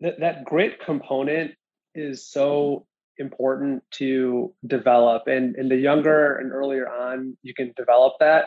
that, 0.00 0.20
that 0.20 0.44
grit 0.44 0.80
component 0.84 1.52
is 1.94 2.28
so 2.28 2.86
important 3.18 3.82
to 3.90 4.54
develop 4.66 5.26
and, 5.26 5.56
and 5.56 5.70
the 5.70 5.76
younger 5.76 6.36
and 6.36 6.52
earlier 6.52 6.88
on 6.88 7.36
you 7.42 7.52
can 7.52 7.72
develop 7.76 8.14
that 8.20 8.46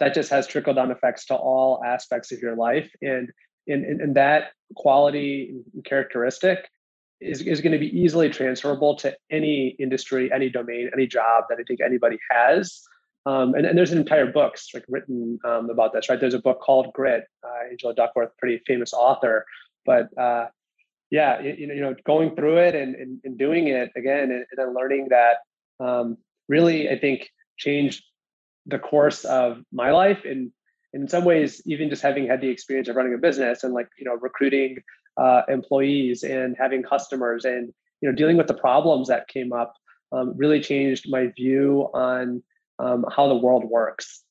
that 0.00 0.14
just 0.14 0.30
has 0.30 0.46
trickle 0.46 0.74
down 0.74 0.90
effects 0.90 1.26
to 1.26 1.34
all 1.34 1.82
aspects 1.84 2.32
of 2.32 2.40
your 2.40 2.56
life 2.56 2.90
and 3.02 3.30
and, 3.68 3.84
and 3.84 4.16
that 4.16 4.50
quality 4.74 5.54
and 5.74 5.84
characteristic 5.84 6.68
is, 7.20 7.42
is 7.42 7.60
going 7.60 7.72
to 7.72 7.78
be 7.78 7.96
easily 7.96 8.30
transferable 8.30 8.96
to 8.96 9.14
any 9.30 9.76
industry 9.78 10.32
any 10.32 10.48
domain 10.48 10.90
any 10.92 11.06
job 11.06 11.44
that 11.48 11.58
i 11.60 11.62
think 11.66 11.80
anybody 11.80 12.18
has. 12.30 12.82
Um, 13.26 13.52
and, 13.54 13.66
and, 13.66 13.76
there's 13.76 13.92
an 13.92 13.98
entire 13.98 14.32
books 14.32 14.68
like 14.72 14.84
written 14.88 15.38
um, 15.44 15.68
about 15.68 15.92
this 15.92 16.08
right? 16.08 16.18
There's 16.18 16.32
a 16.32 16.40
book 16.40 16.62
called 16.62 16.90
grit 16.94 17.24
uh, 17.44 17.68
angela 17.70 17.94
duckworth 17.94 18.30
pretty 18.38 18.62
famous 18.66 18.94
author 18.94 19.44
but 19.84 20.08
uh, 20.18 20.46
yeah, 21.10 21.40
you, 21.40 21.54
you 21.58 21.80
know, 21.80 21.94
going 22.06 22.34
through 22.36 22.58
it 22.58 22.74
and, 22.74 22.94
and, 22.94 23.20
and 23.24 23.38
doing 23.38 23.68
it 23.68 23.90
again, 23.96 24.30
and, 24.30 24.44
then 24.56 24.74
learning 24.74 25.08
that 25.10 25.38
um, 25.84 26.16
really, 26.48 26.88
I 26.88 26.98
think, 26.98 27.28
changed 27.58 28.04
the 28.66 28.78
course 28.78 29.24
of 29.24 29.62
my 29.72 29.90
life. 29.90 30.20
And 30.24 30.52
in 30.92 31.08
some 31.08 31.24
ways, 31.24 31.62
even 31.66 31.90
just 31.90 32.02
having 32.02 32.26
had 32.26 32.40
the 32.40 32.48
experience 32.48 32.88
of 32.88 32.96
running 32.96 33.14
a 33.14 33.18
business 33.18 33.64
and 33.64 33.74
like, 33.74 33.88
you 33.98 34.04
know, 34.04 34.14
recruiting 34.14 34.78
uh, 35.16 35.42
employees 35.48 36.22
and 36.22 36.56
having 36.58 36.82
customers 36.82 37.44
and, 37.44 37.72
you 38.00 38.08
know, 38.08 38.14
dealing 38.14 38.36
with 38.36 38.46
the 38.46 38.54
problems 38.54 39.08
that 39.08 39.28
came 39.28 39.52
up 39.52 39.74
um, 40.12 40.34
really 40.36 40.60
changed 40.60 41.06
my 41.08 41.28
view 41.36 41.88
on 41.94 42.42
um, 42.78 43.04
how 43.14 43.28
the 43.28 43.34
world 43.34 43.64
works. 43.64 44.22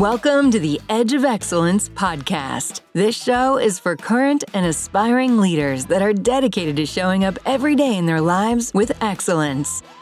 Welcome 0.00 0.50
to 0.52 0.58
the 0.58 0.80
Edge 0.88 1.12
of 1.12 1.26
Excellence 1.26 1.90
podcast. 1.90 2.80
This 2.94 3.14
show 3.14 3.58
is 3.58 3.78
for 3.78 3.96
current 3.96 4.44
and 4.54 4.64
aspiring 4.64 5.36
leaders 5.36 5.84
that 5.84 6.00
are 6.00 6.14
dedicated 6.14 6.76
to 6.76 6.86
showing 6.86 7.22
up 7.22 7.38
every 7.44 7.76
day 7.76 7.98
in 7.98 8.06
their 8.06 8.22
lives 8.22 8.72
with 8.72 8.92
excellence. 9.02 9.82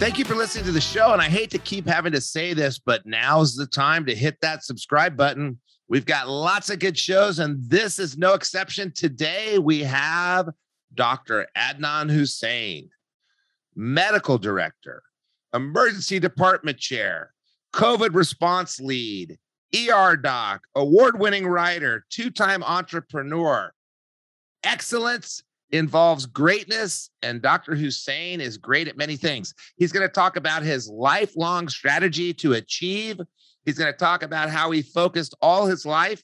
Thank 0.00 0.18
you 0.18 0.24
for 0.24 0.34
listening 0.34 0.64
to 0.64 0.72
the 0.72 0.80
show. 0.80 1.12
And 1.12 1.20
I 1.20 1.28
hate 1.28 1.50
to 1.50 1.58
keep 1.58 1.86
having 1.86 2.12
to 2.12 2.22
say 2.22 2.54
this, 2.54 2.78
but 2.78 3.04
now's 3.04 3.54
the 3.54 3.66
time 3.66 4.06
to 4.06 4.14
hit 4.14 4.40
that 4.40 4.64
subscribe 4.64 5.14
button. 5.14 5.60
We've 5.88 6.06
got 6.06 6.26
lots 6.26 6.70
of 6.70 6.78
good 6.78 6.96
shows, 6.96 7.38
and 7.38 7.62
this 7.68 7.98
is 7.98 8.16
no 8.16 8.32
exception. 8.32 8.92
Today, 8.92 9.58
we 9.58 9.82
have 9.82 10.48
Dr. 10.94 11.46
Adnan 11.54 12.10
Hussain, 12.10 12.88
medical 13.76 14.38
director, 14.38 15.02
emergency 15.52 16.18
department 16.18 16.78
chair, 16.78 17.34
COVID 17.74 18.14
response 18.14 18.80
lead, 18.80 19.38
ER 19.76 20.16
doc, 20.16 20.62
award 20.74 21.20
winning 21.20 21.46
writer, 21.46 22.06
two 22.08 22.30
time 22.30 22.64
entrepreneur. 22.64 23.70
Excellence 24.64 25.42
involves 25.72 26.26
greatness, 26.26 27.10
and 27.22 27.40
Dr. 27.42 27.74
Hussain 27.74 28.40
is 28.40 28.56
great 28.56 28.88
at 28.88 28.96
many 28.96 29.16
things. 29.16 29.54
He's 29.76 29.92
going 29.92 30.06
to 30.06 30.12
talk 30.12 30.36
about 30.36 30.62
his 30.62 30.88
lifelong 30.88 31.68
strategy 31.68 32.34
to 32.34 32.54
achieve. 32.54 33.20
He's 33.64 33.78
going 33.78 33.92
to 33.92 33.98
talk 33.98 34.22
about 34.22 34.50
how 34.50 34.70
he 34.70 34.82
focused 34.82 35.34
all 35.40 35.66
his 35.66 35.86
life 35.86 36.22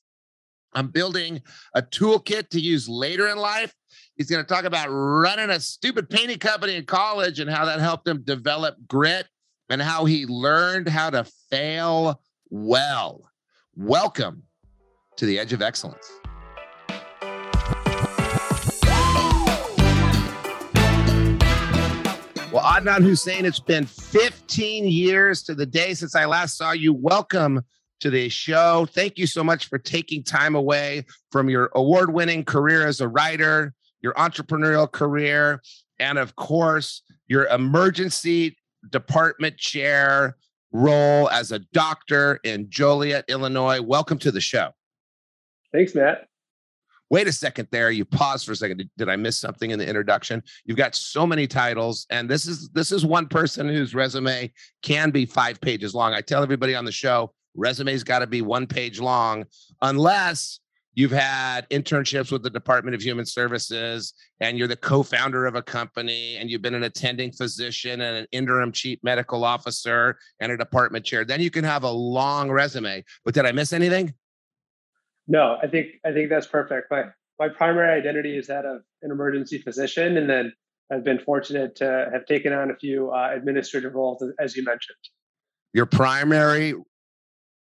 on 0.75 0.89
building 0.89 1.41
a 1.75 1.83
toolkit 1.83 2.51
to 2.51 2.61
use 2.61 2.89
later 2.89 3.29
in 3.29 3.39
life. 3.39 3.75
He's 4.17 4.31
going 4.31 4.45
to 4.45 4.49
talk 4.49 4.65
about 4.65 4.89
running 4.89 5.51
a 5.51 5.61
stupid 5.61 6.11
painting 6.11 6.39
company 6.39 6.75
in 6.75 6.85
college 6.85 7.39
and 7.41 7.51
how 7.51 7.65
that 7.67 7.81
helped 7.81 8.09
him 8.09 8.23
develop 8.23 8.77
grit 8.89 9.27
and 9.69 9.81
how 9.81 10.05
he 10.05 10.27
learned 10.27 10.89
how 10.89 11.11
to 11.11 11.25
fail 11.51 12.21
well. 12.51 13.31
Welcome 13.75 14.43
to 15.17 15.27
the 15.27 15.39
Edge 15.39 15.53
of 15.53 15.63
Excellence. 15.63 16.11
Adnan 22.77 23.03
Hussain, 23.03 23.47
it's 23.47 23.59
been 23.59 23.87
15 23.87 24.87
years 24.87 25.43
to 25.45 25.55
the 25.55 25.65
day 25.65 25.95
since 25.95 26.15
I 26.15 26.27
last 26.27 26.59
saw 26.59 26.73
you. 26.73 26.93
Welcome 26.93 27.63
to 28.01 28.11
the 28.11 28.29
show. 28.29 28.87
Thank 28.91 29.17
you 29.17 29.27
so 29.27 29.43
much 29.43 29.71
for 29.71 29.79
taking 29.79 30.23
time 30.23 30.55
away 30.55 31.07
from 31.33 31.49
your 31.49 31.71
award 31.75 32.13
winning 32.13 32.45
career 32.45 32.87
as 32.87 33.01
a 33.01 33.09
writer, 33.09 33.73
your 34.03 34.13
entrepreneurial 34.13 34.93
career, 34.93 35.63
and 36.01 36.19
of 36.19 36.37
course, 36.37 37.01
your 37.29 37.47
emergency 37.47 38.59
department 38.91 39.57
chair 39.57 40.37
role 40.71 41.31
as 41.31 41.53
a 41.53 41.61
doctor 41.61 42.41
in 42.45 42.69
Joliet, 42.69 43.25
Illinois. 43.29 43.81
Welcome 43.81 44.19
to 44.19 44.31
the 44.31 44.43
show. 44.43 44.73
Thanks, 45.73 45.95
Matt 45.95 46.29
wait 47.11 47.29
a 47.29 47.33
second 47.33 47.69
there 47.71 47.91
you 47.91 48.05
pause 48.05 48.45
for 48.45 48.53
a 48.53 48.57
second 48.57 48.79
did, 48.79 48.91
did, 48.97 49.09
i 49.09 49.17
miss 49.17 49.37
something 49.37 49.71
in 49.71 49.79
the 49.79 49.87
introduction? 49.87 50.43
You've 50.65 50.79
got 50.79 50.95
so 50.95 51.27
many 51.27 51.47
titles 51.47 52.07
and 52.11 52.29
this 52.29 52.47
is 52.47 52.69
this 52.71 52.93
is 52.93 53.05
one 53.05 53.29
person 53.29 53.69
whose 53.69 53.95
resume 53.95 54.53
can 54.83 55.11
be 55.11 55.27
five 55.27 55.61
pages 55.61 55.95
long. 55.95 56.13
I 56.13 56.21
tell 56.21 56.43
everybody 56.43 56.75
on 56.75 56.85
the 56.85 56.93
show 56.93 57.33
resume's 57.55 58.05
got 58.05 58.21
to 58.21 58.27
be 58.27 58.43
one 58.43 58.67
page 58.67 59.01
long 59.01 59.45
unless 59.83 60.61
you've 60.95 61.13
had 61.13 61.69
internships 61.71 62.33
with 62.33 62.43
the 62.43 62.51
department 62.51 62.95
of 62.95 63.03
human 63.03 63.27
services 63.27 64.15
and 64.41 64.59
you're 64.59 64.69
the 64.69 64.77
co-founder 64.77 65.47
of 65.47 65.55
a 65.55 65.63
company 65.63 66.37
and 66.37 66.51
you've 66.51 66.63
been 66.63 66.75
an 66.75 66.85
attending 66.85 67.31
physician 67.31 68.01
and 68.01 68.17
an 68.17 68.27
interim 68.33 68.73
chief 68.73 68.99
medical 69.03 69.45
officer 69.45 70.19
and 70.41 70.51
a 70.51 70.57
department 70.57 71.05
chair 71.05 71.25
then 71.25 71.41
you 71.41 71.51
can 71.51 71.65
have 71.65 71.85
a 71.85 71.91
long 71.91 72.51
resume. 72.51 73.05
But 73.25 73.35
did 73.35 73.47
i 73.47 73.53
miss 73.53 73.73
anything 73.73 74.15
no, 75.29 75.59
I 75.63 75.67
think 75.67 75.89
I 76.05 76.13
think 76.13 76.31
that's 76.31 76.47
perfect. 76.47 76.91
My 76.91 77.05
my 77.39 77.49
primary 77.49 77.99
identity 77.99 78.37
is 78.37 78.47
that 78.47 78.65
of 78.65 78.83
an 79.03 79.11
emergency 79.11 79.59
physician, 79.59 80.17
and 80.17 80.29
then 80.29 80.53
I've 80.91 81.05
been 81.05 81.19
fortunate 81.19 81.77
to 81.77 82.09
have 82.13 82.27
taken 82.27 82.53
on 82.53 82.71
a 82.71 82.77
few 82.77 83.11
uh, 83.11 83.31
administrative 83.35 83.95
roles, 83.95 84.25
as 84.39 84.57
you 84.57 84.65
mentioned. 84.65 84.97
Your 85.73 85.87
primary 85.87 86.75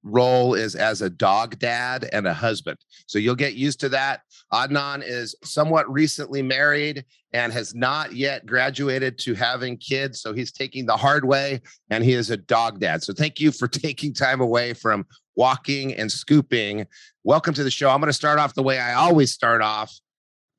role 0.03 0.53
is 0.53 0.75
as 0.75 1.01
a 1.01 1.09
dog 1.09 1.59
dad 1.59 2.09
and 2.11 2.25
a 2.25 2.33
husband. 2.33 2.77
So 3.05 3.19
you'll 3.19 3.35
get 3.35 3.53
used 3.53 3.79
to 3.81 3.89
that. 3.89 4.21
Adnan 4.51 5.03
is 5.05 5.35
somewhat 5.43 5.91
recently 5.91 6.41
married 6.41 7.05
and 7.33 7.53
has 7.53 7.75
not 7.75 8.13
yet 8.13 8.45
graduated 8.45 9.17
to 9.19 9.35
having 9.35 9.77
kids. 9.77 10.21
So 10.21 10.33
he's 10.33 10.51
taking 10.51 10.85
the 10.85 10.97
hard 10.97 11.25
way 11.25 11.61
and 11.89 12.03
he 12.03 12.13
is 12.13 12.29
a 12.29 12.37
dog 12.37 12.79
dad. 12.79 13.03
So 13.03 13.13
thank 13.13 13.39
you 13.39 13.51
for 13.51 13.67
taking 13.67 14.13
time 14.13 14.41
away 14.41 14.73
from 14.73 15.05
walking 15.35 15.93
and 15.93 16.11
scooping. 16.11 16.87
Welcome 17.23 17.53
to 17.53 17.63
the 17.63 17.71
show. 17.71 17.89
I'm 17.89 17.99
going 17.99 18.09
to 18.09 18.13
start 18.13 18.39
off 18.39 18.53
the 18.53 18.63
way 18.63 18.79
I 18.79 18.93
always 18.93 19.31
start 19.31 19.61
off. 19.61 19.97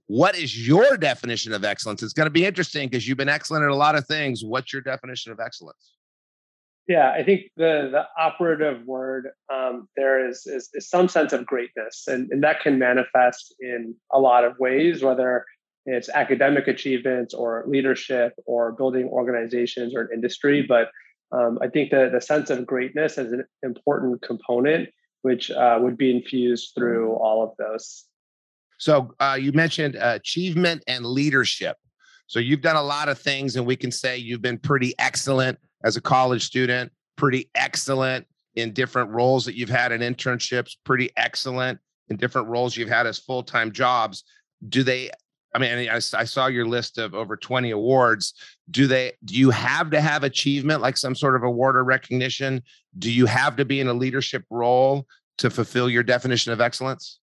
What 0.07 0.37
is 0.37 0.67
your 0.67 0.97
definition 0.97 1.53
of 1.53 1.65
excellence? 1.65 2.03
It's 2.03 2.13
going 2.13 2.27
to 2.27 2.31
be 2.31 2.45
interesting 2.45 2.89
because 2.89 3.07
you've 3.07 3.19
been 3.19 3.29
excellent 3.29 3.65
at 3.65 3.71
a 3.71 3.75
lot 3.75 3.95
of 3.95 4.07
things. 4.07 4.45
What's 4.45 4.73
your 4.73 4.83
definition 4.83 5.33
of 5.33 5.41
excellence? 5.41 5.93
Yeah, 6.89 7.11
I 7.13 7.23
think 7.23 7.43
the 7.57 7.91
the 7.93 8.05
operative 8.19 8.85
word 8.87 9.29
um, 9.53 9.89
there 9.97 10.29
is, 10.29 10.47
is, 10.47 10.69
is 10.75 10.91
some 10.91 11.09
sense 11.09 11.33
of 11.33 11.47
greatness, 11.47 12.05
and 12.09 12.29
and 12.33 12.43
that 12.43 12.61
can 12.61 12.79
manifest 12.79 13.55
in 13.61 13.95
a 14.13 14.19
lot 14.19 14.45
of 14.45 14.59
ways, 14.59 15.03
whether 15.03 15.45
it's 15.87 16.09
academic 16.09 16.67
achievements 16.67 17.35
or 17.35 17.65
leadership 17.69 18.33
or 18.47 18.73
building 18.73 19.07
organizations 19.09 19.95
or 19.95 20.03
an 20.03 20.09
industry. 20.13 20.63
But 20.63 20.91
um, 21.33 21.59
I 21.63 21.69
think 21.69 21.91
the, 21.91 22.11
the 22.13 22.21
sense 22.21 22.51
of 22.51 22.67
greatness 22.67 23.19
is 23.19 23.33
an 23.33 23.45
important 23.63 24.23
component, 24.23 24.91
which 25.23 25.51
uh, 25.51 25.79
would 25.81 25.97
be 25.97 26.11
infused 26.11 26.73
through 26.77 27.15
all 27.15 27.43
of 27.43 27.51
those. 27.59 28.05
So 28.79 29.15
uh, 29.21 29.39
you 29.41 29.53
mentioned 29.53 29.97
achievement 30.01 30.83
and 30.87 31.07
leadership. 31.07 31.77
So 32.27 32.39
you've 32.39 32.63
done 32.63 32.77
a 32.77 32.83
lot 32.83 33.09
of 33.09 33.19
things, 33.19 33.57
and 33.57 33.67
we 33.67 33.77
can 33.77 33.91
say 33.93 34.17
you've 34.17 34.43
been 34.43 34.59
pretty 34.59 34.95
excellent 34.99 35.59
as 35.85 35.97
a 35.97 36.01
college 36.01 36.45
student, 36.45 36.93
pretty 37.17 37.51
excellent 37.55 38.27
in 38.55 38.73
different 38.73 39.11
roles 39.11 39.45
that 39.45 39.55
you've 39.55 39.69
had 39.69 39.93
in 39.93 40.01
internships, 40.01 40.77
pretty 40.85 41.11
excellent 41.17 41.79
in 42.09 42.17
different 42.17 42.49
roles 42.49 42.77
you've 42.77 42.89
had 42.89 43.07
as 43.07 43.19
full 43.19 43.43
time 43.43 43.73
jobs. 43.73 44.25
Do 44.69 44.83
they 44.83 45.11
I 45.55 45.59
mean, 45.59 45.89
I, 45.89 45.97
I, 45.97 46.25
saw 46.25 46.47
your 46.47 46.67
list 46.67 46.99
of 46.99 47.15
over 47.15 47.37
20 47.37 47.71
awards. 47.71 48.35
Do 48.71 48.87
they, 48.87 49.13
do 49.25 49.35
you 49.35 49.51
have 49.51 49.91
to 49.91 50.01
have 50.01 50.25
achievement, 50.25 50.81
like 50.81 50.97
some 50.97 51.15
sort 51.15 51.37
of 51.37 51.43
award 51.43 51.77
or 51.77 51.85
recognition? 51.85 52.63
Do 52.99 53.13
you 53.13 53.27
have 53.27 53.57
to 53.57 53.65
be 53.65 53.81
in 53.81 53.89
a 53.89 53.93
leadership 53.93 54.45
role 54.49 55.07
to 55.39 55.51
fulfill 55.51 55.91
your 55.91 56.03
definition 56.03 56.53
of 56.53 56.61
excellence? 56.61 57.19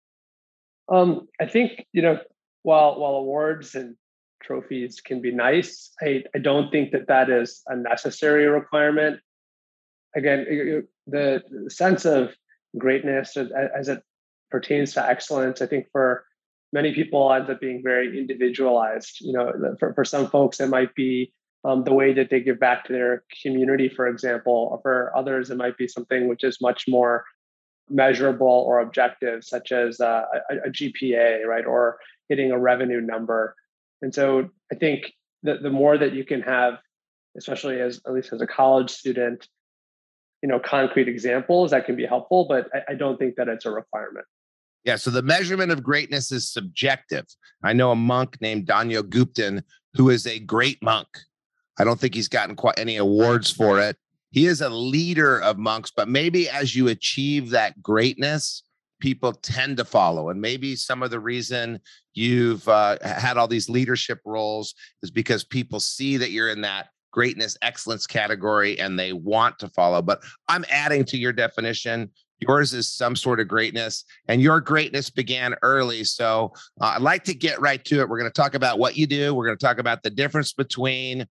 Um, 0.89 1.27
I 1.39 1.45
think, 1.45 1.85
you 1.93 2.01
know, 2.01 2.19
while 2.63 2.99
while 2.99 3.13
awards 3.13 3.75
and 3.75 3.95
trophies 4.43 5.01
can 5.01 5.21
be 5.21 5.31
nice, 5.31 5.91
I, 6.01 6.23
I 6.35 6.39
don't 6.39 6.71
think 6.71 6.91
that 6.91 7.07
that 7.07 7.29
is 7.29 7.61
a 7.67 7.75
necessary 7.75 8.47
requirement. 8.47 9.19
Again, 10.15 10.87
the, 11.07 11.43
sense 11.69 12.05
of 12.05 12.35
greatness 12.77 13.37
as 13.37 13.89
it 13.89 14.01
pertains 14.49 14.93
to 14.93 15.05
excellence, 15.05 15.61
I 15.61 15.67
think 15.67 15.87
for 15.91 16.25
many 16.71 16.93
people 16.93 17.31
ends 17.33 17.49
up 17.49 17.59
being 17.59 17.81
very 17.83 18.17
individualized. 18.17 19.21
You 19.21 19.33
know, 19.33 19.75
for, 19.79 19.93
for 19.93 20.05
some 20.05 20.29
folks, 20.29 20.59
it 20.59 20.67
might 20.67 20.93
be 20.95 21.33
um, 21.63 21.83
the 21.83 21.93
way 21.93 22.13
that 22.13 22.29
they 22.29 22.39
give 22.39 22.59
back 22.59 22.85
to 22.85 22.93
their 22.93 23.23
community, 23.41 23.89
for 23.89 24.07
example. 24.07 24.69
Or 24.71 24.79
for 24.81 25.15
others, 25.15 25.49
it 25.49 25.57
might 25.57 25.77
be 25.77 25.87
something 25.87 26.27
which 26.27 26.43
is 26.43 26.61
much 26.61 26.85
more 26.87 27.25
measurable 27.89 28.47
or 28.47 28.79
objective, 28.79 29.43
such 29.43 29.71
as 29.71 29.99
uh, 29.99 30.23
a, 30.51 30.67
a, 30.67 30.69
GPA, 30.69 31.45
right, 31.45 31.65
or 31.65 31.97
hitting 32.29 32.51
a 32.51 32.59
revenue 32.59 33.01
number. 33.01 33.55
And 34.01 34.13
so, 34.13 34.49
I 34.71 34.75
think 34.75 35.13
that 35.43 35.63
the 35.63 35.69
more 35.69 35.97
that 35.97 36.13
you 36.13 36.23
can 36.23 36.41
have, 36.41 36.75
especially 37.37 37.81
as 37.81 37.99
at 38.05 38.13
least 38.13 38.31
as 38.31 38.41
a 38.41 38.47
college 38.47 38.91
student, 38.91 39.47
you 40.43 40.47
know, 40.47 40.59
concrete 40.59 41.07
examples 41.07 41.71
that 41.71 41.85
can 41.85 41.95
be 41.95 42.05
helpful. 42.05 42.45
But 42.47 42.69
I, 42.73 42.93
I 42.93 42.95
don't 42.95 43.17
think 43.17 43.35
that 43.35 43.47
it's 43.47 43.65
a 43.65 43.71
requirement. 43.71 44.25
Yeah. 44.85 44.95
So 44.95 45.11
the 45.11 45.21
measurement 45.21 45.71
of 45.71 45.83
greatness 45.83 46.31
is 46.31 46.51
subjective. 46.51 47.25
I 47.63 47.73
know 47.73 47.91
a 47.91 47.95
monk 47.95 48.37
named 48.41 48.65
Danyo 48.65 49.01
Gupton 49.01 49.63
who 49.95 50.09
is 50.09 50.25
a 50.25 50.39
great 50.39 50.81
monk. 50.81 51.07
I 51.79 51.83
don't 51.83 51.99
think 51.99 52.13
he's 52.13 52.27
gotten 52.27 52.55
quite 52.55 52.77
any 52.77 52.97
awards 52.97 53.51
for 53.51 53.79
it. 53.79 53.97
He 54.31 54.45
is 54.45 54.61
a 54.61 54.69
leader 54.69 55.41
of 55.41 55.57
monks, 55.57 55.91
but 55.95 56.07
maybe 56.07 56.49
as 56.49 56.75
you 56.75 56.87
achieve 56.89 57.49
that 57.49 57.81
greatness, 57.81 58.63
people 58.99 59.33
tend 59.33 59.77
to 59.77 59.85
follow. 59.85 60.29
And 60.29 60.39
maybe 60.39 60.75
some 60.75 61.01
of 61.01 61.09
the 61.09 61.19
reason 61.19 61.79
you've 62.13 62.67
uh, 62.67 62.97
had 63.01 63.37
all 63.37 63.47
these 63.47 63.69
leadership 63.69 64.19
roles 64.25 64.75
is 65.01 65.09
because 65.09 65.43
people 65.43 65.79
see 65.79 66.17
that 66.17 66.31
you're 66.31 66.49
in 66.49 66.61
that 66.61 66.89
greatness 67.11 67.57
excellence 67.61 68.05
category 68.05 68.79
and 68.79 68.99
they 68.99 69.13
want 69.13 69.57
to 69.59 69.69
follow. 69.69 70.01
But 70.01 70.21
I'm 70.47 70.65
adding 70.69 71.05
to 71.05 71.17
your 71.17 71.33
definition. 71.33 72.11
Yours 72.39 72.73
is 72.73 72.89
some 72.89 73.15
sort 73.15 73.39
of 73.39 73.47
greatness, 73.47 74.05
and 74.27 74.41
your 74.41 74.61
greatness 74.61 75.09
began 75.09 75.55
early. 75.61 76.03
So 76.03 76.53
uh, 76.79 76.93
I'd 76.95 77.01
like 77.01 77.23
to 77.25 77.33
get 77.33 77.59
right 77.59 77.83
to 77.85 77.99
it. 77.99 78.09
We're 78.09 78.19
going 78.19 78.31
to 78.31 78.41
talk 78.41 78.55
about 78.55 78.79
what 78.79 78.95
you 78.95 79.07
do. 79.07 79.33
We're 79.33 79.45
going 79.45 79.57
to 79.57 79.65
talk 79.65 79.79
about 79.79 80.03
the 80.03 80.09
difference 80.09 80.53
between 80.53 81.27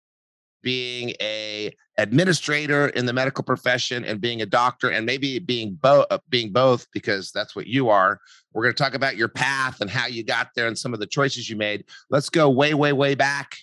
being 0.67 1.11
a 1.21 1.73
administrator 1.97 2.89
in 2.89 3.07
the 3.07 3.13
medical 3.13 3.45
profession 3.45 4.05
and 4.05 4.21
being 4.21 4.43
a 4.43 4.47
doctor 4.47 4.91
and 4.91 5.07
maybe 5.07 5.39
being 5.39 5.79
both 5.81 6.07
uh, 6.11 6.19
being 6.29 6.53
both 6.53 6.89
because 6.93 7.31
that's 7.31 7.55
what 7.55 7.69
you 7.69 7.89
are 7.89 8.21
we're 8.53 8.65
going 8.65 8.75
to 8.75 8.83
talk 8.83 8.95
about 8.95 9.17
your 9.17 9.29
path 9.29 9.81
and 9.81 9.89
how 9.89 10.07
you 10.07 10.25
got 10.25 10.49
there 10.57 10.67
and 10.67 10.77
some 10.77 10.93
of 10.93 10.99
the 10.99 11.07
choices 11.07 11.49
you 11.49 11.55
made 11.55 11.85
let's 12.11 12.29
go 12.29 12.51
way 12.51 12.75
way 12.75 12.93
way 12.93 13.15
back 13.15 13.57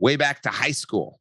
way 0.00 0.16
back 0.16 0.42
to 0.42 0.48
high 0.48 0.72
school 0.72 1.20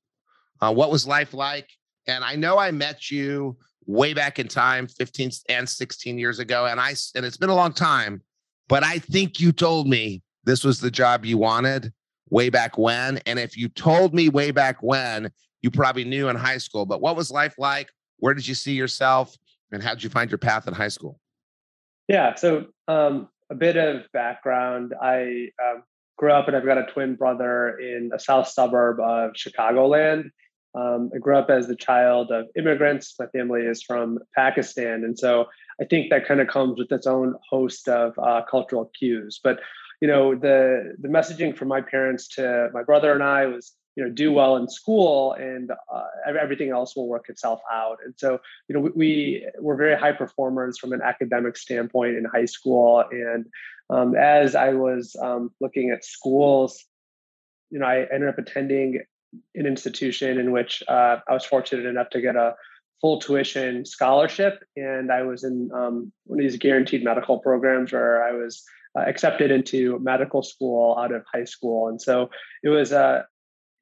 uh, 0.61 0.73
what 0.73 0.89
was 0.89 1.05
life 1.05 1.35
like 1.35 1.69
and 2.07 2.23
i 2.23 2.35
know 2.35 2.57
i 2.57 2.71
met 2.71 3.11
you 3.11 3.55
way 3.87 4.13
back 4.13 4.37
in 4.37 4.47
time 4.47 4.85
15 4.85 5.31
and 5.49 5.67
16 5.67 6.19
years 6.19 6.39
ago 6.39 6.65
and 6.65 6.79
i 6.79 6.93
and 7.15 7.25
it's 7.25 7.37
been 7.37 7.49
a 7.49 7.55
long 7.55 7.71
time 7.71 8.21
but 8.67 8.83
i 8.83 8.99
think 8.99 9.39
you 9.39 9.51
told 9.51 9.87
me 9.87 10.21
this 10.43 10.63
was 10.63 10.79
the 10.79 10.91
job 10.91 11.25
you 11.25 11.37
wanted 11.37 11.91
way 12.29 12.49
back 12.49 12.77
when. 12.77 13.19
And 13.25 13.39
if 13.39 13.57
you 13.57 13.69
told 13.69 14.13
me 14.13 14.29
way 14.29 14.51
back 14.51 14.77
when, 14.81 15.31
you 15.61 15.71
probably 15.71 16.03
knew 16.03 16.29
in 16.29 16.35
high 16.35 16.57
school. 16.57 16.85
But 16.85 17.01
what 17.01 17.15
was 17.15 17.31
life 17.31 17.55
like? 17.57 17.89
Where 18.19 18.33
did 18.33 18.47
you 18.47 18.55
see 18.55 18.73
yourself? 18.73 19.35
And 19.71 19.83
how 19.83 19.93
did 19.93 20.03
you 20.03 20.09
find 20.09 20.29
your 20.29 20.37
path 20.37 20.67
in 20.67 20.73
high 20.73 20.87
school? 20.87 21.19
Yeah. 22.07 22.35
So, 22.35 22.67
um, 22.87 23.29
a 23.49 23.55
bit 23.55 23.77
of 23.77 24.03
background. 24.13 24.93
I 25.01 25.49
um, 25.63 25.83
grew 26.17 26.31
up 26.31 26.47
and 26.47 26.55
I've 26.55 26.65
got 26.65 26.77
a 26.77 26.85
twin 26.85 27.15
brother 27.15 27.77
in 27.77 28.11
a 28.13 28.19
south 28.19 28.47
suburb 28.47 28.99
of 28.99 29.31
Chicagoland. 29.33 30.29
Um, 30.75 31.09
I 31.15 31.17
grew 31.17 31.37
up 31.37 31.49
as 31.49 31.67
the 31.67 31.75
child 31.75 32.31
of 32.31 32.47
immigrants. 32.55 33.15
My 33.19 33.27
family 33.27 33.61
is 33.61 33.81
from 33.81 34.19
Pakistan. 34.35 35.03
And 35.03 35.17
so 35.17 35.45
I 35.81 35.85
think 35.85 36.09
that 36.09 36.27
kind 36.27 36.39
of 36.39 36.47
comes 36.47 36.77
with 36.77 36.91
its 36.91 37.07
own 37.07 37.35
host 37.49 37.87
of 37.87 38.17
uh, 38.19 38.41
cultural 38.49 38.91
cues. 38.97 39.39
But 39.43 39.59
you 40.01 40.07
know 40.07 40.35
the 40.35 40.95
the 40.99 41.07
messaging 41.07 41.57
from 41.57 41.67
my 41.69 41.81
parents 41.81 42.27
to 42.35 42.69
my 42.73 42.83
brother 42.83 43.13
and 43.13 43.23
I 43.23 43.47
was 43.47 43.73
you 43.95 44.03
know 44.03 44.11
do 44.11 44.31
well 44.31 44.55
in 44.57 44.69
school 44.69 45.33
and 45.33 45.71
uh, 45.71 46.03
everything 46.39 46.69
else 46.69 46.95
will 46.95 47.07
work 47.07 47.29
itself 47.29 47.59
out 47.71 47.97
and 48.05 48.13
so 48.17 48.39
you 48.67 48.75
know 48.75 48.81
we, 48.81 48.91
we 48.95 49.47
were 49.59 49.75
very 49.75 49.97
high 49.97 50.11
performers 50.11 50.77
from 50.77 50.93
an 50.93 51.01
academic 51.01 51.57
standpoint 51.57 52.15
in 52.15 52.23
high 52.25 52.45
school 52.45 53.03
and 53.11 53.47
um, 53.89 54.15
as 54.15 54.55
i 54.55 54.69
was 54.69 55.15
um, 55.21 55.51
looking 55.59 55.89
at 55.89 56.05
schools 56.05 56.85
you 57.71 57.79
know 57.79 57.87
i 57.87 58.05
ended 58.13 58.29
up 58.29 58.37
attending 58.37 59.01
an 59.55 59.65
institution 59.65 60.39
in 60.39 60.51
which 60.51 60.83
uh, 60.87 61.17
i 61.27 61.33
was 61.33 61.45
fortunate 61.45 61.85
enough 61.85 62.09
to 62.09 62.21
get 62.21 62.35
a 62.35 62.53
full 63.01 63.19
tuition 63.19 63.85
scholarship 63.85 64.63
and 64.75 65.11
i 65.11 65.21
was 65.21 65.43
in 65.43 65.69
um, 65.73 66.11
one 66.25 66.39
of 66.39 66.43
these 66.43 66.57
guaranteed 66.57 67.03
medical 67.03 67.39
programs 67.39 67.91
where 67.91 68.23
i 68.23 68.31
was 68.31 68.63
uh, 68.97 69.03
accepted 69.05 69.51
into 69.51 69.99
medical 69.99 70.41
school 70.41 70.97
out 70.97 71.11
of 71.11 71.23
high 71.31 71.43
school. 71.43 71.87
And 71.87 72.01
so 72.01 72.29
it 72.63 72.69
was, 72.69 72.91
uh, 72.91 73.23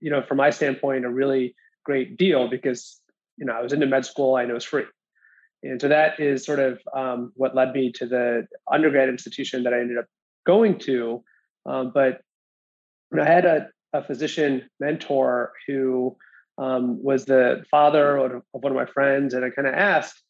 you 0.01 0.09
know, 0.09 0.21
from 0.21 0.37
my 0.37 0.49
standpoint, 0.49 1.05
a 1.05 1.09
really 1.09 1.55
great 1.83 2.17
deal 2.17 2.49
because, 2.49 2.99
you 3.37 3.45
know, 3.45 3.53
I 3.53 3.61
was 3.61 3.71
into 3.71 3.85
med 3.85 4.05
school 4.05 4.37
and 4.37 4.49
it 4.49 4.53
was 4.53 4.63
free. 4.63 4.85
And 5.63 5.79
so 5.79 5.87
that 5.87 6.19
is 6.19 6.45
sort 6.45 6.59
of 6.59 6.79
um, 6.95 7.31
what 7.35 7.55
led 7.55 7.71
me 7.71 7.91
to 7.93 8.05
the 8.05 8.47
undergrad 8.71 9.09
institution 9.09 9.63
that 9.63 9.73
I 9.73 9.79
ended 9.79 9.97
up 9.97 10.05
going 10.45 10.79
to. 10.79 11.23
Um, 11.65 11.91
but 11.93 12.21
I 13.17 13.25
had 13.25 13.45
a, 13.45 13.67
a 13.95 14.03
physician 14.03 14.69
mentor 14.79 15.53
who 15.67 16.15
um, 16.57 17.01
was 17.03 17.25
the 17.25 17.63
father 17.69 18.17
of 18.17 18.43
one 18.51 18.71
of 18.71 18.75
my 18.75 18.85
friends, 18.85 19.33
and 19.33 19.43
I 19.43 19.49
kind 19.49 19.67
of 19.67 19.73
asked, 19.73 20.21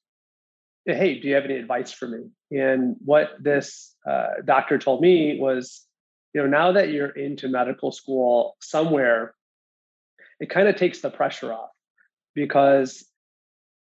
"Hey, 0.86 1.20
do 1.20 1.28
you 1.28 1.36
have 1.36 1.46
any 1.46 1.56
advice 1.56 1.92
for 1.92 2.08
me?" 2.08 2.30
And 2.52 2.96
what 3.04 3.32
this 3.40 3.96
uh, 4.08 4.42
doctor 4.44 4.78
told 4.78 5.02
me 5.02 5.40
was, 5.40 5.86
you 6.34 6.42
know, 6.42 6.48
now 6.48 6.72
that 6.72 6.90
you're 6.90 7.10
into 7.10 7.48
medical 7.48 7.92
school 7.92 8.56
somewhere, 8.62 9.36
it 10.40 10.50
kind 10.50 10.68
of 10.68 10.76
takes 10.76 11.02
the 11.02 11.10
pressure 11.10 11.54
off 11.54 11.70
because 12.34 13.06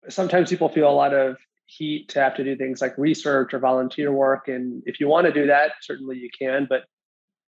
sometimes 0.09 0.49
people 0.49 0.69
feel 0.69 0.89
a 0.89 0.91
lot 0.91 1.13
of 1.13 1.37
heat 1.67 2.09
to 2.09 2.19
have 2.19 2.35
to 2.35 2.43
do 2.43 2.55
things 2.55 2.81
like 2.81 2.97
research 2.97 3.53
or 3.53 3.59
volunteer 3.59 4.11
work. 4.11 4.47
And 4.47 4.83
if 4.85 4.99
you 4.99 5.07
want 5.07 5.25
to 5.25 5.33
do 5.33 5.47
that, 5.47 5.71
certainly 5.81 6.17
you 6.17 6.29
can, 6.37 6.67
but 6.69 6.83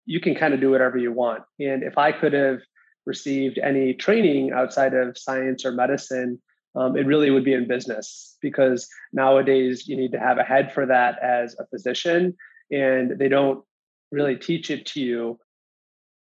you 0.06 0.20
can 0.20 0.36
kind 0.36 0.54
of 0.54 0.60
do 0.60 0.72
whatever 0.72 0.98
you 0.98 1.12
want. 1.12 1.44
And 1.60 1.84
if 1.84 1.98
I 1.98 2.12
could 2.12 2.34
have 2.34 2.60
received 3.06 3.58
any 3.60 3.94
training 3.94 4.52
outside 4.52 4.94
of 4.94 5.18
science 5.18 5.66
or 5.66 5.72
medicine, 5.72 6.42
um, 6.76 6.98
it 6.98 7.06
really 7.06 7.32
would 7.32 7.46
be 7.46 7.54
in 7.54 7.68
business 7.68 8.38
because 8.42 8.88
nowadays 9.14 9.88
you 9.88 9.96
need 9.96 10.12
to 10.12 10.20
have 10.20 10.38
a 10.38 10.44
head 10.44 10.74
for 10.74 10.86
that 10.86 11.18
as 11.24 11.56
a 11.60 11.66
physician 11.68 12.36
and 12.72 13.18
they 13.18 13.30
don't 13.30 13.64
really 14.12 14.36
teach 14.36 14.70
it 14.70 14.86
to 14.86 15.02
you 15.02 15.40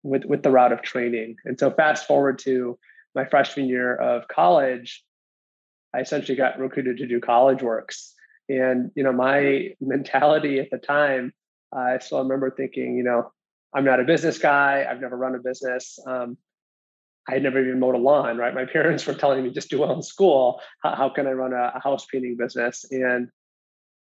with 0.03 0.23
with 0.25 0.43
the 0.43 0.51
route 0.51 0.71
of 0.71 0.81
training 0.81 1.35
and 1.45 1.59
so 1.59 1.69
fast 1.71 2.07
forward 2.07 2.39
to 2.39 2.77
my 3.15 3.25
freshman 3.25 3.67
year 3.67 3.95
of 3.95 4.27
college 4.27 5.03
i 5.93 5.99
essentially 5.99 6.37
got 6.37 6.57
recruited 6.57 6.97
to 6.97 7.07
do 7.07 7.19
college 7.19 7.61
works 7.61 8.13
and 8.47 8.91
you 8.95 9.03
know 9.03 9.11
my 9.11 9.69
mentality 9.81 10.59
at 10.59 10.69
the 10.71 10.77
time 10.77 11.33
i 11.73 11.97
still 11.99 12.19
remember 12.19 12.49
thinking 12.49 12.95
you 12.95 13.03
know 13.03 13.31
i'm 13.73 13.85
not 13.85 13.99
a 13.99 14.03
business 14.03 14.37
guy 14.37 14.85
i've 14.89 15.01
never 15.01 15.17
run 15.17 15.35
a 15.35 15.39
business 15.39 15.99
um, 16.07 16.37
I 17.27 17.33
had 17.33 17.43
never 17.43 17.63
even 17.63 17.79
mowed 17.79 17.93
a 17.93 17.99
lawn, 17.99 18.37
right? 18.37 18.55
My 18.55 18.65
parents 18.73 19.05
were 19.05 19.13
telling 19.13 19.43
me 19.43 19.51
just 19.51 19.69
do 19.69 19.79
well 19.79 19.93
in 19.93 20.01
school. 20.01 20.61
How, 20.81 20.95
how 20.95 21.09
can 21.09 21.27
I 21.27 21.31
run 21.31 21.53
a, 21.53 21.73
a, 21.75 21.81
house 21.83 22.07
painting 22.11 22.35
business? 22.37 22.85
And, 22.89 23.29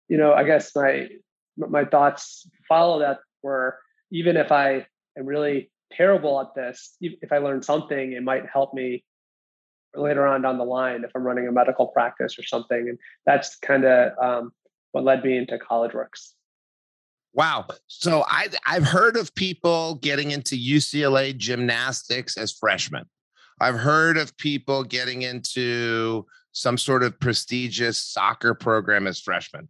you 0.09 0.19
know, 0.19 0.35
I 0.35 0.45
guess 0.45 0.75
my 0.77 1.09
my 1.57 1.87
thoughts 1.87 2.47
follow 2.69 2.99
that 2.99 3.19
were 3.43 3.79
even 4.13 4.37
if 4.37 4.53
I 4.53 4.87
am 5.19 5.25
really 5.25 5.71
terrible 5.93 6.41
at 6.41 6.55
this, 6.55 6.97
if 7.01 7.33
I 7.33 7.39
learn 7.39 7.63
something, 7.63 8.13
it 8.13 8.23
might 8.23 8.45
help 8.53 8.75
me 8.75 9.05
later 9.95 10.27
on 10.27 10.43
down 10.43 10.59
the 10.59 10.65
line 10.65 11.05
if 11.05 11.11
I'm 11.15 11.23
running 11.23 11.49
a 11.49 11.53
medical 11.53 11.87
practice 11.87 12.39
or 12.39 12.43
something. 12.43 12.89
And 12.91 12.99
that's 13.25 13.57
kind 13.57 13.85
of 13.85 14.13
um, 14.23 14.53
what 14.93 15.05
led 15.05 15.25
me 15.25 15.39
into 15.39 15.59
college 15.59 15.95
works. 15.95 16.35
Wow. 17.37 17.67
So 17.87 18.25
I 18.27 18.49
I've 18.67 18.87
heard 18.87 19.17
of 19.17 19.35
people 19.35 19.97
getting 19.97 20.31
into 20.31 20.57
UCLA 20.57 21.37
gymnastics 21.37 22.39
as 22.39 22.51
freshmen. 22.51 23.05
I've 23.61 23.79
heard 23.79 24.17
of 24.17 24.37
people 24.39 24.83
getting 24.83 25.23
into 25.23 26.25
some 26.53 26.79
sort 26.79 27.03
of 27.03 27.21
prestigious 27.21 27.99
soccer 27.99 28.55
program 28.55 29.07
as 29.07 29.21
freshmen. 29.21 29.69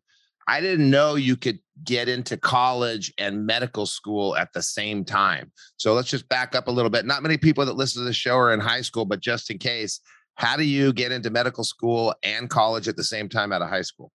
I 0.48 0.60
didn't 0.60 0.88
know 0.88 1.16
you 1.16 1.36
could 1.36 1.58
get 1.82 2.08
into 2.08 2.36
college 2.36 3.12
and 3.18 3.44
medical 3.44 3.84
school 3.84 4.36
at 4.36 4.52
the 4.52 4.62
same 4.62 5.04
time. 5.04 5.50
So 5.76 5.92
let's 5.92 6.08
just 6.08 6.28
back 6.28 6.54
up 6.54 6.68
a 6.68 6.70
little 6.70 6.90
bit. 6.90 7.04
Not 7.04 7.24
many 7.24 7.36
people 7.36 7.66
that 7.66 7.74
listen 7.74 8.00
to 8.00 8.06
the 8.06 8.12
show 8.12 8.36
are 8.36 8.54
in 8.54 8.60
high 8.60 8.82
school, 8.82 9.04
but 9.04 9.18
just 9.18 9.50
in 9.50 9.58
case, 9.58 10.00
how 10.36 10.56
do 10.56 10.62
you 10.62 10.92
get 10.92 11.10
into 11.10 11.30
medical 11.30 11.64
school 11.64 12.14
and 12.22 12.48
college 12.48 12.86
at 12.86 12.94
the 12.94 13.02
same 13.02 13.28
time 13.28 13.52
out 13.52 13.62
of 13.62 13.68
high 13.68 13.82
school? 13.82 14.12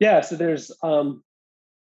Yeah, 0.00 0.20
so 0.20 0.34
there's 0.34 0.72
um, 0.82 1.22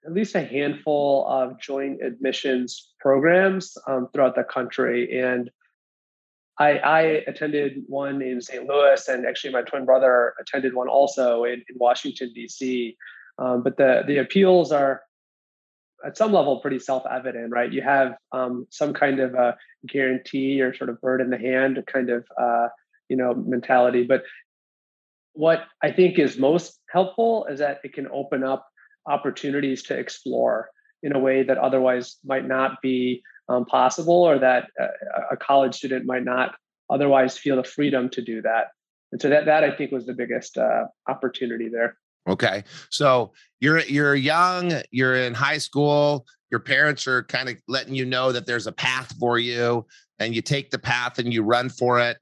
at 0.09 0.15
least 0.15 0.35
a 0.35 0.43
handful 0.43 1.27
of 1.29 1.61
joint 1.61 2.01
admissions 2.03 2.93
programs 2.99 3.77
um, 3.87 4.09
throughout 4.11 4.35
the 4.35 4.43
country. 4.43 5.21
And 5.21 5.51
I, 6.59 6.79
I, 6.79 7.01
attended 7.27 7.83
one 7.87 8.23
in 8.23 8.41
St. 8.41 8.67
Louis, 8.67 9.07
and 9.07 9.27
actually 9.27 9.53
my 9.53 9.61
twin 9.61 9.85
brother 9.85 10.33
attended 10.41 10.75
one 10.75 10.89
also 10.89 11.45
in, 11.45 11.63
in 11.69 11.77
Washington, 11.77 12.33
D.C. 12.35 12.97
Um, 13.39 13.63
but 13.63 13.77
the, 13.77 14.03
the 14.07 14.17
appeals 14.17 14.73
are 14.73 15.03
at 16.07 16.17
some 16.17 16.33
level 16.33 16.61
pretty 16.61 16.79
self-evident, 16.79 17.53
right? 17.53 17.71
You 17.71 17.83
have 17.83 18.17
um, 18.33 18.67
some 18.71 18.95
kind 18.95 19.21
of 19.21 19.35
a 19.35 19.59
guarantee 19.87 20.63
or 20.63 20.75
sort 20.75 20.89
of 20.89 21.01
bird 21.03 21.21
in 21.21 21.29
the 21.29 21.39
hand 21.39 21.85
kind 21.93 22.09
of 22.09 22.25
uh, 22.41 22.69
you 23.11 23.17
know 23.17 23.35
mentality. 23.35 24.05
But 24.05 24.23
what 25.35 25.65
I 25.83 25.93
think 25.93 26.19
is 26.19 26.39
most 26.39 26.81
helpful 26.91 27.47
is 27.51 27.59
that 27.59 27.81
it 27.85 27.93
can 27.93 28.09
open 28.11 28.43
up 28.43 28.67
opportunities 29.07 29.83
to 29.85 29.97
explore 29.97 30.69
in 31.03 31.15
a 31.15 31.19
way 31.19 31.43
that 31.43 31.59
otherwise 31.59 32.17
might 32.25 32.47
not 32.47 32.81
be 32.83 33.23
um, 33.49 33.65
possible 33.65 34.25
or 34.25 34.39
that 34.39 34.69
a, 34.79 35.35
a, 35.35 35.37
college 35.37 35.75
student 35.75 36.05
might 36.05 36.25
not 36.25 36.55
otherwise 36.91 37.39
feel 37.39 37.57
the 37.57 37.65
freedom 37.65 38.09
to 38.11 38.21
do 38.21 38.43
that. 38.43 38.69
And 39.13 39.21
so 39.23 39.31
that 39.31 39.47
that 39.47 39.65
i 39.65 39.71
think 39.71 39.91
was 39.91 40.05
the 40.05 40.13
biggest 40.13 40.59
uh, 40.59 40.85
opportunity 41.09 41.69
there. 41.69 41.97
Okay. 42.29 42.65
So 42.91 43.33
you're 43.61 43.81
you're 43.81 44.15
young 44.15 44.73
you're 44.91 45.17
in 45.17 45.33
high 45.33 45.59
school 45.59 46.27
your 46.51 46.61
parents 46.61 47.07
are 47.07 47.23
kind 47.25 47.49
of 47.49 47.57
letting 47.69 47.95
you 47.95 48.05
know 48.05 48.33
that 48.33 48.47
there's 48.47 48.67
a 48.67 48.73
path 48.73 49.15
for 49.19 49.39
you 49.39 49.87
and 50.19 50.35
you 50.35 50.43
take 50.43 50.71
the 50.71 50.79
path 50.79 51.19
and 51.19 51.33
you 51.33 51.43
run 51.43 51.69
for 51.69 52.01
it 52.01 52.19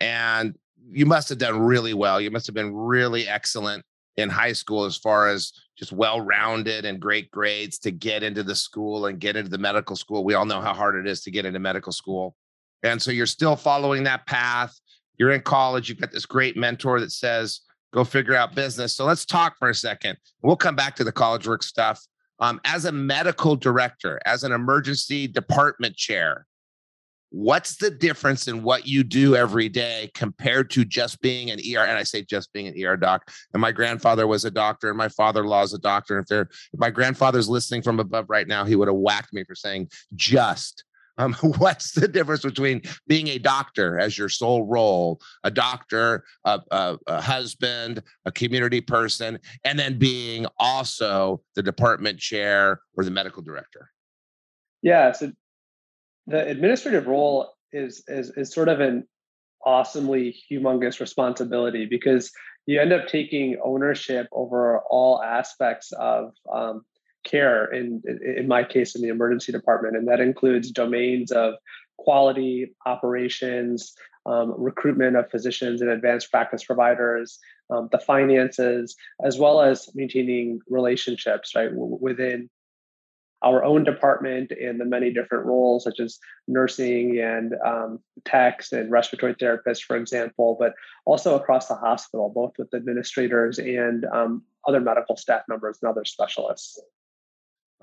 and 0.00 0.56
you 0.90 1.06
must 1.06 1.28
have 1.28 1.38
done 1.38 1.58
really 1.58 1.94
well. 1.94 2.20
You 2.20 2.30
must 2.30 2.46
have 2.46 2.54
been 2.54 2.74
really 2.74 3.28
excellent 3.28 3.84
in 4.18 4.28
high 4.28 4.52
school 4.52 4.84
as 4.84 4.96
far 4.96 5.28
as 5.28 5.52
just 5.78 5.92
well 5.92 6.20
rounded 6.20 6.84
and 6.84 6.98
great 7.00 7.30
grades 7.30 7.78
to 7.78 7.92
get 7.92 8.24
into 8.24 8.42
the 8.42 8.54
school 8.54 9.06
and 9.06 9.20
get 9.20 9.36
into 9.36 9.48
the 9.48 9.58
medical 9.58 9.94
school. 9.94 10.24
We 10.24 10.34
all 10.34 10.44
know 10.44 10.60
how 10.60 10.74
hard 10.74 10.96
it 10.96 11.08
is 11.08 11.22
to 11.22 11.30
get 11.30 11.46
into 11.46 11.60
medical 11.60 11.92
school. 11.92 12.34
And 12.82 13.00
so 13.00 13.12
you're 13.12 13.26
still 13.26 13.54
following 13.54 14.02
that 14.04 14.26
path. 14.26 14.74
You're 15.18 15.30
in 15.30 15.42
college, 15.42 15.88
you've 15.88 16.00
got 16.00 16.10
this 16.10 16.26
great 16.26 16.56
mentor 16.56 16.98
that 16.98 17.12
says, 17.12 17.60
go 17.94 18.02
figure 18.02 18.34
out 18.34 18.56
business. 18.56 18.94
So 18.94 19.04
let's 19.04 19.24
talk 19.24 19.56
for 19.56 19.70
a 19.70 19.74
second. 19.74 20.18
We'll 20.42 20.56
come 20.56 20.76
back 20.76 20.96
to 20.96 21.04
the 21.04 21.12
college 21.12 21.46
work 21.46 21.62
stuff. 21.62 22.04
Um, 22.40 22.60
as 22.64 22.84
a 22.84 22.92
medical 22.92 23.54
director, 23.54 24.20
as 24.26 24.42
an 24.42 24.50
emergency 24.50 25.28
department 25.28 25.96
chair, 25.96 26.46
what's 27.30 27.76
the 27.76 27.90
difference 27.90 28.48
in 28.48 28.62
what 28.62 28.86
you 28.86 29.04
do 29.04 29.36
every 29.36 29.68
day 29.68 30.10
compared 30.14 30.70
to 30.70 30.84
just 30.84 31.20
being 31.20 31.50
an 31.50 31.58
ER? 31.58 31.84
And 31.84 31.98
I 31.98 32.02
say 32.02 32.22
just 32.22 32.52
being 32.52 32.66
an 32.66 32.84
ER 32.84 32.96
doc. 32.96 33.30
And 33.52 33.60
my 33.60 33.72
grandfather 33.72 34.26
was 34.26 34.44
a 34.44 34.50
doctor, 34.50 34.88
and 34.88 34.98
my 34.98 35.08
father-in-law 35.08 35.62
is 35.62 35.74
a 35.74 35.78
doctor. 35.78 36.18
If 36.18 36.26
they're 36.26 36.48
if 36.72 36.78
my 36.78 36.90
grandfather's 36.90 37.48
listening 37.48 37.82
from 37.82 38.00
above 38.00 38.26
right 38.28 38.48
now, 38.48 38.64
he 38.64 38.76
would 38.76 38.88
have 38.88 38.96
whacked 38.96 39.32
me 39.32 39.44
for 39.44 39.54
saying 39.54 39.88
just. 40.14 40.84
Um, 41.18 41.34
what's 41.58 41.92
the 41.92 42.08
difference 42.08 42.42
between 42.42 42.82
being 43.08 43.28
a 43.28 43.38
doctor 43.38 43.98
as 43.98 44.16
your 44.16 44.28
sole 44.28 44.64
role, 44.64 45.20
a 45.44 45.50
doctor, 45.50 46.24
a, 46.44 46.60
a, 46.70 46.98
a 47.08 47.20
husband, 47.20 48.02
a 48.24 48.32
community 48.32 48.80
person, 48.80 49.38
and 49.64 49.78
then 49.78 49.98
being 49.98 50.46
also 50.58 51.42
the 51.56 51.62
department 51.62 52.20
chair 52.20 52.80
or 52.96 53.04
the 53.04 53.10
medical 53.10 53.42
director? 53.42 53.90
Yeah, 54.80 55.10
so 55.10 55.32
the 56.28 56.46
administrative 56.46 57.06
role 57.06 57.54
is 57.72 58.04
is 58.06 58.30
is 58.36 58.52
sort 58.52 58.68
of 58.68 58.80
an 58.80 59.08
awesomely 59.64 60.36
humongous 60.50 61.00
responsibility 61.00 61.86
because 61.86 62.30
you 62.66 62.80
end 62.80 62.92
up 62.92 63.08
taking 63.08 63.56
ownership 63.64 64.28
over 64.30 64.80
all 64.90 65.22
aspects 65.22 65.90
of 65.92 66.32
um, 66.52 66.84
care 67.24 67.64
in 67.72 68.02
in 68.36 68.46
my 68.46 68.62
case 68.62 68.94
in 68.94 69.02
the 69.02 69.08
emergency 69.08 69.50
department 69.50 69.96
and 69.96 70.06
that 70.06 70.20
includes 70.20 70.70
domains 70.70 71.32
of 71.32 71.54
quality 71.96 72.74
operations 72.86 73.94
um, 74.26 74.54
recruitment 74.56 75.16
of 75.16 75.30
physicians 75.30 75.80
and 75.80 75.90
advanced 75.90 76.30
practice 76.30 76.62
providers 76.62 77.38
um, 77.70 77.88
the 77.90 77.98
finances 77.98 78.96
as 79.24 79.38
well 79.38 79.60
as 79.60 79.88
maintaining 79.94 80.60
relationships 80.68 81.54
right 81.56 81.70
w- 81.70 81.98
within 82.00 82.48
our 83.42 83.64
own 83.64 83.84
department 83.84 84.50
and 84.50 84.80
the 84.80 84.84
many 84.84 85.12
different 85.12 85.46
roles 85.46 85.84
such 85.84 86.00
as 86.00 86.18
nursing 86.46 87.18
and 87.20 87.54
um, 87.64 88.00
techs 88.24 88.72
and 88.72 88.90
respiratory 88.90 89.34
therapists 89.34 89.82
for 89.82 89.96
example 89.96 90.56
but 90.58 90.74
also 91.04 91.36
across 91.36 91.68
the 91.68 91.74
hospital 91.74 92.32
both 92.34 92.52
with 92.58 92.72
administrators 92.74 93.58
and 93.58 94.04
um, 94.12 94.42
other 94.66 94.80
medical 94.80 95.16
staff 95.16 95.42
members 95.48 95.78
and 95.82 95.90
other 95.90 96.04
specialists. 96.04 96.80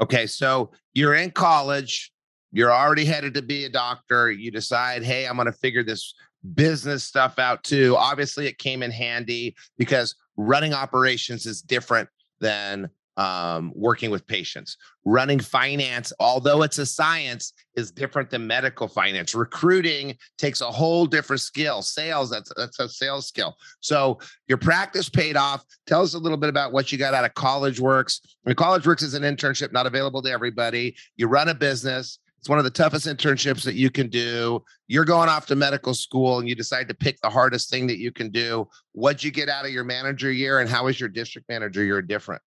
Okay 0.02 0.28
so 0.28 0.72
you're 0.94 1.16
in 1.16 1.32
college 1.32 2.12
you're 2.52 2.72
already 2.72 3.06
headed 3.06 3.34
to 3.34 3.42
be 3.42 3.66
a 3.66 3.70
doctor 3.70 4.32
you 4.32 4.52
decide 4.52 5.04
hey 5.04 5.26
i'm 5.26 5.36
going 5.36 5.46
to 5.46 5.54
figure 5.54 5.84
this 5.84 6.14
business 6.54 7.04
stuff 7.04 7.40
out 7.40 7.64
too. 7.64 7.96
Obviously 7.98 8.48
it 8.48 8.58
came 8.58 8.84
in 8.84 8.92
handy 8.92 9.56
because 9.78 10.16
running 10.38 10.74
operations 10.74 11.46
is 11.46 11.62
different 11.62 12.10
than 12.40 12.90
um, 13.18 13.72
working 13.76 14.12
with 14.12 14.26
patients. 14.28 14.78
Running 15.06 15.40
finance, 15.40 16.12
although 16.20 16.64
it's 16.64 16.78
a 16.78 16.86
science, 16.86 17.54
is 17.76 17.92
different 17.92 18.30
than 18.30 18.48
medical 18.48 18.88
finance. 18.88 19.36
Recruiting 19.36 20.18
takes 20.38 20.62
a 20.62 20.72
whole 20.72 21.06
different 21.06 21.42
skill. 21.42 21.82
Sales, 21.82 22.30
that's 22.30 22.52
that's 22.58 22.80
a 22.80 22.90
sales 22.90 23.28
skill. 23.28 23.56
So 23.82 24.20
your 24.48 24.58
practice 24.58 25.10
paid 25.10 25.38
off. 25.38 25.64
Tell 25.86 26.02
us 26.02 26.14
a 26.14 26.20
little 26.20 26.38
bit 26.38 26.50
about 26.50 26.74
what 26.74 26.92
you 26.92 26.98
got 26.98 27.14
out 27.14 27.26
of 27.26 27.34
College 27.36 27.80
Works. 27.80 28.22
I 28.46 28.50
mean, 28.50 28.56
College 28.56 28.88
Works 28.88 29.04
is 29.04 29.14
an 29.14 29.24
internship 29.24 29.72
not 29.72 29.86
available 29.86 30.22
to 30.24 30.32
everybody. 30.32 30.96
You 31.18 31.28
run 31.28 31.50
a 31.50 31.56
business. 31.56 32.20
It's 32.40 32.50
one 32.50 32.60
of 32.60 32.64
the 32.64 32.70
toughest 32.70 33.08
internships 33.08 33.64
that 33.64 33.74
you 33.74 33.90
can 33.90 34.08
do. 34.08 34.64
You're 34.88 35.04
going 35.04 35.30
off 35.30 35.48
to 35.48 35.56
medical 35.56 35.96
school 35.96 36.38
and 36.38 36.48
you 36.48 36.54
decide 36.54 36.88
to 36.90 36.94
pick 36.94 37.20
the 37.22 37.30
hardest 37.30 37.72
thing 37.72 37.88
that 37.88 37.98
you 37.98 38.12
can 38.12 38.30
do. 38.30 38.68
What'd 38.92 39.24
you 39.24 39.32
get 39.32 39.50
out 39.50 39.66
of 39.66 39.72
your 39.72 39.84
manager 39.84 40.32
year 40.32 40.60
and 40.60 40.70
how 40.70 40.86
is 40.86 41.00
your 41.00 41.10
district 41.10 41.50
manager 41.50 41.84
year 41.84 42.04
different? 42.04 42.44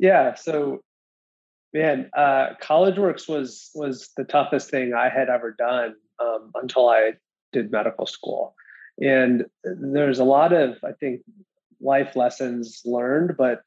Yeah. 0.00 0.34
So, 0.34 0.80
man, 1.74 2.10
uh, 2.16 2.54
College 2.60 2.98
Works 2.98 3.28
was 3.28 3.70
was 3.74 4.08
the 4.16 4.24
toughest 4.24 4.70
thing 4.70 4.94
I 4.94 5.10
had 5.10 5.28
ever 5.28 5.54
done 5.56 5.94
um, 6.18 6.50
until 6.54 6.88
I 6.88 7.12
did 7.52 7.70
medical 7.70 8.06
school, 8.06 8.54
and 8.98 9.44
there's 9.62 10.18
a 10.18 10.24
lot 10.24 10.54
of 10.54 10.78
I 10.82 10.92
think 10.92 11.20
life 11.82 12.16
lessons 12.16 12.80
learned, 12.86 13.36
but 13.36 13.60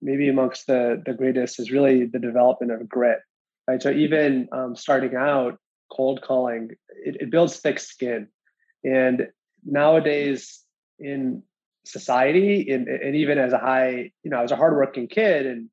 maybe 0.00 0.30
amongst 0.30 0.66
the 0.66 1.02
the 1.04 1.12
greatest 1.12 1.60
is 1.60 1.70
really 1.70 2.06
the 2.06 2.18
development 2.18 2.72
of 2.72 2.88
grit. 2.88 3.18
Right. 3.68 3.82
So 3.82 3.90
even 3.90 4.48
um, 4.52 4.76
starting 4.76 5.14
out, 5.14 5.58
cold 5.92 6.22
calling 6.22 6.70
it, 7.04 7.16
it 7.20 7.30
builds 7.30 7.58
thick 7.58 7.78
skin, 7.78 8.28
and 8.84 9.28
nowadays 9.66 10.62
in 10.98 11.42
society 11.84 12.70
and, 12.70 12.88
and 12.88 13.14
even 13.14 13.36
as 13.36 13.52
a 13.52 13.58
high 13.58 14.10
you 14.22 14.30
know 14.30 14.42
as 14.42 14.50
a 14.50 14.56
hardworking 14.56 15.06
kid 15.06 15.44
and 15.44 15.68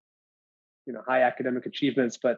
you 0.85 0.93
know 0.93 1.01
high 1.07 1.21
academic 1.21 1.65
achievements 1.65 2.17
but 2.21 2.37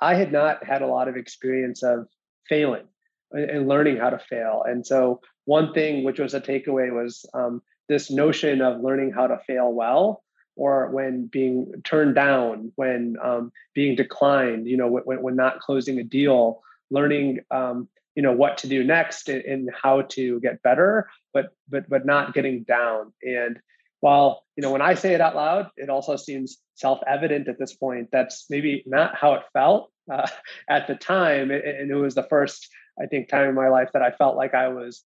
i 0.00 0.14
had 0.14 0.32
not 0.32 0.64
had 0.64 0.82
a 0.82 0.86
lot 0.86 1.08
of 1.08 1.16
experience 1.16 1.82
of 1.82 2.06
failing 2.48 2.86
and 3.32 3.68
learning 3.68 3.96
how 3.96 4.10
to 4.10 4.18
fail. 4.18 4.64
And 4.66 4.86
so 4.86 5.20
one 5.44 5.72
thing 5.72 6.04
which 6.04 6.18
was 6.18 6.34
a 6.34 6.40
takeaway 6.40 6.92
was 6.92 7.24
um, 7.34 7.62
this 7.88 8.10
notion 8.10 8.60
of 8.60 8.80
learning 8.80 9.12
how 9.12 9.26
to 9.26 9.38
fail 9.46 9.72
well 9.72 10.22
or 10.56 10.90
when 10.90 11.26
being 11.26 11.70
turned 11.84 12.14
down 12.14 12.72
when 12.76 13.16
um, 13.22 13.52
being 13.74 13.94
declined 13.94 14.66
you 14.66 14.76
know 14.76 14.88
when, 14.88 15.22
when 15.22 15.36
not 15.36 15.60
closing 15.60 15.98
a 15.98 16.04
deal 16.04 16.62
learning 16.90 17.40
um, 17.50 17.88
you 18.14 18.22
know 18.22 18.32
what 18.32 18.58
to 18.58 18.66
do 18.66 18.82
next 18.82 19.28
and, 19.28 19.42
and, 19.42 19.70
how 19.82 20.00
to 20.02 20.40
get 20.40 20.62
better 20.62 21.08
but 21.34 21.50
but 21.68 21.88
but 21.88 22.06
not 22.06 22.32
getting 22.32 22.62
down. 22.62 23.12
And 23.22 23.60
while 24.00 24.44
you 24.56 24.62
know 24.62 24.72
when 24.72 24.82
i 24.82 24.94
say 24.94 25.14
it 25.14 25.20
out 25.20 25.36
loud 25.36 25.70
it 25.76 25.90
also 25.90 26.16
seems 26.16 26.58
self-evident 26.76 27.48
at 27.48 27.58
this 27.58 27.74
point. 27.74 28.08
That's 28.12 28.46
maybe 28.48 28.82
not 28.86 29.16
how 29.16 29.34
it 29.34 29.42
felt 29.52 29.90
uh, 30.10 30.28
at 30.70 30.86
the 30.86 30.94
time 30.94 31.50
and 31.50 31.90
it 31.90 31.94
was 31.94 32.14
the 32.14 32.22
first 32.24 32.68
i 33.02 33.06
think 33.06 33.28
time 33.28 33.48
in 33.48 33.54
my 33.54 33.68
life 33.68 33.88
that 33.92 34.02
i 34.02 34.10
felt 34.10 34.36
like 34.36 34.54
i 34.54 34.68
was 34.68 35.04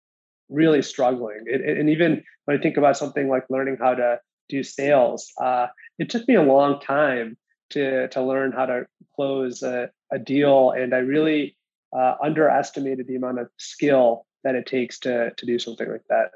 really 0.50 0.82
struggling. 0.82 1.44
It, 1.46 1.62
and 1.62 1.90
even 1.90 2.24
when 2.46 2.58
i 2.58 2.62
think 2.62 2.78
about 2.78 2.98
something 2.98 3.30
like 3.30 3.46
learning 3.50 3.78
how 3.80 3.96
to 3.96 4.20
do 4.50 4.64
sales 4.64 5.32
uh, 5.42 5.68
it 6.00 6.10
took 6.10 6.28
me 6.28 6.36
a 6.36 6.42
long 6.42 6.80
time 6.82 7.38
to 7.72 8.08
to 8.10 8.22
learn 8.22 8.52
how 8.52 8.66
to 8.66 8.88
close 9.16 9.64
a, 9.64 9.90
a 10.12 10.20
deal 10.20 10.72
and 10.72 10.94
i 10.94 10.98
really 10.98 11.56
uh, 11.96 12.16
underestimated 12.24 13.08
the 13.08 13.16
amount 13.16 13.40
of 13.40 13.50
skill 13.58 14.26
that 14.44 14.56
it 14.56 14.66
takes 14.66 15.00
to 15.00 15.32
to 15.38 15.46
do 15.46 15.60
something 15.60 15.90
like 15.90 16.06
that. 16.10 16.32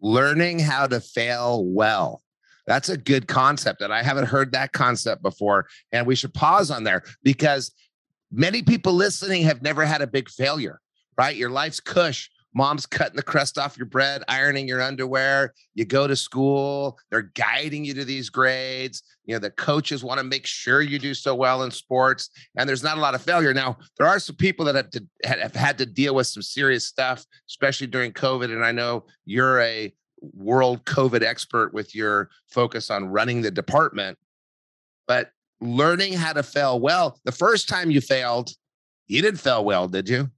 Learning 0.00 0.58
how 0.58 0.86
to 0.86 1.00
fail 1.00 1.64
well. 1.64 2.22
That's 2.68 2.90
a 2.90 2.98
good 2.98 3.26
concept. 3.26 3.80
And 3.80 3.94
I 3.94 4.02
haven't 4.02 4.26
heard 4.26 4.52
that 4.52 4.72
concept 4.72 5.22
before. 5.22 5.66
And 5.90 6.06
we 6.06 6.14
should 6.14 6.34
pause 6.34 6.70
on 6.70 6.84
there 6.84 7.02
because 7.22 7.72
many 8.30 8.62
people 8.62 8.92
listening 8.92 9.42
have 9.44 9.62
never 9.62 9.86
had 9.86 10.02
a 10.02 10.06
big 10.06 10.28
failure, 10.28 10.78
right? 11.16 11.34
Your 11.34 11.48
life's 11.48 11.80
cush. 11.80 12.30
mom's 12.54 12.84
cutting 12.84 13.16
the 13.16 13.22
crust 13.22 13.56
off 13.56 13.78
your 13.78 13.86
bread, 13.86 14.22
ironing 14.28 14.68
your 14.68 14.82
underwear. 14.82 15.54
You 15.74 15.86
go 15.86 16.06
to 16.06 16.14
school, 16.14 16.98
they're 17.10 17.30
guiding 17.34 17.86
you 17.86 17.94
to 17.94 18.04
these 18.04 18.28
grades. 18.28 19.02
You 19.24 19.34
know, 19.34 19.38
the 19.38 19.50
coaches 19.50 20.04
want 20.04 20.18
to 20.18 20.24
make 20.24 20.44
sure 20.44 20.82
you 20.82 20.98
do 20.98 21.14
so 21.14 21.34
well 21.34 21.62
in 21.62 21.70
sports, 21.70 22.28
and 22.56 22.68
there's 22.68 22.82
not 22.82 22.98
a 22.98 23.00
lot 23.00 23.14
of 23.14 23.22
failure. 23.22 23.54
Now, 23.54 23.78
there 23.96 24.06
are 24.06 24.18
some 24.18 24.36
people 24.36 24.66
that 24.66 24.74
have, 24.74 24.90
to, 24.90 25.06
have 25.24 25.54
had 25.54 25.78
to 25.78 25.86
deal 25.86 26.14
with 26.14 26.26
some 26.26 26.42
serious 26.42 26.84
stuff, 26.84 27.24
especially 27.48 27.86
during 27.86 28.12
COVID. 28.12 28.52
And 28.52 28.64
I 28.64 28.72
know 28.72 29.06
you're 29.24 29.60
a 29.60 29.92
world 30.20 30.84
COVID 30.84 31.22
expert 31.22 31.72
with 31.72 31.94
your 31.94 32.30
focus 32.48 32.90
on 32.90 33.08
running 33.08 33.42
the 33.42 33.50
department. 33.50 34.18
But 35.06 35.30
learning 35.60 36.14
how 36.14 36.32
to 36.32 36.42
fail 36.42 36.78
well, 36.80 37.18
the 37.24 37.32
first 37.32 37.68
time 37.68 37.90
you 37.90 38.00
failed, 38.00 38.50
you 39.06 39.22
didn't 39.22 39.40
fail 39.40 39.64
well, 39.64 39.88
did 39.88 40.08
you? 40.08 40.30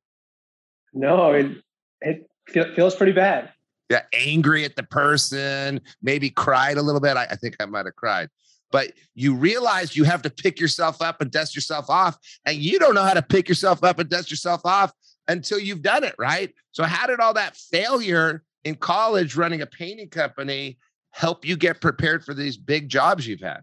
No, 0.92 1.32
it, 1.32 1.62
it 2.00 2.28
feels 2.46 2.94
pretty 2.94 3.12
bad. 3.12 3.52
Yeah, 3.88 4.02
angry 4.12 4.64
at 4.64 4.76
the 4.76 4.84
person, 4.84 5.80
maybe 6.00 6.30
cried 6.30 6.78
a 6.78 6.82
little 6.82 7.00
bit. 7.00 7.16
I, 7.16 7.24
I 7.30 7.36
think 7.36 7.56
I 7.60 7.66
might 7.66 7.86
have 7.86 7.96
cried. 7.96 8.28
But 8.70 8.92
you 9.14 9.34
realize 9.34 9.96
you 9.96 10.04
have 10.04 10.22
to 10.22 10.30
pick 10.30 10.60
yourself 10.60 11.02
up 11.02 11.20
and 11.20 11.30
dust 11.30 11.56
yourself 11.56 11.90
off. 11.90 12.16
And 12.46 12.56
you 12.56 12.78
don't 12.78 12.94
know 12.94 13.02
how 13.02 13.14
to 13.14 13.22
pick 13.22 13.48
yourself 13.48 13.82
up 13.82 13.98
and 13.98 14.08
dust 14.08 14.30
yourself 14.30 14.60
off 14.64 14.92
until 15.26 15.58
you've 15.58 15.82
done 15.82 16.04
it, 16.04 16.14
right? 16.18 16.54
So, 16.70 16.84
how 16.84 17.08
did 17.08 17.18
all 17.18 17.34
that 17.34 17.56
failure 17.56 18.44
in 18.64 18.74
college 18.74 19.36
running 19.36 19.62
a 19.62 19.66
painting 19.66 20.08
company 20.08 20.78
help 21.10 21.44
you 21.44 21.56
get 21.56 21.80
prepared 21.80 22.24
for 22.24 22.34
these 22.34 22.56
big 22.56 22.88
jobs 22.88 23.26
you've 23.26 23.40
had? 23.40 23.62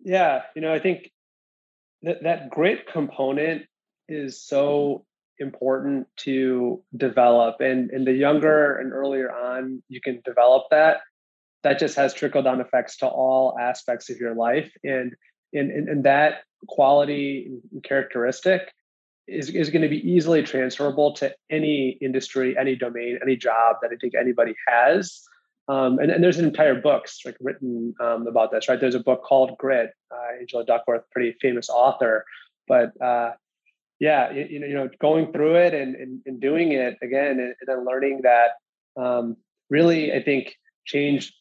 Yeah, 0.00 0.42
you 0.54 0.62
know, 0.62 0.72
I 0.72 0.78
think 0.78 1.10
that 2.02 2.22
that 2.22 2.50
grit 2.50 2.86
component 2.86 3.62
is 4.08 4.42
so 4.42 5.06
important 5.40 6.06
to 6.16 6.82
develop 6.96 7.56
and 7.60 7.90
and 7.90 8.06
the 8.06 8.12
younger 8.12 8.76
and 8.78 8.92
earlier 8.92 9.32
on 9.32 9.82
you 9.88 10.00
can 10.00 10.20
develop 10.24 10.62
that 10.70 10.98
that 11.64 11.78
just 11.78 11.96
has 11.96 12.14
trickle 12.14 12.42
down 12.42 12.60
effects 12.60 12.98
to 12.98 13.06
all 13.06 13.58
aspects 13.58 14.10
of 14.10 14.18
your 14.18 14.34
life 14.34 14.70
and 14.84 15.12
and 15.52 15.70
and, 15.70 16.04
that 16.04 16.42
quality 16.68 17.48
and 17.72 17.82
characteristic 17.82 18.72
is, 19.26 19.50
is 19.50 19.70
going 19.70 19.82
to 19.82 19.88
be 19.88 20.08
easily 20.08 20.42
transferable 20.42 21.12
to 21.14 21.34
any 21.50 21.98
industry 22.00 22.56
any 22.58 22.76
domain 22.76 23.18
any 23.22 23.36
job 23.36 23.76
that 23.82 23.90
i 23.92 23.96
think 23.96 24.14
anybody 24.14 24.54
has. 24.68 25.22
Um, 25.66 25.98
and, 25.98 26.10
and 26.10 26.22
there's 26.22 26.38
an 26.38 26.44
entire 26.44 26.78
books 26.78 27.20
like 27.24 27.36
written 27.40 27.94
um, 27.98 28.26
about 28.26 28.52
this 28.52 28.68
right? 28.68 28.78
There's 28.78 28.94
a 28.94 29.00
book 29.00 29.22
called 29.24 29.56
grit 29.56 29.92
uh, 30.12 30.38
angela 30.38 30.64
duckworth 30.64 31.04
pretty 31.10 31.36
famous 31.40 31.70
author. 31.70 32.26
But 32.68 32.92
uh, 33.00 33.32
yeah, 34.00 34.30
you, 34.32 34.44
you 34.44 34.74
know, 34.74 34.88
going 35.00 35.32
through 35.32 35.56
it 35.56 35.74
and, 35.74 35.94
and, 35.94 36.20
and 36.26 36.40
doing 36.40 36.72
it 36.72 36.96
again, 37.02 37.38
and, 37.38 37.54
and 37.60 37.66
then 37.66 37.84
learning 37.84 38.22
that 38.22 38.50
um, 39.00 39.36
really, 39.70 40.12
I 40.12 40.22
think, 40.22 40.54
changed 40.84 41.34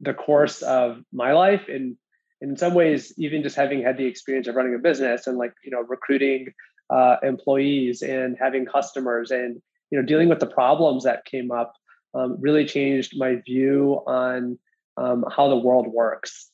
the 0.00 0.14
course 0.14 0.62
of 0.62 1.02
my 1.12 1.32
life. 1.32 1.62
And 1.68 1.96
in 2.40 2.56
some 2.56 2.74
ways, 2.74 3.14
even 3.16 3.42
just 3.42 3.56
having 3.56 3.82
had 3.82 3.96
the 3.96 4.04
experience 4.04 4.48
of 4.48 4.54
running 4.54 4.74
a 4.74 4.78
business 4.78 5.26
and 5.26 5.38
like, 5.38 5.54
you 5.64 5.70
know, 5.70 5.80
recruiting 5.80 6.52
uh, 6.90 7.16
employees 7.22 8.02
and 8.02 8.36
having 8.38 8.66
customers 8.66 9.30
and, 9.30 9.60
you 9.90 10.00
know, 10.00 10.06
dealing 10.06 10.28
with 10.28 10.40
the 10.40 10.46
problems 10.46 11.04
that 11.04 11.24
came 11.24 11.50
up 11.50 11.74
um, 12.14 12.36
really 12.40 12.64
changed 12.64 13.14
my 13.16 13.36
view 13.36 14.02
on 14.06 14.58
um, 14.96 15.24
how 15.34 15.48
the 15.48 15.56
world 15.56 15.88
works. 15.88 16.50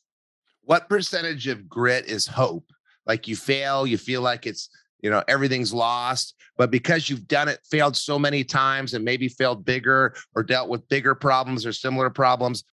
What 0.62 0.88
percentage 0.88 1.46
of 1.46 1.68
grit 1.68 2.06
is 2.06 2.26
hope? 2.26 2.64
Like 3.06 3.28
you 3.28 3.37
fail, 3.37 3.87
you 3.87 3.99
feel 3.99 4.22
like 4.22 4.46
it's 4.46 4.70
you 5.02 5.10
know 5.10 5.22
everything's 5.28 5.72
lost 5.72 6.34
but 6.56 6.70
because 6.70 7.08
you've 7.08 7.26
done 7.26 7.49
it 7.49 7.60
failed 7.70 7.96
so 7.96 8.18
many 8.18 8.44
times 8.44 8.94
and 8.94 9.04
maybe 9.04 9.28
failed 9.28 9.64
bigger 9.64 10.14
or 10.34 10.42
dealt 10.42 10.68
with 10.68 10.87
bigger 10.88 11.14
problems 11.14 11.64
or 11.64 11.72
similar 11.72 12.10
problems 12.10 12.64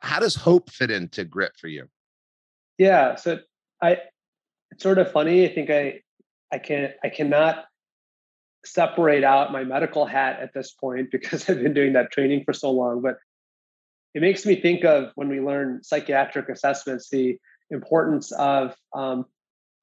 how 0.00 0.18
does 0.18 0.34
hope 0.34 0.70
fit 0.70 0.90
into 0.90 1.24
grit 1.24 1.52
for 1.56 1.68
you 1.68 1.86
yeah 2.76 3.14
so 3.14 3.38
i 3.82 3.98
it's 4.70 4.82
sort 4.82 4.98
of 4.98 5.10
funny 5.10 5.44
i 5.44 5.52
think 5.52 5.70
i 5.70 6.00
i 6.52 6.58
can 6.58 6.92
i 7.02 7.08
cannot 7.08 7.64
separate 8.64 9.24
out 9.24 9.52
my 9.52 9.64
medical 9.64 10.04
hat 10.04 10.40
at 10.40 10.52
this 10.52 10.72
point 10.72 11.10
because 11.12 11.48
i've 11.48 11.62
been 11.62 11.74
doing 11.74 11.92
that 11.92 12.12
training 12.12 12.44
for 12.44 12.52
so 12.52 12.70
long 12.70 13.00
but 13.00 13.18
it 14.14 14.22
makes 14.22 14.44
me 14.44 14.60
think 14.60 14.84
of 14.84 15.12
when 15.14 15.28
we 15.28 15.40
learn 15.40 15.82
psychiatric 15.82 16.48
assessments 16.48 17.08
the 17.10 17.38
importance 17.70 18.32
of 18.32 18.74
um, 18.94 19.26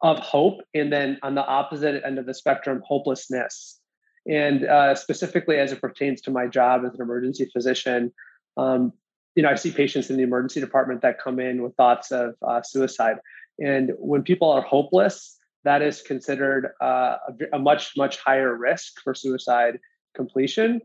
of 0.02 0.20
hope, 0.20 0.62
and 0.74 0.92
then 0.92 1.18
on 1.24 1.36
the 1.36 1.46
opposite 1.46 2.04
end 2.06 2.20
of 2.20 2.26
the 2.26 2.34
spectrum, 2.34 2.82
hopelessness. 2.86 3.80
And 4.28 4.66
uh, 4.66 4.96
specifically, 4.96 5.58
as 5.58 5.72
it 5.72 5.82
pertains 5.82 6.22
to 6.22 6.32
my 6.32 6.48
job 6.48 6.84
as 6.86 6.94
an 6.96 7.02
emergency 7.02 7.50
physician, 7.52 8.12
um, 8.58 8.94
you 9.36 9.44
know, 9.44 9.50
I 9.50 9.56
see 9.56 9.72
patients 9.72 10.10
in 10.10 10.18
the 10.18 10.24
emergency 10.24 10.60
department 10.60 11.02
that 11.02 11.20
come 11.20 11.40
in 11.40 11.62
with 11.62 11.76
thoughts 11.76 12.12
of 12.12 12.36
uh, 12.48 12.62
suicide. 12.62 13.18
And 13.60 13.92
when 13.98 14.24
people 14.24 14.52
are 14.52 14.62
hopeless, 14.62 15.38
that 15.66 15.82
is 15.82 16.02
considered 16.02 16.72
uh, 16.82 17.18
a, 17.28 17.58
a, 17.58 17.60
much, 17.60 17.92
much 17.98 18.20
higher 18.20 18.56
risk 18.56 19.02
for 19.04 19.14
suicide 19.14 19.80
completion 20.16 20.82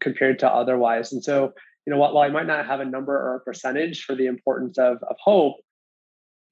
compared 0.00 0.38
to 0.38 0.48
otherwise. 0.48 1.12
And 1.12 1.22
so, 1.22 1.52
you 1.86 1.92
know, 1.92 1.98
while, 1.98 2.18
I 2.18 2.28
might 2.28 2.46
not 2.46 2.66
have 2.66 2.80
a 2.80 2.84
number 2.84 3.14
or 3.14 3.36
a 3.36 3.40
percentage 3.40 4.04
for 4.04 4.14
the 4.14 4.26
importance 4.26 4.78
of, 4.78 5.02
of 5.02 5.16
hope, 5.22 5.56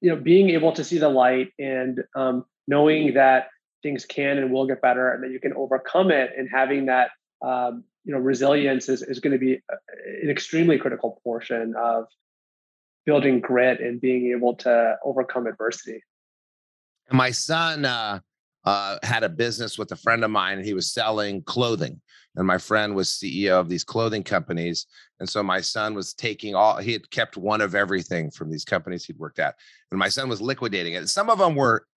you 0.01 0.09
know 0.09 0.15
being 0.15 0.49
able 0.49 0.71
to 0.73 0.83
see 0.83 0.97
the 0.97 1.09
light 1.09 1.51
and 1.59 2.03
um, 2.15 2.45
knowing 2.67 3.13
that 3.13 3.47
things 3.83 4.05
can 4.05 4.37
and 4.37 4.51
will 4.51 4.67
get 4.67 4.81
better 4.81 5.11
and 5.11 5.23
that 5.23 5.31
you 5.31 5.39
can 5.39 5.53
overcome 5.53 6.11
it 6.11 6.31
and 6.37 6.49
having 6.51 6.85
that 6.87 7.11
um, 7.41 7.83
you 8.03 8.13
know 8.13 8.19
resilience 8.19 8.89
is, 8.89 9.01
is 9.01 9.19
going 9.19 9.33
to 9.33 9.39
be 9.39 9.59
an 10.23 10.29
extremely 10.29 10.77
critical 10.77 11.19
portion 11.23 11.73
of 11.77 12.05
building 13.05 13.39
grit 13.39 13.79
and 13.79 14.01
being 14.01 14.31
able 14.31 14.55
to 14.55 14.95
overcome 15.03 15.47
adversity 15.47 16.01
my 17.11 17.31
son 17.31 17.85
uh, 17.85 18.19
uh, 18.65 18.97
had 19.03 19.23
a 19.23 19.29
business 19.29 19.77
with 19.77 19.91
a 19.91 19.95
friend 19.95 20.23
of 20.23 20.31
mine 20.31 20.57
and 20.57 20.65
he 20.65 20.73
was 20.73 20.91
selling 20.91 21.41
clothing. 21.43 22.01
And 22.35 22.45
my 22.45 22.57
friend 22.57 22.95
was 22.95 23.09
ceo 23.09 23.59
of 23.59 23.69
these 23.69 23.83
clothing 23.83 24.23
companies. 24.23 24.85
And 25.19 25.27
so 25.27 25.41
my 25.41 25.61
son 25.61 25.95
was 25.95 26.13
taking 26.13 26.53
all 26.53 26.77
he 26.77 26.93
had 26.93 27.09
kept 27.09 27.37
one 27.37 27.61
of 27.61 27.73
everything 27.73 28.29
from 28.29 28.51
these 28.51 28.65
companies 28.65 29.05
he'd 29.05 29.17
worked 29.17 29.39
at. 29.39 29.55
And 29.91 29.97
my 29.97 30.09
son 30.09 30.29
was 30.29 30.41
liquidating 30.41 30.93
it. 30.93 31.07
Some 31.09 31.29
of 31.29 31.39
them 31.39 31.55
were 31.55 31.87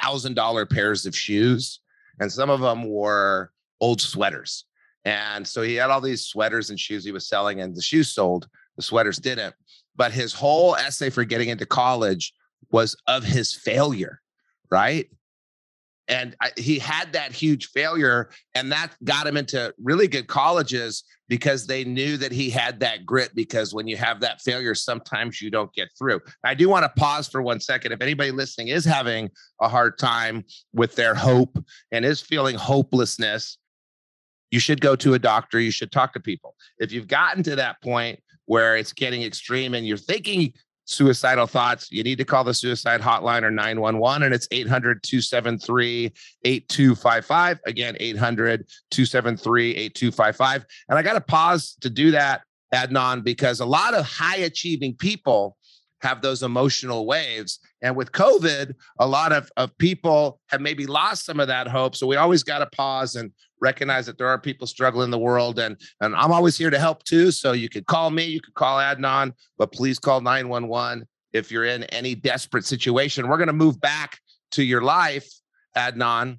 thousand 0.00 0.34
dollar 0.34 0.66
pairs 0.66 1.06
of 1.06 1.14
shoes 1.14 1.80
and 2.18 2.32
some 2.32 2.50
of 2.50 2.60
them 2.60 2.88
were 2.88 3.52
old 3.80 4.00
sweaters. 4.00 4.64
And 5.04 5.46
so 5.46 5.62
he 5.62 5.74
had 5.74 5.90
all 5.90 6.00
these 6.00 6.24
sweaters 6.26 6.70
and 6.70 6.80
shoes 6.80 7.04
he 7.04 7.12
was 7.12 7.28
selling 7.28 7.60
and 7.60 7.76
the 7.76 7.82
shoes 7.82 8.12
sold 8.12 8.48
the 8.76 8.82
sweaters 8.82 9.18
didn't. 9.18 9.54
But 9.96 10.12
his 10.12 10.32
whole 10.32 10.74
essay 10.74 11.10
for 11.10 11.24
getting 11.24 11.50
into 11.50 11.66
college 11.66 12.32
was 12.70 12.96
of 13.06 13.22
his 13.22 13.52
failure 13.52 14.20
right? 14.74 15.08
And 16.08 16.34
I, 16.42 16.50
he 16.58 16.80
had 16.80 17.12
that 17.12 17.32
huge 17.32 17.68
failure 17.68 18.30
and 18.56 18.72
that 18.72 18.90
got 19.04 19.26
him 19.26 19.36
into 19.36 19.72
really 19.80 20.08
good 20.08 20.26
colleges 20.26 21.04
because 21.28 21.66
they 21.66 21.84
knew 21.84 22.16
that 22.16 22.32
he 22.32 22.50
had 22.50 22.80
that 22.80 23.06
grit 23.06 23.30
because 23.36 23.72
when 23.72 23.86
you 23.86 23.96
have 23.96 24.20
that 24.20 24.42
failure 24.42 24.74
sometimes 24.74 25.40
you 25.40 25.48
don't 25.48 25.72
get 25.72 25.88
through. 25.96 26.20
I 26.42 26.54
do 26.54 26.68
want 26.68 26.82
to 26.82 27.00
pause 27.00 27.28
for 27.28 27.40
one 27.40 27.60
second. 27.60 27.92
If 27.92 28.02
anybody 28.02 28.32
listening 28.32 28.68
is 28.68 28.84
having 28.84 29.30
a 29.62 29.68
hard 29.68 29.96
time 29.96 30.44
with 30.72 30.96
their 30.96 31.14
hope 31.14 31.56
and 31.92 32.04
is 32.04 32.20
feeling 32.20 32.56
hopelessness 32.56 33.56
you 34.50 34.58
should 34.58 34.80
go 34.80 34.94
to 34.96 35.14
a 35.14 35.18
doctor 35.18 35.58
you 35.60 35.70
should 35.70 35.92
talk 35.92 36.12
to 36.14 36.20
people. 36.20 36.56
If 36.78 36.90
you've 36.90 37.08
gotten 37.08 37.44
to 37.44 37.56
that 37.56 37.80
point 37.80 38.20
where 38.46 38.76
it's 38.76 38.92
getting 38.92 39.22
extreme 39.22 39.72
and 39.74 39.86
you're 39.86 39.96
thinking 39.96 40.52
suicidal 40.84 41.46
thoughts, 41.46 41.90
you 41.90 42.02
need 42.02 42.18
to 42.18 42.24
call 42.24 42.44
the 42.44 42.54
suicide 42.54 43.00
hotline 43.00 43.42
or 43.42 43.50
911, 43.50 44.22
and 44.22 44.34
it's 44.34 44.48
800 44.50 45.02
273 45.02 46.12
8255. 46.44 47.60
Again, 47.66 47.96
800 47.98 48.66
273 48.90 49.70
8255. 49.70 50.66
And 50.88 50.98
I 50.98 51.02
got 51.02 51.14
to 51.14 51.20
pause 51.20 51.76
to 51.80 51.90
do 51.90 52.10
that, 52.12 52.42
Adnan, 52.74 53.24
because 53.24 53.60
a 53.60 53.66
lot 53.66 53.94
of 53.94 54.04
high 54.04 54.36
achieving 54.36 54.94
people 54.94 55.56
have 56.04 56.20
those 56.20 56.42
emotional 56.42 57.06
waves. 57.06 57.58
And 57.82 57.96
with 57.96 58.12
COVID, 58.12 58.74
a 59.00 59.06
lot 59.06 59.32
of, 59.32 59.50
of 59.56 59.76
people 59.78 60.38
have 60.50 60.60
maybe 60.60 60.86
lost 60.86 61.24
some 61.24 61.40
of 61.40 61.48
that 61.48 61.66
hope. 61.66 61.96
So 61.96 62.06
we 62.06 62.16
always 62.16 62.42
got 62.42 62.58
to 62.58 62.66
pause 62.66 63.16
and 63.16 63.32
recognize 63.60 64.04
that 64.06 64.18
there 64.18 64.28
are 64.28 64.38
people 64.38 64.66
struggling 64.66 65.06
in 65.06 65.10
the 65.10 65.18
world. 65.18 65.58
And, 65.58 65.80
and 66.02 66.14
I'm 66.14 66.30
always 66.30 66.58
here 66.58 66.68
to 66.68 66.78
help 66.78 67.04
too. 67.04 67.30
So 67.30 67.52
you 67.52 67.70
could 67.70 67.86
call 67.86 68.10
me, 68.10 68.24
you 68.24 68.40
could 68.40 68.52
call 68.52 68.78
Adnan, 68.78 69.32
but 69.56 69.72
please 69.72 69.98
call 69.98 70.20
911 70.20 71.06
if 71.32 71.50
you're 71.50 71.64
in 71.64 71.84
any 71.84 72.14
desperate 72.14 72.66
situation. 72.66 73.26
We're 73.26 73.38
going 73.38 73.46
to 73.46 73.54
move 73.54 73.80
back 73.80 74.18
to 74.52 74.62
your 74.62 74.82
life, 74.82 75.28
Adnan. 75.74 76.38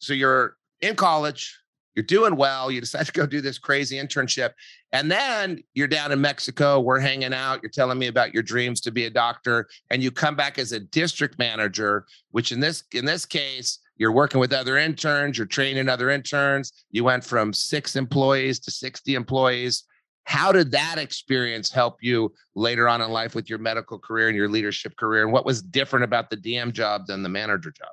So 0.00 0.14
you're 0.14 0.56
in 0.80 0.96
college, 0.96 1.56
you're 1.94 2.04
doing 2.04 2.34
well. 2.34 2.70
You 2.72 2.80
decide 2.80 3.06
to 3.06 3.12
go 3.12 3.24
do 3.24 3.40
this 3.40 3.58
crazy 3.58 3.96
internship. 3.96 4.50
And 4.94 5.10
then 5.10 5.60
you're 5.74 5.88
down 5.88 6.12
in 6.12 6.20
Mexico. 6.20 6.78
We're 6.78 7.00
hanging 7.00 7.34
out. 7.34 7.60
You're 7.62 7.70
telling 7.70 7.98
me 7.98 8.06
about 8.06 8.32
your 8.32 8.44
dreams 8.44 8.80
to 8.82 8.92
be 8.92 9.06
a 9.06 9.10
doctor. 9.10 9.66
And 9.90 10.00
you 10.00 10.12
come 10.12 10.36
back 10.36 10.56
as 10.56 10.70
a 10.70 10.78
district 10.78 11.36
manager, 11.36 12.06
which 12.30 12.52
in 12.52 12.60
this 12.60 12.84
in 12.92 13.04
this 13.04 13.26
case 13.26 13.80
you're 13.96 14.12
working 14.12 14.38
with 14.38 14.52
other 14.52 14.78
interns, 14.78 15.36
you're 15.36 15.48
training 15.48 15.88
other 15.88 16.10
interns. 16.10 16.72
You 16.92 17.02
went 17.02 17.24
from 17.24 17.52
six 17.52 17.96
employees 17.96 18.60
to 18.60 18.70
60 18.70 19.16
employees. 19.16 19.82
How 20.24 20.52
did 20.52 20.70
that 20.70 20.98
experience 20.98 21.72
help 21.72 21.96
you 22.00 22.32
later 22.54 22.88
on 22.88 23.00
in 23.00 23.10
life 23.10 23.34
with 23.34 23.50
your 23.50 23.58
medical 23.58 23.98
career 23.98 24.28
and 24.28 24.36
your 24.36 24.48
leadership 24.48 24.96
career? 24.96 25.24
And 25.24 25.32
what 25.32 25.44
was 25.44 25.60
different 25.60 26.04
about 26.04 26.30
the 26.30 26.36
DM 26.36 26.72
job 26.72 27.08
than 27.08 27.24
the 27.24 27.28
manager 27.28 27.72
job? 27.72 27.90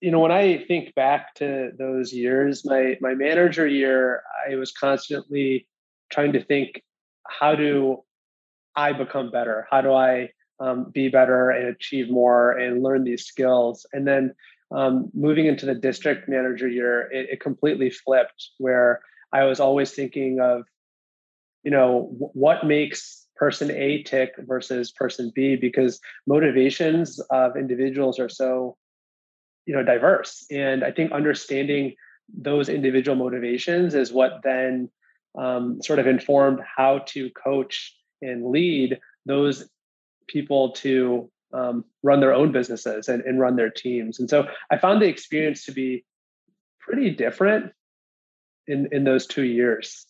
You 0.00 0.10
know, 0.10 0.18
when 0.18 0.32
I 0.32 0.64
think 0.64 0.92
back 0.96 1.34
to 1.36 1.70
those 1.78 2.12
years, 2.12 2.64
my 2.64 2.98
my 3.00 3.14
manager 3.14 3.68
year, 3.68 4.24
I 4.48 4.56
was 4.56 4.72
constantly 4.72 5.68
trying 6.10 6.32
to 6.32 6.44
think, 6.44 6.82
how 7.26 7.54
do 7.54 8.02
I 8.76 8.92
become 8.92 9.30
better? 9.30 9.66
How 9.70 9.80
do 9.80 9.92
I 9.92 10.30
um, 10.58 10.90
be 10.92 11.08
better 11.08 11.50
and 11.50 11.68
achieve 11.68 12.10
more 12.10 12.52
and 12.52 12.82
learn 12.82 13.04
these 13.04 13.24
skills? 13.24 13.86
And 13.92 14.06
then 14.06 14.34
um, 14.70 15.10
moving 15.14 15.46
into 15.46 15.66
the 15.66 15.74
district 15.74 16.28
manager 16.28 16.68
year, 16.68 17.10
it, 17.12 17.30
it, 17.30 17.40
completely 17.40 17.90
flipped 17.90 18.50
where 18.58 19.00
I 19.32 19.44
was 19.44 19.58
always 19.58 19.92
thinking 19.92 20.40
of, 20.40 20.62
you 21.64 21.70
know, 21.72 22.10
w- 22.12 22.30
what 22.34 22.64
makes 22.66 23.26
person 23.34 23.70
A 23.72 24.02
tick 24.04 24.32
versus 24.38 24.92
person 24.92 25.32
B 25.34 25.56
because 25.56 26.00
motivations 26.26 27.18
of 27.30 27.56
individuals 27.56 28.20
are 28.20 28.28
so, 28.28 28.76
you 29.66 29.74
know, 29.74 29.82
diverse. 29.82 30.46
And 30.50 30.84
I 30.84 30.92
think 30.92 31.10
understanding 31.10 31.94
those 32.32 32.68
individual 32.68 33.16
motivations 33.16 33.94
is 33.94 34.12
what 34.12 34.40
then 34.44 34.88
um, 35.38 35.80
sort 35.82 35.98
of 35.98 36.06
informed 36.06 36.60
how 36.76 37.00
to 37.06 37.30
coach 37.30 37.96
and 38.22 38.50
lead 38.50 39.00
those 39.26 39.68
people 40.28 40.72
to 40.72 41.30
um, 41.52 41.84
run 42.02 42.20
their 42.20 42.34
own 42.34 42.52
businesses 42.52 43.08
and, 43.08 43.22
and 43.22 43.40
run 43.40 43.56
their 43.56 43.70
teams. 43.70 44.20
And 44.20 44.30
so 44.30 44.48
I 44.70 44.78
found 44.78 45.02
the 45.02 45.08
experience 45.08 45.64
to 45.64 45.72
be 45.72 46.04
pretty 46.78 47.10
different 47.10 47.72
in, 48.66 48.88
in 48.92 49.04
those 49.04 49.26
two 49.26 49.42
years. 49.44 50.06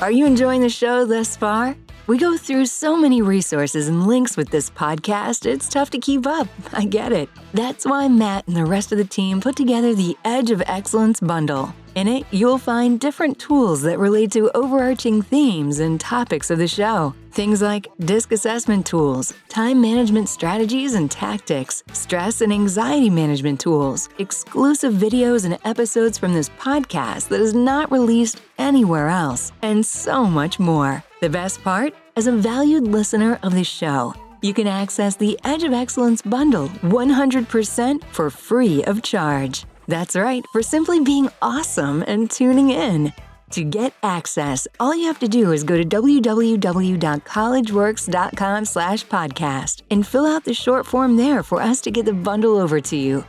Are 0.00 0.10
you 0.10 0.24
enjoying 0.24 0.62
the 0.62 0.70
show 0.70 1.04
thus 1.04 1.36
far? 1.36 1.76
We 2.06 2.16
go 2.16 2.38
through 2.38 2.64
so 2.66 2.96
many 2.96 3.20
resources 3.20 3.86
and 3.86 4.06
links 4.06 4.34
with 4.34 4.48
this 4.48 4.70
podcast, 4.70 5.44
it's 5.44 5.68
tough 5.68 5.90
to 5.90 5.98
keep 5.98 6.26
up. 6.26 6.48
I 6.72 6.86
get 6.86 7.12
it. 7.12 7.28
That's 7.52 7.84
why 7.84 8.08
Matt 8.08 8.48
and 8.48 8.56
the 8.56 8.64
rest 8.64 8.92
of 8.92 8.98
the 8.98 9.04
team 9.04 9.42
put 9.42 9.56
together 9.56 9.94
the 9.94 10.16
Edge 10.24 10.50
of 10.50 10.62
Excellence 10.66 11.20
bundle. 11.20 11.74
In 11.96 12.06
it, 12.06 12.24
you'll 12.30 12.58
find 12.58 13.00
different 13.00 13.38
tools 13.38 13.82
that 13.82 13.98
relate 13.98 14.30
to 14.32 14.50
overarching 14.56 15.22
themes 15.22 15.80
and 15.80 16.00
topics 16.00 16.48
of 16.48 16.58
the 16.58 16.68
show. 16.68 17.14
Things 17.32 17.60
like 17.60 17.88
disc 18.00 18.30
assessment 18.30 18.86
tools, 18.86 19.34
time 19.48 19.80
management 19.80 20.28
strategies 20.28 20.94
and 20.94 21.10
tactics, 21.10 21.82
stress 21.92 22.42
and 22.42 22.52
anxiety 22.52 23.10
management 23.10 23.58
tools, 23.58 24.08
exclusive 24.18 24.94
videos 24.94 25.44
and 25.44 25.58
episodes 25.64 26.16
from 26.16 26.32
this 26.32 26.48
podcast 26.50 27.28
that 27.28 27.40
is 27.40 27.54
not 27.54 27.90
released 27.90 28.40
anywhere 28.58 29.08
else, 29.08 29.50
and 29.62 29.84
so 29.84 30.24
much 30.24 30.60
more. 30.60 31.02
The 31.20 31.28
best 31.28 31.62
part? 31.62 31.92
As 32.14 32.28
a 32.28 32.32
valued 32.32 32.84
listener 32.84 33.38
of 33.42 33.54
the 33.54 33.64
show, 33.64 34.14
you 34.42 34.54
can 34.54 34.66
access 34.66 35.16
the 35.16 35.38
Edge 35.44 35.64
of 35.64 35.72
Excellence 35.72 36.22
bundle 36.22 36.68
100% 36.68 38.04
for 38.12 38.30
free 38.30 38.84
of 38.84 39.02
charge. 39.02 39.64
That's 39.90 40.14
right, 40.14 40.46
for 40.52 40.62
simply 40.62 41.00
being 41.00 41.28
awesome 41.42 42.04
and 42.06 42.30
tuning 42.30 42.70
in. 42.70 43.12
To 43.50 43.64
get 43.64 43.92
access, 44.04 44.68
all 44.78 44.94
you 44.94 45.08
have 45.08 45.18
to 45.18 45.26
do 45.26 45.50
is 45.50 45.64
go 45.64 45.76
to 45.76 45.84
www.collegeworks.com 45.84 48.64
slash 48.66 49.04
podcast 49.06 49.82
and 49.90 50.06
fill 50.06 50.26
out 50.26 50.44
the 50.44 50.54
short 50.54 50.86
form 50.86 51.16
there 51.16 51.42
for 51.42 51.60
us 51.60 51.80
to 51.80 51.90
get 51.90 52.04
the 52.04 52.12
bundle 52.12 52.56
over 52.56 52.80
to 52.80 52.96
you. 52.96 53.24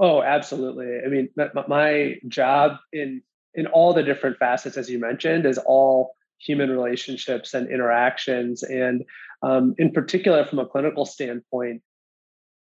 Oh, 0.00 0.22
absolutely. 0.22 1.00
I 1.04 1.08
mean, 1.08 1.28
my 1.66 2.16
job 2.28 2.76
in 2.92 3.22
in 3.54 3.66
all 3.66 3.92
the 3.92 4.02
different 4.02 4.36
facets, 4.38 4.76
as 4.76 4.88
you 4.88 5.00
mentioned, 5.00 5.46
is 5.46 5.58
all 5.58 6.12
human 6.38 6.70
relationships 6.70 7.54
and 7.54 7.68
interactions. 7.70 8.62
And 8.62 9.04
um, 9.42 9.74
in 9.78 9.92
particular, 9.92 10.44
from 10.46 10.58
a 10.58 10.66
clinical 10.66 11.04
standpoint, 11.04 11.82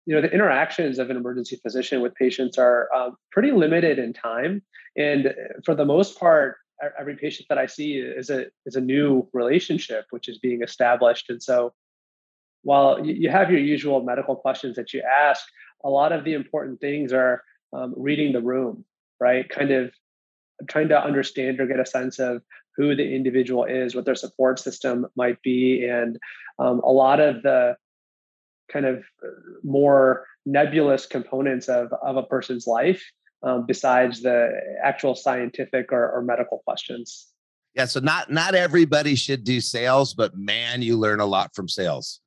you 0.07 0.15
know, 0.15 0.21
the 0.21 0.31
interactions 0.31 0.99
of 0.99 1.11
an 1.11 1.17
emergency 1.17 1.57
physician 1.57 2.03
with 2.03 2.15
patients 2.15 2.59
are 2.59 2.89
uh, 2.95 3.11
pretty 3.33 3.53
limited 3.53 3.99
in 3.99 4.13
time. 4.13 4.63
And 4.97 5.29
uh, 5.29 5.31
for 5.65 5.75
the 5.75 5.85
most 5.85 6.19
part, 6.19 6.57
every 6.99 7.17
patient 7.17 7.47
that 7.49 7.59
I 7.59 7.67
see 7.67 7.95
is 7.95 8.31
a 8.31 8.47
is 8.67 8.77
a 8.77 8.81
new 8.81 9.29
relationship 9.33 10.07
which 10.11 10.29
is 10.29 10.39
being 10.39 10.63
established. 10.63 11.31
And 11.31 11.43
so, 11.43 11.73
while 12.63 13.05
you 13.05 13.31
have 13.31 13.51
your 13.51 13.61
usual 13.61 14.03
medical 14.03 14.37
questions 14.37 14.77
that 14.77 14.93
you 14.93 15.03
ask, 15.03 15.45
a 15.85 15.89
lot 15.89 16.13
of 16.13 16.25
the 16.25 16.35
important 16.35 16.81
things 16.81 17.13
are 17.13 17.43
um, 17.73 17.95
reading 17.97 18.33
the 18.33 18.43
room, 18.43 18.85
right? 19.21 19.49
Kind 19.49 19.71
of 19.71 19.93
trying 20.69 20.89
to 20.89 21.03
understand 21.03 21.61
or 21.61 21.67
get 21.67 21.81
a 21.81 21.87
sense 21.87 22.19
of 22.19 22.43
who 22.77 22.95
the 22.95 23.15
individual 23.15 23.65
is, 23.65 23.95
what 23.95 24.05
their 24.05 24.15
support 24.15 24.59
system 24.59 25.07
might 25.17 25.41
be, 25.43 25.87
and 25.87 26.19
um, 26.59 26.81
a 26.81 26.91
lot 26.91 27.21
of 27.21 27.43
the 27.43 27.77
kind 28.73 28.87
of 28.87 28.99
uh, 29.23 29.29
more 29.63 30.27
nebulous 30.47 31.07
components 31.07 31.69
of, 31.69 31.93
of 32.03 32.17
a 32.17 32.23
person's 32.23 32.67
life 32.67 33.03
um, 33.43 33.67
besides 33.67 34.23
the 34.23 34.51
actual 34.83 35.15
scientific 35.15 35.93
or, 35.93 36.11
or 36.11 36.23
medical 36.23 36.59
questions. 36.65 37.29
Yeah, 37.75 37.87
so 37.87 38.01
not 38.01 38.31
not 38.31 38.55
everybody 38.55 39.17
should 39.17 39.45
do 39.45 39.61
sales, 39.61 40.15
but 40.15 40.37
man, 40.37 40.81
you 40.81 40.97
learn 40.97 41.21
a 41.21 41.27
lot 41.27 41.55
from 41.55 41.69
sales. 41.69 42.21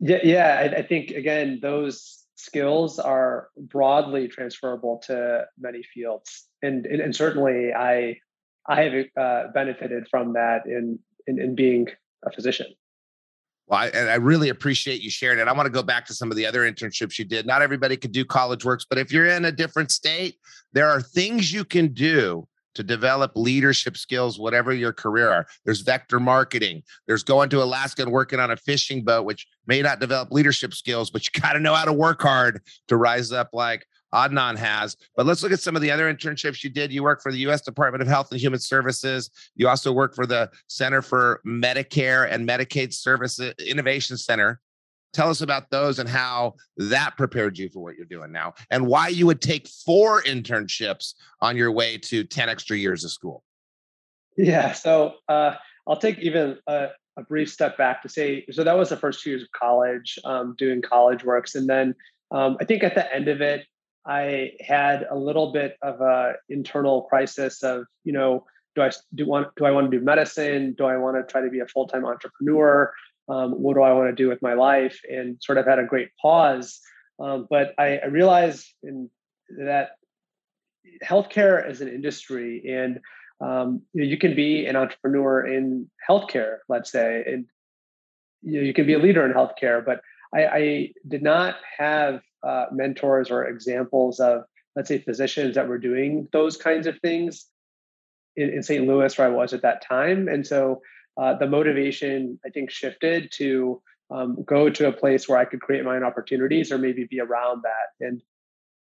Yeah, 0.00 0.18
yeah, 0.22 0.58
I, 0.60 0.78
I 0.78 0.82
think 0.82 1.10
again 1.10 1.60
those 1.62 2.26
skills 2.36 2.98
are 2.98 3.48
broadly 3.56 4.28
transferable 4.28 4.98
to 5.06 5.46
many 5.58 5.82
fields, 5.82 6.46
and 6.62 6.84
and, 6.86 7.00
and 7.00 7.16
certainly 7.16 7.72
I 7.72 8.18
I 8.70 8.82
have 8.82 8.92
uh, 9.16 9.48
benefited 9.52 10.06
from 10.08 10.34
that 10.34 10.64
in, 10.64 10.98
in, 11.26 11.40
in 11.40 11.54
being 11.56 11.88
a 12.24 12.30
physician. 12.30 12.68
Well, 13.66 13.80
I, 13.80 13.86
and 13.88 14.08
I 14.08 14.14
really 14.14 14.48
appreciate 14.48 15.02
you 15.02 15.10
sharing 15.10 15.40
it. 15.40 15.48
I 15.48 15.52
want 15.52 15.66
to 15.66 15.72
go 15.72 15.82
back 15.82 16.06
to 16.06 16.14
some 16.14 16.30
of 16.30 16.36
the 16.36 16.46
other 16.46 16.60
internships 16.60 17.18
you 17.18 17.24
did. 17.24 17.46
Not 17.46 17.62
everybody 17.62 17.96
could 17.96 18.12
do 18.12 18.24
College 18.24 18.64
Works, 18.64 18.86
but 18.88 18.96
if 18.96 19.12
you're 19.12 19.26
in 19.26 19.44
a 19.44 19.52
different 19.52 19.90
state, 19.90 20.36
there 20.72 20.88
are 20.88 21.02
things 21.02 21.52
you 21.52 21.64
can 21.64 21.92
do 21.92 22.46
to 22.76 22.84
develop 22.84 23.32
leadership 23.34 23.96
skills, 23.96 24.38
whatever 24.38 24.72
your 24.72 24.92
career 24.92 25.28
are. 25.28 25.46
There's 25.64 25.80
vector 25.80 26.20
marketing. 26.20 26.84
There's 27.08 27.24
going 27.24 27.48
to 27.50 27.62
Alaska 27.62 28.02
and 28.02 28.12
working 28.12 28.38
on 28.38 28.52
a 28.52 28.56
fishing 28.56 29.02
boat, 29.02 29.24
which 29.24 29.48
may 29.66 29.82
not 29.82 29.98
develop 29.98 30.30
leadership 30.30 30.74
skills, 30.74 31.10
but 31.10 31.26
you 31.26 31.40
got 31.40 31.54
to 31.54 31.60
know 31.60 31.74
how 31.74 31.84
to 31.84 31.92
work 31.92 32.22
hard 32.22 32.62
to 32.86 32.96
rise 32.96 33.32
up 33.32 33.48
like 33.52 33.84
Adnan 34.14 34.56
has. 34.56 34.96
But 35.16 35.26
let's 35.26 35.42
look 35.42 35.52
at 35.52 35.60
some 35.60 35.76
of 35.76 35.82
the 35.82 35.90
other 35.90 36.12
internships 36.12 36.62
you 36.64 36.70
did. 36.70 36.92
You 36.92 37.02
work 37.02 37.22
for 37.22 37.32
the 37.32 37.38
U.S. 37.38 37.60
Department 37.60 38.02
of 38.02 38.08
Health 38.08 38.30
and 38.30 38.40
Human 38.40 38.60
Services. 38.60 39.30
You 39.54 39.68
also 39.68 39.92
work 39.92 40.14
for 40.14 40.26
the 40.26 40.50
Center 40.68 41.02
for 41.02 41.40
Medicare 41.46 42.30
and 42.30 42.48
Medicaid 42.48 42.92
Services 42.92 43.54
Innovation 43.58 44.16
Center. 44.16 44.60
Tell 45.12 45.28
us 45.28 45.40
about 45.40 45.70
those 45.70 45.98
and 45.98 46.08
how 46.08 46.54
that 46.76 47.16
prepared 47.16 47.58
you 47.58 47.68
for 47.68 47.80
what 47.80 47.96
you're 47.96 48.06
doing 48.06 48.30
now, 48.30 48.54
and 48.70 48.86
why 48.86 49.08
you 49.08 49.26
would 49.26 49.40
take 49.40 49.66
four 49.66 50.22
internships 50.22 51.14
on 51.40 51.56
your 51.56 51.72
way 51.72 51.98
to 51.98 52.22
10 52.22 52.48
extra 52.48 52.76
years 52.76 53.04
of 53.04 53.10
school. 53.10 53.42
Yeah. 54.36 54.72
So 54.72 55.14
uh, 55.28 55.54
I'll 55.86 55.96
take 55.96 56.18
even 56.20 56.58
a, 56.66 56.88
a, 57.16 57.22
brief 57.28 57.50
step 57.50 57.76
back 57.76 58.00
to 58.02 58.08
say 58.08 58.46
so 58.50 58.64
that 58.64 58.78
was 58.78 58.88
the 58.88 58.96
first 58.96 59.22
two 59.22 59.30
years 59.30 59.42
of 59.42 59.50
college, 59.52 60.18
um, 60.24 60.54
doing 60.56 60.80
college 60.80 61.22
works. 61.24 61.54
And 61.54 61.68
then 61.68 61.94
um, 62.30 62.56
I 62.60 62.64
think 62.64 62.82
at 62.82 62.94
the 62.94 63.12
end 63.14 63.28
of 63.28 63.40
it, 63.42 63.66
I 64.06 64.52
had 64.60 65.06
a 65.10 65.16
little 65.16 65.52
bit 65.52 65.76
of 65.82 66.00
a 66.00 66.34
internal 66.48 67.02
crisis 67.02 67.62
of, 67.62 67.84
you 68.04 68.12
know, 68.12 68.44
do 68.74 68.82
I 68.82 68.90
do 69.14 69.26
want 69.26 69.48
do 69.56 69.64
I 69.64 69.70
want 69.70 69.90
to 69.90 69.98
do 69.98 70.04
medicine? 70.04 70.74
Do 70.76 70.84
I 70.84 70.96
want 70.96 71.16
to 71.16 71.30
try 71.30 71.40
to 71.42 71.50
be 71.50 71.60
a 71.60 71.66
full 71.66 71.86
time 71.86 72.04
entrepreneur? 72.04 72.92
Um, 73.28 73.52
what 73.62 73.74
do 73.74 73.82
I 73.82 73.92
want 73.92 74.08
to 74.08 74.14
do 74.14 74.28
with 74.28 74.42
my 74.42 74.54
life? 74.54 75.00
And 75.10 75.36
sort 75.40 75.58
of 75.58 75.66
had 75.66 75.78
a 75.78 75.84
great 75.84 76.08
pause. 76.20 76.80
Um, 77.20 77.46
but 77.50 77.74
I, 77.78 77.98
I 77.98 78.06
realized 78.06 78.66
in 78.82 79.10
that 79.58 79.90
healthcare 81.04 81.68
is 81.68 81.80
an 81.80 81.88
industry, 81.88 82.62
and 82.68 83.00
um, 83.40 83.82
you, 83.92 84.02
know, 84.02 84.08
you 84.08 84.18
can 84.18 84.34
be 84.34 84.66
an 84.66 84.76
entrepreneur 84.76 85.46
in 85.46 85.90
healthcare, 86.08 86.58
let's 86.68 86.90
say, 86.90 87.22
and 87.26 87.46
you, 88.42 88.60
know, 88.60 88.66
you 88.66 88.72
can 88.72 88.86
be 88.86 88.94
a 88.94 88.98
leader 88.98 89.24
in 89.24 89.32
healthcare. 89.32 89.84
But 89.84 90.00
I, 90.34 90.46
I 90.46 90.92
did 91.06 91.22
not 91.22 91.56
have 91.78 92.20
uh, 92.42 92.66
mentors 92.72 93.30
or 93.30 93.46
examples 93.46 94.20
of, 94.20 94.42
let's 94.76 94.88
say, 94.88 94.98
physicians 94.98 95.54
that 95.54 95.68
were 95.68 95.78
doing 95.78 96.28
those 96.32 96.56
kinds 96.56 96.86
of 96.86 96.98
things 97.00 97.46
in, 98.36 98.50
in 98.50 98.62
St. 98.62 98.86
Louis, 98.86 99.16
where 99.16 99.26
I 99.26 99.30
was 99.30 99.52
at 99.52 99.62
that 99.62 99.82
time, 99.82 100.28
and 100.28 100.46
so 100.46 100.80
uh, 101.20 101.34
the 101.34 101.46
motivation 101.46 102.38
I 102.46 102.50
think 102.50 102.70
shifted 102.70 103.30
to 103.32 103.82
um, 104.10 104.42
go 104.44 104.70
to 104.70 104.88
a 104.88 104.92
place 104.92 105.28
where 105.28 105.38
I 105.38 105.44
could 105.44 105.60
create 105.60 105.84
my 105.84 105.96
own 105.96 106.04
opportunities 106.04 106.72
or 106.72 106.78
maybe 106.78 107.04
be 107.04 107.20
around 107.20 107.62
that. 107.62 108.06
And 108.06 108.22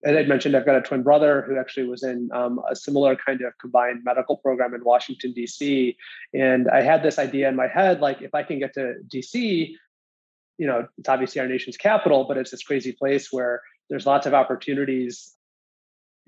as 0.04 0.16
I 0.16 0.22
mentioned, 0.22 0.54
I've 0.54 0.66
got 0.66 0.76
a 0.76 0.82
twin 0.82 1.02
brother 1.02 1.42
who 1.42 1.58
actually 1.58 1.88
was 1.88 2.02
in 2.02 2.28
um, 2.32 2.60
a 2.70 2.76
similar 2.76 3.16
kind 3.16 3.40
of 3.40 3.56
combined 3.58 4.02
medical 4.04 4.36
program 4.36 4.74
in 4.74 4.84
Washington, 4.84 5.32
D.C. 5.32 5.96
And 6.34 6.68
I 6.68 6.82
had 6.82 7.02
this 7.02 7.18
idea 7.18 7.48
in 7.48 7.56
my 7.56 7.66
head 7.66 8.00
like, 8.00 8.20
if 8.20 8.34
I 8.34 8.42
can 8.42 8.58
get 8.58 8.74
to 8.74 8.94
D.C., 9.08 9.76
you 10.58 10.66
know, 10.66 10.86
it's 10.98 11.08
obviously 11.08 11.40
our 11.40 11.48
nation's 11.48 11.76
capital, 11.76 12.24
but 12.24 12.36
it's 12.36 12.50
this 12.50 12.62
crazy 12.62 12.92
place 12.92 13.32
where 13.32 13.62
there's 13.90 14.06
lots 14.06 14.26
of 14.26 14.34
opportunities 14.34 15.34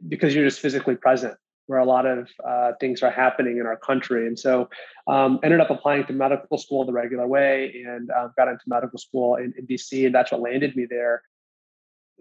because 0.06 0.34
you're 0.34 0.44
just 0.44 0.60
physically 0.60 0.94
present 0.94 1.34
where 1.68 1.78
a 1.78 1.84
lot 1.84 2.06
of 2.06 2.28
uh, 2.46 2.72
things 2.80 3.02
are 3.02 3.10
happening 3.10 3.58
in 3.58 3.66
our 3.66 3.76
country. 3.76 4.26
And 4.26 4.38
so 4.38 4.70
um, 5.06 5.38
ended 5.42 5.60
up 5.60 5.68
applying 5.68 6.06
to 6.06 6.14
medical 6.14 6.56
school 6.56 6.86
the 6.86 6.92
regular 6.92 7.26
way 7.26 7.84
and 7.86 8.10
uh, 8.10 8.28
got 8.38 8.48
into 8.48 8.64
medical 8.66 8.98
school 8.98 9.36
in, 9.36 9.52
in, 9.56 9.66
DC. 9.66 10.06
And 10.06 10.14
that's 10.14 10.32
what 10.32 10.40
landed 10.40 10.74
me 10.76 10.86
there. 10.88 11.22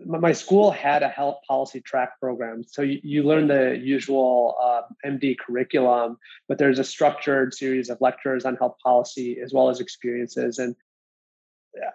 My 0.06 0.34
school 0.34 0.70
had 0.70 1.02
a 1.02 1.08
health 1.08 1.38
policy 1.48 1.80
track 1.80 2.20
program. 2.20 2.64
So 2.68 2.82
you, 2.82 3.00
you 3.04 3.24
learn 3.24 3.48
the 3.48 3.80
usual 3.82 4.56
uh, 4.62 4.82
um, 5.08 5.18
MD 5.18 5.38
curriculum, 5.40 6.18
but 6.50 6.58
there's 6.58 6.78
a 6.78 6.84
structured 6.84 7.54
series 7.54 7.90
of 7.90 8.00
lectures 8.02 8.44
on 8.44 8.58
health 8.58 8.76
policy 8.84 9.40
as 9.42 9.54
well 9.54 9.70
as 9.70 9.80
experiences. 9.80 10.60
And 10.60 10.76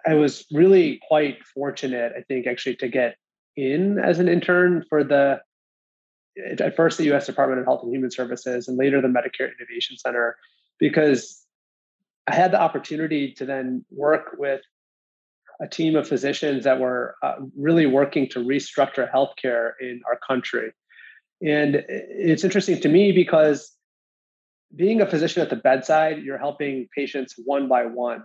I 0.05 0.13
was 0.15 0.45
really 0.51 0.99
quite 1.07 1.43
fortunate, 1.45 2.13
I 2.17 2.21
think, 2.21 2.47
actually, 2.47 2.75
to 2.77 2.87
get 2.87 3.15
in 3.55 3.99
as 3.99 4.19
an 4.19 4.27
intern 4.27 4.83
for 4.89 5.03
the 5.03 5.41
at 6.59 6.75
first 6.75 6.97
the 6.97 7.03
U.S. 7.05 7.27
Department 7.27 7.59
of 7.59 7.65
Health 7.65 7.83
and 7.83 7.93
Human 7.93 8.09
Services, 8.09 8.67
and 8.67 8.77
later 8.77 9.01
the 9.01 9.07
Medicare 9.07 9.51
Innovation 9.59 9.97
Center, 9.97 10.35
because 10.79 11.45
I 12.27 12.35
had 12.35 12.51
the 12.51 12.59
opportunity 12.59 13.33
to 13.33 13.45
then 13.45 13.85
work 13.91 14.35
with 14.37 14.61
a 15.61 15.67
team 15.67 15.95
of 15.95 16.07
physicians 16.07 16.63
that 16.63 16.79
were 16.79 17.15
uh, 17.21 17.35
really 17.55 17.85
working 17.85 18.27
to 18.29 18.39
restructure 18.39 19.09
healthcare 19.11 19.71
in 19.79 20.01
our 20.07 20.17
country. 20.27 20.71
And 21.45 21.83
it's 21.87 22.43
interesting 22.43 22.79
to 22.81 22.89
me 22.89 23.11
because 23.11 23.71
being 24.75 25.01
a 25.01 25.05
physician 25.05 25.41
at 25.41 25.49
the 25.49 25.55
bedside, 25.55 26.23
you're 26.23 26.37
helping 26.37 26.87
patients 26.95 27.35
one 27.45 27.67
by 27.67 27.85
one. 27.85 28.23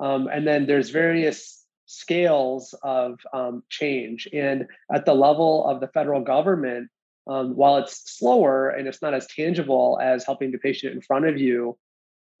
Um, 0.00 0.28
and 0.32 0.46
then 0.46 0.66
there's 0.66 0.90
various 0.90 1.64
scales 1.86 2.74
of 2.82 3.18
um, 3.32 3.62
change. 3.68 4.28
And 4.32 4.66
at 4.92 5.04
the 5.04 5.14
level 5.14 5.66
of 5.66 5.80
the 5.80 5.88
federal 5.88 6.22
government, 6.22 6.88
um, 7.26 7.56
while 7.56 7.78
it's 7.78 8.16
slower 8.18 8.70
and 8.70 8.86
it's 8.86 9.00
not 9.00 9.14
as 9.14 9.26
tangible 9.26 9.98
as 10.02 10.24
helping 10.24 10.52
the 10.52 10.58
patient 10.58 10.94
in 10.94 11.00
front 11.00 11.26
of 11.26 11.38
you, 11.38 11.78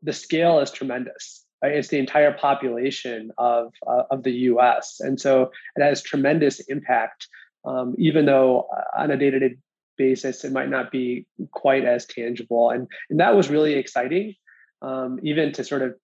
the 0.02 0.12
scale 0.12 0.60
is 0.60 0.70
tremendous. 0.70 1.44
Right? 1.62 1.76
It's 1.76 1.88
the 1.88 1.98
entire 1.98 2.32
population 2.32 3.30
of 3.38 3.72
uh, 3.86 4.02
of 4.10 4.22
the 4.22 4.32
U.S. 4.52 5.00
and 5.00 5.18
so 5.18 5.50
it 5.76 5.82
has 5.82 6.02
tremendous 6.02 6.60
impact. 6.60 7.28
Um, 7.64 7.94
even 7.96 8.26
though 8.26 8.68
uh, 8.76 9.02
on 9.02 9.10
a 9.10 9.16
day 9.16 9.30
to 9.30 9.38
day 9.38 9.56
basis 9.96 10.44
it 10.44 10.52
might 10.52 10.68
not 10.68 10.90
be 10.90 11.26
quite 11.52 11.84
as 11.86 12.04
tangible, 12.04 12.68
and 12.68 12.86
and 13.08 13.20
that 13.20 13.34
was 13.34 13.48
really 13.48 13.74
exciting. 13.74 14.34
Um, 14.84 15.18
even 15.22 15.50
to 15.52 15.64
sort 15.64 15.80
of 15.80 15.94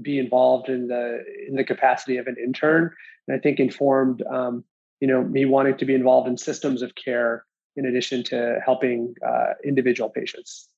be 0.00 0.20
involved 0.20 0.68
in 0.68 0.86
the 0.86 1.24
in 1.48 1.56
the 1.56 1.64
capacity 1.64 2.18
of 2.18 2.28
an 2.28 2.36
intern, 2.42 2.94
and 3.26 3.36
I 3.36 3.40
think 3.40 3.58
informed 3.58 4.22
um, 4.30 4.64
you 5.00 5.08
know 5.08 5.24
me 5.24 5.44
wanting 5.44 5.76
to 5.78 5.84
be 5.84 5.94
involved 5.94 6.28
in 6.28 6.36
systems 6.36 6.80
of 6.80 6.94
care 6.94 7.44
in 7.74 7.84
addition 7.86 8.22
to 8.24 8.60
helping 8.64 9.14
uh, 9.26 9.54
individual 9.64 10.08
patients. 10.08 10.68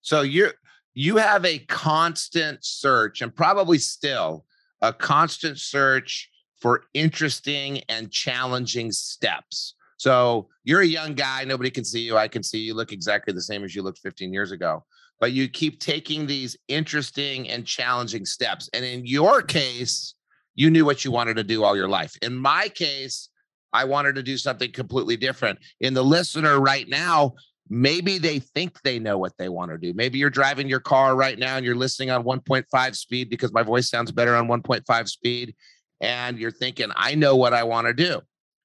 So 0.00 0.22
you're 0.22 0.54
you 0.94 1.16
have 1.16 1.44
a 1.44 1.60
constant 1.60 2.64
search, 2.64 3.22
and 3.22 3.32
probably 3.32 3.78
still 3.78 4.44
a 4.80 4.92
constant 4.92 5.58
search 5.58 6.28
for 6.60 6.84
interesting 6.92 7.82
and 7.88 8.10
challenging 8.10 8.90
steps. 8.90 9.74
So 9.96 10.48
you're 10.64 10.80
a 10.80 10.86
young 10.86 11.14
guy, 11.14 11.44
nobody 11.44 11.70
can 11.70 11.84
see 11.84 12.00
you. 12.00 12.16
I 12.16 12.26
can 12.26 12.42
see 12.42 12.58
you 12.58 12.74
look 12.74 12.92
exactly 12.92 13.32
the 13.32 13.42
same 13.42 13.64
as 13.64 13.74
you 13.74 13.82
looked 13.82 13.98
15 13.98 14.32
years 14.32 14.50
ago. 14.50 14.84
But 15.20 15.32
you 15.32 15.48
keep 15.48 15.80
taking 15.80 16.26
these 16.26 16.56
interesting 16.68 17.48
and 17.48 17.66
challenging 17.66 18.26
steps. 18.26 18.68
And 18.74 18.84
in 18.84 19.06
your 19.06 19.42
case, 19.42 20.14
you 20.54 20.70
knew 20.70 20.84
what 20.84 21.04
you 21.04 21.10
wanted 21.10 21.36
to 21.36 21.44
do 21.44 21.64
all 21.64 21.76
your 21.76 21.88
life. 21.88 22.16
In 22.22 22.34
my 22.34 22.68
case, 22.68 23.28
I 23.72 23.84
wanted 23.84 24.14
to 24.16 24.22
do 24.22 24.36
something 24.36 24.72
completely 24.72 25.16
different. 25.16 25.58
In 25.80 25.94
the 25.94 26.04
listener 26.04 26.60
right 26.60 26.88
now, 26.88 27.34
maybe 27.68 28.18
they 28.18 28.38
think 28.38 28.80
they 28.82 28.98
know 28.98 29.18
what 29.18 29.32
they 29.38 29.48
want 29.48 29.70
to 29.70 29.78
do. 29.78 29.92
Maybe 29.94 30.18
you're 30.18 30.30
driving 30.30 30.68
your 30.68 30.80
car 30.80 31.16
right 31.16 31.38
now 31.38 31.56
and 31.56 31.64
you're 31.64 31.74
listening 31.74 32.10
on 32.10 32.24
1.5 32.24 32.96
speed 32.96 33.30
because 33.30 33.52
my 33.52 33.62
voice 33.62 33.88
sounds 33.88 34.12
better 34.12 34.36
on 34.36 34.46
1.5 34.46 35.08
speed. 35.08 35.54
And 36.00 36.38
you're 36.38 36.50
thinking, 36.50 36.90
I 36.94 37.14
know 37.14 37.36
what 37.36 37.54
I 37.54 37.64
want 37.64 37.86
to 37.86 37.94
do. 37.94 38.20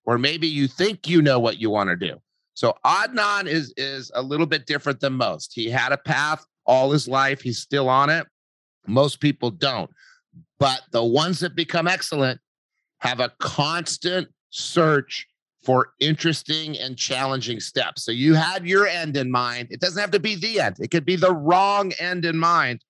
Or 0.06 0.18
maybe 0.18 0.48
you 0.48 0.68
think 0.68 1.08
you 1.08 1.22
know 1.22 1.40
what 1.40 1.60
you 1.60 1.70
want 1.70 1.90
to 1.90 1.96
do. 1.96 2.20
So 2.60 2.76
Adnan 2.86 3.46
is 3.46 3.74
is 3.78 4.12
a 4.16 4.22
little 4.22 4.46
bit 4.46 4.66
different 4.66 5.00
than 5.00 5.14
most. 5.14 5.54
He 5.54 5.70
had 5.70 5.94
a 5.94 5.98
path 5.98 6.46
all 6.66 6.92
his 6.92 7.08
life. 7.08 7.40
He's 7.40 7.60
still 7.60 7.88
on 7.88 8.10
it. 8.10 8.28
Most 8.86 9.22
people 9.22 9.50
don't. 9.50 9.90
But 10.60 10.82
the 10.92 11.02
ones 11.02 11.40
that 11.40 11.56
become 11.56 11.88
excellent 11.88 12.42
have 12.98 13.22
a 13.22 13.32
constant 13.40 14.28
search 14.50 15.26
for 15.64 15.94
interesting 16.02 16.78
and 16.78 16.98
challenging 16.98 17.62
steps. 17.62 18.04
So 18.04 18.12
you 18.12 18.34
had 18.34 18.68
your 18.68 18.88
end 18.88 19.16
in 19.16 19.32
mind. 19.32 19.70
It 19.72 19.80
doesn't 19.80 20.02
have 20.02 20.12
to 20.12 20.20
be 20.20 20.36
the 20.36 20.60
end. 20.60 20.76
It 20.82 20.92
could 20.92 21.06
be 21.06 21.16
the 21.16 21.34
wrong 21.34 21.94
end 21.94 22.26
in 22.26 22.38
mind, 22.38 22.84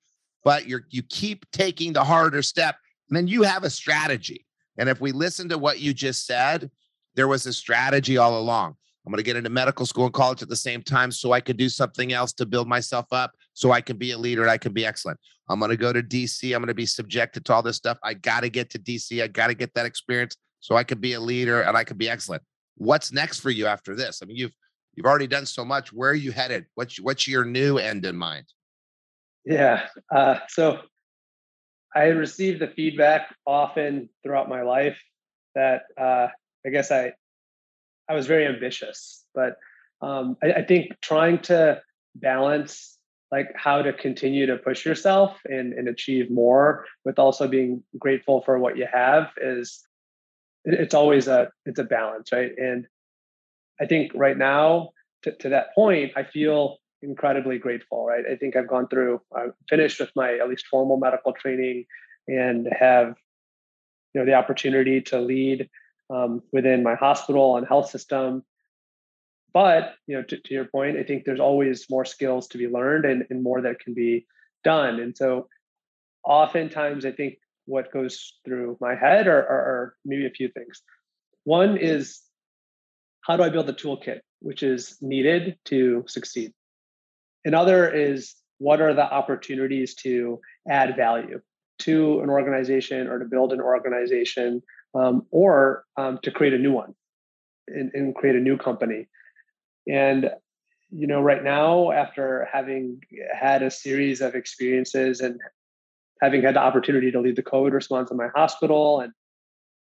but 0.43 0.67
you're 0.67 0.88
you 0.89 1.03
keep 1.03 1.45
taking 1.51 1.93
the 1.93 2.03
harder 2.03 2.41
step 2.41 2.77
and 3.08 3.15
then 3.15 3.27
you 3.27 3.43
have 3.43 3.63
a 3.63 3.69
strategy. 3.69 4.47
And 4.79 4.89
if 4.89 4.99
we 4.99 5.12
listen 5.12 5.47
to 5.49 5.60
what 5.60 5.79
you 5.79 5.93
just 5.93 6.25
said, 6.25 6.71
there 7.13 7.27
was 7.27 7.45
a 7.45 7.53
strategy 7.53 8.17
all 8.17 8.39
along. 8.39 8.75
I'm 9.06 9.12
going 9.12 9.18
to 9.18 9.24
get 9.24 9.38
into 9.38 9.50
medical 9.50 9.86
school 9.86 10.06
and 10.06 10.14
college 10.14 10.42
at 10.42 10.50
the 10.50 10.56
same 10.56 10.84
time 10.84 11.12
so 11.12 11.32
I 11.32 11.40
could 11.40 11.58
do 11.58 11.70
something 11.70 12.14
else 12.14 12.34
to 12.34 12.46
build 12.46 12.68
myself 12.68 13.06
up 13.12 13.32
so 13.54 13.72
I 13.72 13.82
can 13.82 13.98
be 13.98 14.12
a 14.12 14.18
leader 14.18 14.42
and 14.42 14.52
I 14.52 14.58
can 14.58 14.74
be 14.74 14.86
excellent. 14.86 15.20
I'm 15.50 15.60
going 15.60 15.72
to 15.72 15.78
go 15.78 15.92
to 15.92 16.04
DC. 16.04 16.54
I'm 16.54 16.62
going 16.62 16.68
to 16.68 16.74
be 16.74 16.86
subjected 16.86 17.46
to 17.46 17.54
all 17.54 17.64
this 17.64 17.78
stuff. 17.78 17.98
I 18.04 18.14
got 18.14 18.42
to 18.42 18.50
get 18.50 18.70
to 18.72 18.80
DC. 18.80 19.24
I 19.24 19.28
got 19.28 19.48
to 19.48 19.56
get 19.56 19.74
that 19.74 19.86
experience 19.86 20.36
so 20.60 20.76
I 20.76 20.84
could 20.84 21.02
be 21.02 21.14
a 21.14 21.20
leader 21.20 21.62
and 21.62 21.76
I 21.76 21.84
could 21.84 21.98
be 21.98 22.10
excellent. 22.10 22.44
What's 22.76 23.12
next 23.12 23.40
for 23.40 23.50
you 23.50 23.66
after 23.66 23.96
this? 23.96 24.20
I 24.22 24.26
mean, 24.26 24.38
you've 24.38 24.54
you've 24.96 25.06
already 25.06 25.28
done 25.28 25.46
so 25.46 25.66
much. 25.66 25.92
Where 25.92 26.12
are 26.12 26.16
you 26.16 26.32
headed? 26.32 26.66
What's 26.76 27.00
what's 27.00 27.28
your 27.28 27.46
new 27.46 27.78
end 27.78 28.06
in 28.06 28.16
mind? 28.16 28.46
Yeah. 29.46 29.88
Uh, 30.14 30.40
so 30.50 30.82
I 31.96 32.08
received 32.08 32.62
the 32.62 32.68
feedback 32.68 33.34
often 33.46 34.10
throughout 34.24 34.50
my 34.50 34.62
life 34.62 35.02
that 35.56 35.84
uh, 35.98 36.28
I 36.66 36.70
guess 36.70 36.92
I 36.92 37.14
I 38.10 38.13
was 38.15 38.28
very 38.28 38.48
ambitious, 38.48 39.24
but 39.36 39.58
um, 40.02 40.36
I, 40.43 40.54
I 40.54 40.65
think 40.65 41.00
trying 41.02 41.39
to 41.43 41.82
balance 42.15 42.98
like 43.32 43.52
how 43.56 43.82
to 43.82 43.93
continue 43.93 44.48
to 44.48 44.58
push 44.58 44.86
yourself 44.86 45.38
and, 45.45 45.74
and 45.74 45.88
achieve 45.88 46.32
more 46.32 46.86
with 47.06 47.19
also 47.19 47.48
being 47.48 47.84
grateful 47.98 48.41
for 48.41 48.58
what 48.58 48.78
you 48.78 48.88
have 48.91 49.30
is 49.39 49.84
it's 50.65 50.93
always 50.93 51.28
a 51.28 51.50
it's 51.65 51.80
a 51.80 51.84
balance 51.84 52.32
right? 52.32 52.52
And 52.58 52.86
i 53.80 53.86
think 53.86 54.12
right 54.13 54.38
now 54.38 54.89
to, 55.24 55.32
to 55.38 55.50
that 55.50 55.74
point 55.74 56.12
i 56.15 56.24
feel 56.24 56.78
incredibly 57.02 57.58
grateful 57.58 58.06
right? 58.06 58.26
I 58.30 58.36
think 58.36 58.56
i've 58.56 58.67
gone 58.67 58.88
through 58.88 59.22
i've 59.36 59.54
finished 59.69 60.00
with 60.00 60.12
my 60.15 60.38
at 60.38 60.50
least 60.50 60.65
formal 60.67 60.98
medical 60.98 61.34
training 61.34 61.86
and 62.28 62.67
have 62.78 63.15
you 64.13 64.22
know 64.22 64.26
the 64.26 64.34
opportunity 64.34 65.02
to 65.02 65.22
lead 65.22 65.69
um, 66.10 66.41
within 66.52 66.84
my 66.84 66.95
hospital 66.95 67.58
and 67.58 67.67
health 67.67 67.89
system 67.89 68.43
but 69.54 69.95
you 70.08 70.15
know 70.15 70.24
to, 70.24 70.38
to, 70.39 70.54
your 70.54 70.65
point 70.65 70.98
i 70.98 71.04
think 71.04 71.26
there's 71.26 71.39
always 71.39 71.89
more 71.89 72.06
skills 72.06 72.48
to 72.48 72.58
be 72.58 72.67
learned 72.67 73.06
and, 73.06 73.26
and 73.30 73.43
more 73.43 73.62
that 73.62 73.80
can 73.80 73.93
be 73.93 74.26
done 74.63 75.00
and 75.00 75.15
so 75.17 75.48
oftentimes 76.24 77.06
i 77.06 77.12
think 77.12 77.38
what 77.69 77.93
goes 77.93 78.34
through 78.43 78.78
my 78.82 78.95
head 78.95 79.28
are, 79.28 79.38
are, 79.38 79.65
are 79.72 79.95
maybe 80.04 80.26
a 80.26 80.32
few 80.32 80.50
things. 80.50 80.82
One 81.43 81.78
is 81.78 82.19
how 83.22 83.38
do 83.38 83.43
I 83.43 83.50
build 83.50 83.67
the 83.67 83.74
toolkit 83.74 84.19
which 84.41 84.63
is 84.63 84.98
needed 85.02 85.58
to 85.65 86.04
succeed? 86.08 86.52
Another 87.45 87.89
is 87.89 88.36
what 88.58 88.82
are 88.82 88.93
the 88.93 89.04
opportunities 89.04 89.93
to 89.95 90.41
add 90.67 90.95
value 90.95 91.41
to 91.80 92.22
an 92.22 92.30
organization 92.30 93.08
or 93.08 93.19
to 93.19 93.26
build 93.26 93.54
an 93.54 93.62
organization 93.62 94.62
um, 94.93 95.25
or 95.32 95.86
um, 95.97 96.19
to 96.23 96.32
create 96.32 96.54
a 96.54 96.58
new 96.58 96.71
one 96.71 96.95
and, 97.67 97.91
and, 97.93 98.15
create 98.15 98.36
a 98.36 98.39
new 98.39 98.58
company. 98.58 99.08
And 99.88 100.32
you 100.91 101.06
know, 101.06 101.21
right 101.21 101.43
now, 101.43 101.91
after 101.91 102.47
having 102.52 103.02
had 103.39 103.62
a 103.62 103.69
series 103.69 104.21
of 104.21 104.34
experiences 104.34 105.21
and 105.21 105.39
having 106.21 106.41
had 106.41 106.56
the 106.56 106.60
opportunity 106.60 107.12
to 107.12 107.21
lead 107.21 107.36
the 107.36 107.43
COVID 107.43 107.71
response 107.71 108.10
in 108.12 108.17
my 108.17 108.30
hospital 108.36 108.99
and 108.99 109.13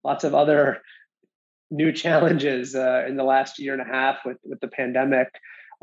lots 0.04 0.24
of 0.24 0.34
other 0.34 0.82
new 1.72 1.92
challenges 1.92 2.76
uh, 2.76 3.06
in 3.08 3.16
the 3.16 3.24
last 3.24 3.60
year 3.60 3.74
and 3.74 3.82
a 3.82 3.86
half 3.86 4.26
with, 4.26 4.38
with 4.44 4.60
the 4.60 4.68
pandemic, 4.68 5.28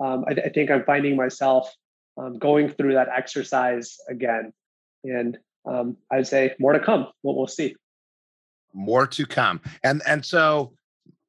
um, 0.02 0.24
I, 0.28 0.32
I, 0.32 0.48
think 0.48 0.70
I'm 0.70 0.84
finding 0.84 1.14
myself 1.14 1.72
um, 2.18 2.38
going 2.38 2.70
through 2.70 2.94
that 2.94 3.08
exercise 3.16 3.96
again. 4.08 4.52
And 5.04 5.38
um, 5.64 5.96
I'd 6.10 6.26
say 6.26 6.54
more 6.58 6.72
to 6.72 6.80
come. 6.80 7.06
We'll, 7.22 7.36
we'll 7.36 7.46
see. 7.46 7.76
More 8.76 9.06
to 9.06 9.24
come. 9.24 9.60
And 9.82 10.02
and 10.06 10.24
so 10.24 10.74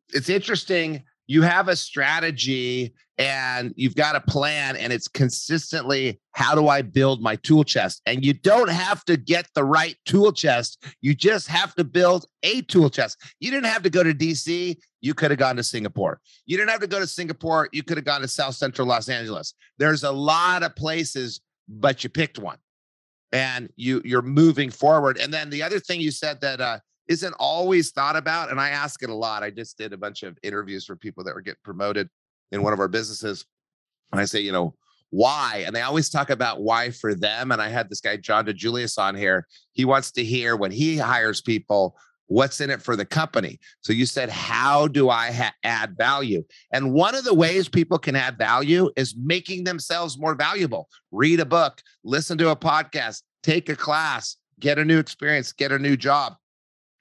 it's 0.09 0.29
interesting. 0.29 1.03
You 1.27 1.41
have 1.41 1.69
a 1.69 1.75
strategy 1.75 2.93
and 3.17 3.73
you've 3.75 3.95
got 3.95 4.15
a 4.15 4.21
plan 4.21 4.75
and 4.75 4.93
it's 4.93 5.07
consistently 5.07 6.19
how 6.33 6.53
do 6.53 6.67
I 6.67 6.81
build 6.81 7.21
my 7.21 7.37
tool 7.37 7.63
chest? 7.63 8.01
And 8.05 8.23
you 8.23 8.33
don't 8.33 8.69
have 8.69 9.03
to 9.05 9.17
get 9.17 9.47
the 9.55 9.63
right 9.63 9.95
tool 10.05 10.31
chest. 10.31 10.83
You 11.01 11.15
just 11.15 11.47
have 11.47 11.73
to 11.75 11.83
build 11.83 12.25
a 12.43 12.61
tool 12.63 12.89
chest. 12.89 13.17
You 13.39 13.49
didn't 13.49 13.71
have 13.71 13.83
to 13.83 13.89
go 13.89 14.03
to 14.03 14.13
DC. 14.13 14.77
You 15.01 15.13
could 15.13 15.31
have 15.31 15.39
gone 15.39 15.55
to 15.55 15.63
Singapore. 15.63 16.19
You 16.45 16.57
didn't 16.57 16.69
have 16.69 16.81
to 16.81 16.87
go 16.87 16.99
to 16.99 17.07
Singapore. 17.07 17.69
You 17.71 17.81
could 17.81 17.97
have 17.97 18.05
gone 18.05 18.21
to 18.21 18.27
South 18.27 18.55
Central 18.55 18.87
Los 18.87 19.09
Angeles. 19.09 19.53
There's 19.77 20.03
a 20.03 20.11
lot 20.11 20.63
of 20.63 20.75
places, 20.75 21.41
but 21.67 22.03
you 22.03 22.09
picked 22.09 22.37
one 22.37 22.57
and 23.31 23.69
you 23.75 24.01
you're 24.05 24.21
moving 24.21 24.69
forward. 24.69 25.17
And 25.17 25.33
then 25.33 25.49
the 25.49 25.63
other 25.63 25.79
thing 25.79 26.01
you 26.01 26.11
said 26.11 26.41
that 26.41 26.61
uh, 26.61 26.79
not 27.09 27.33
always 27.39 27.91
thought 27.91 28.15
about, 28.15 28.51
and 28.51 28.59
I 28.59 28.69
ask 28.69 29.01
it 29.01 29.09
a 29.09 29.15
lot. 29.15 29.43
I 29.43 29.49
just 29.49 29.77
did 29.77 29.93
a 29.93 29.97
bunch 29.97 30.23
of 30.23 30.37
interviews 30.43 30.85
for 30.85 30.95
people 30.95 31.23
that 31.23 31.33
were 31.33 31.41
getting 31.41 31.59
promoted 31.63 32.09
in 32.51 32.63
one 32.63 32.73
of 32.73 32.79
our 32.79 32.87
businesses. 32.87 33.45
And 34.11 34.21
I 34.21 34.25
say, 34.25 34.39
you 34.39 34.51
know, 34.51 34.73
why? 35.09 35.63
And 35.65 35.75
they 35.75 35.81
always 35.81 36.09
talk 36.09 36.29
about 36.29 36.61
why 36.61 36.91
for 36.91 37.15
them. 37.15 37.51
And 37.51 37.61
I 37.61 37.69
had 37.69 37.89
this 37.89 38.01
guy, 38.01 38.17
John 38.17 38.45
DiJulius, 38.45 38.97
on 38.97 39.15
here. 39.15 39.47
He 39.71 39.85
wants 39.85 40.11
to 40.11 40.23
hear 40.23 40.55
when 40.55 40.71
he 40.71 40.97
hires 40.97 41.41
people, 41.41 41.97
what's 42.27 42.59
in 42.59 42.69
it 42.69 42.81
for 42.81 42.97
the 42.97 43.05
company. 43.05 43.57
So 43.81 43.93
you 43.93 44.05
said, 44.05 44.29
how 44.29 44.87
do 44.87 45.09
I 45.09 45.31
ha- 45.31 45.55
add 45.63 45.95
value? 45.97 46.43
And 46.73 46.93
one 46.93 47.15
of 47.15 47.23
the 47.23 47.33
ways 47.33 47.69
people 47.69 47.97
can 47.97 48.17
add 48.17 48.37
value 48.37 48.89
is 48.97 49.15
making 49.17 49.63
themselves 49.63 50.17
more 50.17 50.35
valuable. 50.35 50.89
Read 51.11 51.39
a 51.39 51.45
book, 51.45 51.81
listen 52.03 52.37
to 52.39 52.49
a 52.49 52.55
podcast, 52.55 53.23
take 53.43 53.69
a 53.69 53.77
class, 53.77 54.35
get 54.59 54.77
a 54.77 54.83
new 54.83 54.99
experience, 54.99 55.53
get 55.53 55.71
a 55.71 55.79
new 55.79 55.95
job. 55.95 56.35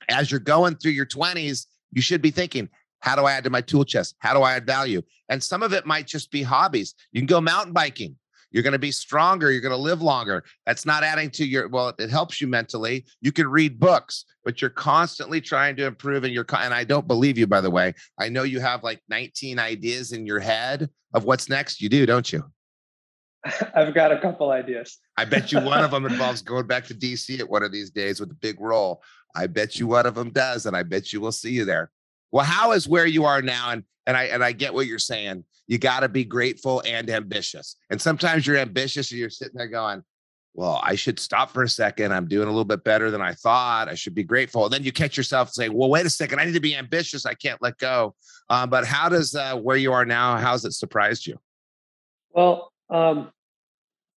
As 0.09 0.31
you're 0.31 0.41
going 0.41 0.77
through 0.77 0.93
your 0.93 1.07
20s, 1.07 1.67
you 1.93 2.03
should 2.03 2.23
be 2.23 2.31
thinking, 2.31 2.69
how 3.01 3.17
do 3.17 3.25
I 3.25 3.33
add 3.33 3.45
to 3.45 3.51
my 3.51 3.61
tool 3.61 3.85
chest? 3.85 4.17
How 4.19 4.35
do 4.35 4.43
I 4.43 4.55
add 4.55 4.67
value? 4.67 5.03
And 5.29 5.43
some 5.43 5.63
of 5.63 5.73
it 5.73 5.87
might 5.87 6.07
just 6.07 6.31
be 6.31 6.43
hobbies. 6.43 6.95
You 7.13 7.21
can 7.21 7.27
go 7.27 7.41
mountain 7.41 7.73
biking. 7.73 8.17
You're 8.51 8.63
going 8.63 8.73
to 8.73 8.79
be 8.79 8.93
stronger. 8.93 9.51
You're 9.51 9.61
going 9.61 9.71
to 9.71 9.77
live 9.77 10.01
longer. 10.01 10.45
That's 10.65 10.87
not 10.87 11.03
adding 11.03 11.31
to 11.33 11.45
your, 11.45 11.69
well, 11.69 11.93
it 11.99 12.11
helps 12.11 12.41
you 12.41 12.47
mentally. 12.47 13.05
You 13.21 13.33
can 13.33 13.49
read 13.49 13.79
books, 13.79 14.25
but 14.45 14.61
you're 14.61 14.71
constantly 14.71 15.41
trying 15.41 15.77
to 15.77 15.87
improve. 15.87 16.25
And 16.25 16.33
you're, 16.33 16.47
and 16.59 16.73
I 16.73 16.85
don't 16.85 17.07
believe 17.07 17.37
you, 17.37 17.47
by 17.47 17.61
the 17.61 17.71
way. 17.71 17.95
I 18.19 18.29
know 18.29 18.45
you 18.45 18.61
have 18.61 18.83
like 18.83 19.03
19 19.09 19.59
ideas 19.59 20.13
in 20.13 20.27
your 20.27 20.41
head 20.41 20.89
of 21.13 21.25
what's 21.25 21.49
next. 21.49 21.81
You 21.81 21.89
do, 21.89 22.07
don't 22.07 22.33
you? 22.33 22.45
I've 23.75 23.95
got 23.95 24.13
a 24.13 24.19
couple 24.19 24.51
ideas. 24.51 24.99
I 25.17 25.25
bet 25.25 25.53
you 25.53 25.61
one 25.61 25.85
of 25.85 25.91
them 25.93 26.07
involves 26.07 26.43
going 26.43 26.67
back 26.67 26.87
to 26.87 26.95
DC 26.95 27.39
at 27.41 27.49
one 27.49 27.63
of 27.63 27.73
these 27.73 27.91
days 27.91 28.21
with 28.21 28.31
a 28.31 28.35
big 28.35 28.61
role. 28.61 29.03
I 29.37 29.47
bet 29.47 29.79
you 29.79 29.87
one 29.87 30.07
of 30.07 30.15
them 30.15 30.31
does. 30.31 30.67
And 30.67 30.77
I 30.77 30.83
bet 30.83 31.13
you 31.13 31.21
we'll 31.21 31.33
see 31.33 31.51
you 31.51 31.65
there. 31.65 31.91
Well, 32.33 32.45
how 32.45 32.73
is 32.73 32.89
where 32.89 33.07
you 33.07 33.25
are 33.25 33.43
now? 33.43 33.71
And 33.71 33.85
and 34.07 34.17
I 34.17 34.25
and 34.25 34.43
I 34.43 34.53
get 34.53 34.75
what 34.75 34.87
you're 34.87 34.99
saying. 34.99 35.45
You 35.67 35.79
got 35.79 36.01
to 36.01 36.09
be 36.09 36.25
grateful 36.25 36.83
and 36.87 37.11
ambitious. 37.11 37.77
And 37.91 38.01
sometimes 38.01 38.47
you're 38.47 38.57
ambitious 38.57 39.11
and 39.11 39.19
you're 39.19 39.31
sitting 39.31 39.57
there 39.57 39.67
going, 39.67 40.03
well, 40.55 40.81
I 40.83 40.95
should 40.95 41.19
stop 41.19 41.51
for 41.51 41.65
a 41.65 41.69
second. 41.69 42.13
I'm 42.13 42.29
doing 42.29 42.47
a 42.47 42.51
little 42.51 42.65
bit 42.65 42.83
better 42.83 43.11
than 43.11 43.21
I 43.21 43.35
thought. 43.35 43.89
I 43.89 43.95
should 43.95 44.15
be 44.15 44.23
grateful. 44.23 44.65
And 44.65 44.73
then 44.73 44.85
you 44.85 44.93
catch 44.93 45.17
yourself 45.17 45.51
saying, 45.51 45.73
well, 45.73 45.91
wait 45.91 46.07
a 46.07 46.11
second. 46.11 46.39
I 46.39 46.47
need 46.47 46.55
to 46.55 46.61
be 46.61 46.75
ambitious. 46.75 47.27
I 47.27 47.35
can't 47.35 47.61
let 47.61 47.77
go. 47.79 48.15
Um, 48.49 48.71
but 48.71 48.87
how 48.87 49.09
does 49.09 49.35
uh, 49.35 49.57
where 49.57 49.77
you 49.77 49.93
are 49.93 50.07
now, 50.07 50.39
how's 50.39 50.65
it 50.65 50.73
surprised 50.73 51.27
you? 51.27 51.39
Well, 52.31 52.73
um, 52.89 53.33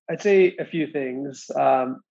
I'd 0.10 0.22
say 0.22 0.56
a 0.58 0.66
few 0.66 0.88
things. 0.88 1.52
Um, 1.54 2.02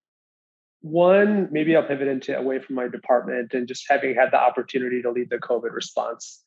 one, 0.81 1.49
maybe 1.51 1.75
I'll 1.77 1.87
pivot 1.87 2.09
into 2.09 2.37
away 2.37 2.61
from 2.61 2.77
my 2.77 2.89
department 2.89 3.53
and 3.55 3.67
just 3.67 3.87
having 3.89 4.15
had 4.15 4.31
the 4.31 4.39
opportunity 4.39 5.03
to 5.03 5.11
lead 5.11 5.31
the 5.31 5.39
COVID 5.39 5.73
response. 5.73 6.43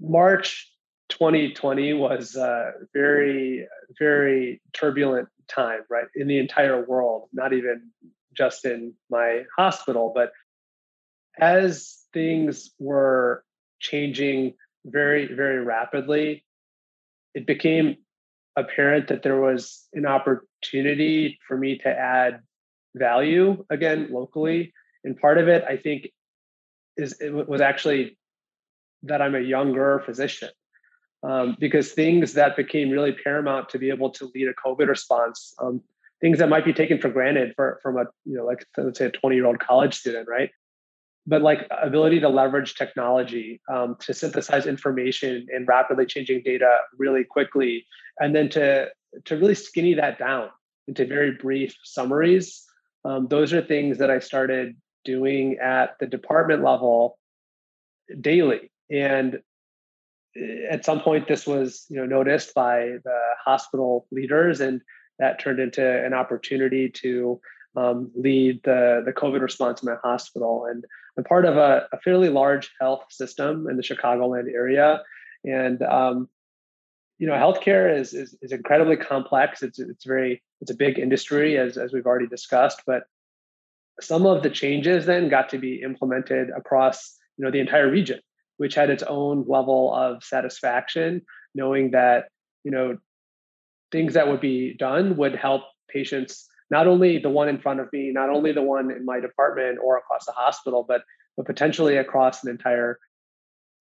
March 0.00 0.70
2020 1.10 1.92
was 1.94 2.36
a 2.36 2.72
very, 2.92 3.66
very 3.98 4.60
turbulent 4.72 5.28
time, 5.48 5.80
right? 5.88 6.06
In 6.14 6.28
the 6.28 6.38
entire 6.38 6.84
world, 6.84 7.28
not 7.32 7.52
even 7.52 7.90
just 8.36 8.64
in 8.64 8.94
my 9.10 9.44
hospital, 9.56 10.12
but 10.14 10.32
as 11.38 12.04
things 12.12 12.70
were 12.78 13.44
changing 13.80 14.54
very, 14.84 15.32
very 15.34 15.62
rapidly, 15.62 16.44
it 17.34 17.46
became 17.46 17.96
apparent 18.56 19.08
that 19.08 19.22
there 19.22 19.40
was 19.40 19.86
an 19.92 20.06
opportunity 20.06 21.38
for 21.46 21.56
me 21.56 21.78
to 21.78 21.88
add 21.88 22.40
value 22.96 23.64
again 23.70 24.08
locally. 24.10 24.72
And 25.04 25.16
part 25.18 25.38
of 25.38 25.48
it, 25.48 25.64
I 25.68 25.76
think, 25.76 26.10
is 26.96 27.20
it 27.20 27.30
was 27.30 27.60
actually 27.60 28.18
that 29.02 29.22
I'm 29.22 29.34
a 29.34 29.40
younger 29.40 30.02
physician. 30.04 30.50
Um, 31.22 31.56
because 31.58 31.92
things 31.92 32.34
that 32.34 32.56
became 32.56 32.90
really 32.90 33.12
paramount 33.12 33.68
to 33.70 33.78
be 33.78 33.90
able 33.90 34.10
to 34.10 34.30
lead 34.34 34.48
a 34.48 34.54
COVID 34.54 34.86
response, 34.86 35.54
um, 35.58 35.82
things 36.20 36.38
that 36.38 36.48
might 36.48 36.64
be 36.64 36.72
taken 36.72 37.00
for 37.00 37.08
granted 37.08 37.52
for, 37.56 37.80
from 37.82 37.96
a, 37.96 38.04
you 38.24 38.36
know, 38.36 38.44
like 38.44 38.64
let's 38.76 38.98
say 38.98 39.06
a 39.06 39.10
20 39.10 39.34
year 39.34 39.46
old 39.46 39.58
college 39.58 39.94
student, 39.94 40.28
right? 40.28 40.50
But 41.26 41.42
like 41.42 41.66
ability 41.82 42.20
to 42.20 42.28
leverage 42.28 42.74
technology 42.74 43.60
um, 43.68 43.96
to 44.00 44.14
synthesize 44.14 44.66
information 44.66 45.46
and 45.52 45.66
rapidly 45.66 46.06
changing 46.06 46.42
data 46.44 46.78
really 46.96 47.24
quickly, 47.24 47.86
and 48.20 48.34
then 48.34 48.48
to 48.50 48.88
to 49.24 49.36
really 49.36 49.54
skinny 49.54 49.94
that 49.94 50.18
down 50.18 50.50
into 50.86 51.04
very 51.04 51.32
brief 51.32 51.74
summaries 51.82 52.65
um, 53.06 53.28
those 53.28 53.52
are 53.52 53.62
things 53.62 53.98
that 53.98 54.10
I 54.10 54.18
started 54.18 54.76
doing 55.04 55.58
at 55.62 55.96
the 56.00 56.06
department 56.06 56.64
level 56.64 57.18
daily. 58.20 58.72
And 58.90 59.40
eh, 60.36 60.66
at 60.70 60.84
some 60.84 61.00
point, 61.00 61.28
this 61.28 61.46
was 61.46 61.86
you 61.88 61.96
know 61.96 62.06
noticed 62.06 62.52
by 62.54 62.96
the 63.04 63.20
hospital 63.44 64.06
leaders, 64.10 64.60
and 64.60 64.80
that 65.18 65.38
turned 65.38 65.60
into 65.60 66.04
an 66.04 66.14
opportunity 66.14 66.90
to 67.02 67.40
um, 67.76 68.10
lead 68.16 68.60
the 68.64 69.02
the 69.04 69.12
COVID 69.12 69.40
response 69.40 69.82
in 69.82 69.88
my 69.88 69.96
hospital. 70.02 70.66
And 70.68 70.84
I'm 71.16 71.24
part 71.24 71.44
of 71.44 71.56
a, 71.56 71.86
a 71.92 72.00
fairly 72.00 72.28
large 72.28 72.72
health 72.80 73.04
system 73.10 73.68
in 73.68 73.76
the 73.76 73.82
Chicagoland 73.82 74.52
area, 74.52 75.02
and 75.44 75.80
um, 75.82 76.28
you 77.18 77.26
know, 77.26 77.32
healthcare 77.32 77.98
is, 77.98 78.12
is 78.12 78.36
is 78.42 78.52
incredibly 78.52 78.96
complex. 78.96 79.62
It's 79.62 79.78
it's 79.78 80.04
very 80.04 80.42
it's 80.60 80.70
a 80.70 80.76
big 80.76 80.98
industry 80.98 81.56
as 81.58 81.76
as 81.76 81.92
we've 81.92 82.06
already 82.06 82.26
discussed, 82.26 82.82
but 82.86 83.04
some 84.00 84.26
of 84.26 84.42
the 84.42 84.50
changes 84.50 85.06
then 85.06 85.28
got 85.28 85.48
to 85.50 85.58
be 85.58 85.80
implemented 85.82 86.50
across 86.50 87.16
you 87.38 87.44
know 87.44 87.50
the 87.50 87.60
entire 87.60 87.90
region, 87.90 88.20
which 88.58 88.74
had 88.74 88.90
its 88.90 89.02
own 89.02 89.44
level 89.48 89.94
of 89.94 90.22
satisfaction, 90.22 91.22
knowing 91.54 91.92
that 91.92 92.26
you 92.64 92.70
know 92.70 92.98
things 93.90 94.14
that 94.14 94.28
would 94.28 94.40
be 94.40 94.74
done 94.74 95.16
would 95.16 95.34
help 95.34 95.62
patients 95.88 96.46
not 96.70 96.86
only 96.86 97.18
the 97.18 97.30
one 97.30 97.48
in 97.48 97.58
front 97.58 97.80
of 97.80 97.90
me, 97.92 98.10
not 98.12 98.28
only 98.28 98.52
the 98.52 98.62
one 98.62 98.90
in 98.90 99.04
my 99.04 99.20
department 99.20 99.78
or 99.82 99.96
across 99.96 100.26
the 100.26 100.32
hospital, 100.32 100.84
but 100.86 101.02
but 101.36 101.46
potentially 101.46 101.96
across 101.96 102.44
an 102.44 102.50
entire 102.50 102.98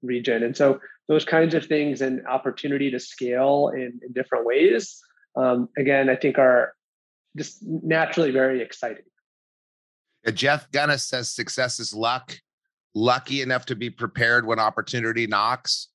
region. 0.02 0.44
And 0.44 0.56
so 0.56 0.80
those 1.08 1.26
kinds 1.26 1.54
of 1.54 1.66
things 1.66 2.02
and 2.02 2.26
opportunity 2.28 2.90
to 2.92 3.00
scale 3.00 3.72
in, 3.74 4.00
in 4.06 4.14
different 4.14 4.46
ways, 4.46 5.00
um, 5.36 5.70
again, 5.78 6.10
I 6.10 6.16
think 6.16 6.38
are 6.38 6.74
just 7.38 7.60
naturally 7.64 8.32
very 8.32 8.62
exciting. 8.62 9.04
Jeff 10.34 10.72
Gunnis 10.72 11.04
says 11.04 11.30
success 11.30 11.80
is 11.80 11.94
luck. 11.94 12.40
Lucky 12.96 13.42
enough 13.42 13.66
to 13.68 13.76
be 13.76 13.90
prepared 13.90 14.48
when 14.48 14.58
opportunity 14.58 15.28
knocks. 15.28 15.90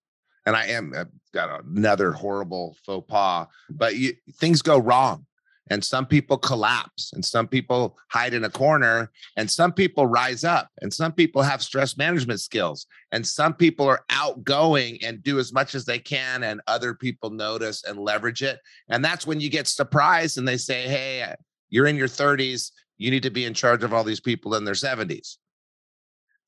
And 0.47 0.55
I 0.55 0.67
am 0.67 0.93
I've 0.97 1.09
got 1.33 1.65
another 1.65 2.13
horrible 2.13 2.77
faux 2.85 3.11
pas, 3.11 3.47
but 3.71 3.97
you, 3.97 4.15
things 4.35 4.63
go 4.63 4.79
wrong 4.79 5.27
and 5.71 5.85
some 5.85 6.05
people 6.05 6.37
collapse 6.37 7.13
and 7.15 7.25
some 7.25 7.47
people 7.47 7.97
hide 8.11 8.35
in 8.35 8.45
a 8.45 8.51
corner 8.51 9.11
and 9.37 9.51
some 9.51 9.73
people 9.73 10.07
rise 10.07 10.45
up 10.45 10.69
and 10.83 10.93
some 10.93 11.13
people 11.13 11.43
have 11.43 11.63
stress 11.63 11.97
management 11.97 12.41
skills 12.41 12.87
and 13.13 13.27
some 13.27 13.55
people 13.55 13.87
are 13.87 14.05
outgoing 14.11 14.99
and 15.03 15.23
do 15.23 15.39
as 15.39 15.53
much 15.53 15.75
as 15.75 15.85
they 15.85 15.99
can 15.99 16.43
and 16.43 16.61
other 16.67 16.93
people 16.93 17.31
notice 17.31 17.85
and 17.85 17.99
leverage 17.99 18.43
it. 18.43 18.59
And 18.89 19.05
that's 19.05 19.27
when 19.27 19.41
you 19.41 19.49
get 19.49 19.69
surprised 19.69 20.37
and 20.37 20.47
they 20.47 20.57
say 20.57 20.89
hey 20.89 21.35
you're 21.69 21.87
in 21.87 21.97
your 21.97 22.09
30s 22.09 22.73
you 22.99 23.11
need 23.11 23.23
to 23.23 23.31
be 23.31 23.45
in 23.45 23.55
charge 23.55 23.85
of 23.85 23.95
all 23.95 24.05
these 24.05 24.21
people 24.21 24.55
in 24.55 24.65
their 24.65 24.75
70s 24.75 25.37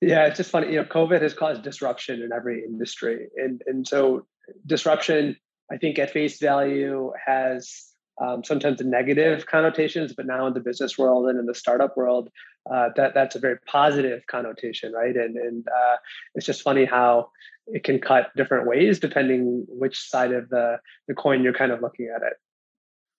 yeah 0.00 0.26
it's 0.26 0.36
just 0.36 0.50
funny 0.50 0.72
you 0.72 0.76
know 0.76 0.84
covid 0.84 1.22
has 1.22 1.32
caused 1.32 1.62
disruption 1.62 2.22
in 2.22 2.32
every 2.32 2.64
industry. 2.64 3.28
And 3.36 3.62
and 3.66 3.86
so 3.86 4.26
disruption 4.66 5.36
I 5.70 5.76
think 5.78 5.98
at 5.98 6.10
face 6.10 6.38
value 6.38 7.12
has 7.24 7.91
um, 8.22 8.44
sometimes 8.44 8.80
negative 8.80 9.46
connotations, 9.46 10.12
but 10.12 10.26
now 10.26 10.46
in 10.46 10.54
the 10.54 10.60
business 10.60 10.96
world 10.96 11.28
and 11.28 11.38
in 11.38 11.46
the 11.46 11.54
startup 11.54 11.96
world, 11.96 12.28
uh, 12.72 12.90
that 12.96 13.14
that's 13.14 13.34
a 13.34 13.38
very 13.38 13.58
positive 13.66 14.22
connotation, 14.28 14.92
right? 14.92 15.16
And 15.16 15.36
and 15.36 15.66
uh, 15.66 15.96
it's 16.34 16.46
just 16.46 16.62
funny 16.62 16.84
how 16.84 17.30
it 17.66 17.84
can 17.84 18.00
cut 18.00 18.30
different 18.36 18.66
ways 18.66 18.98
depending 18.98 19.64
which 19.68 19.98
side 19.98 20.32
of 20.32 20.48
the 20.50 20.78
the 21.08 21.14
coin 21.14 21.42
you're 21.42 21.52
kind 21.52 21.72
of 21.72 21.80
looking 21.80 22.12
at 22.14 22.22
it. 22.22 22.34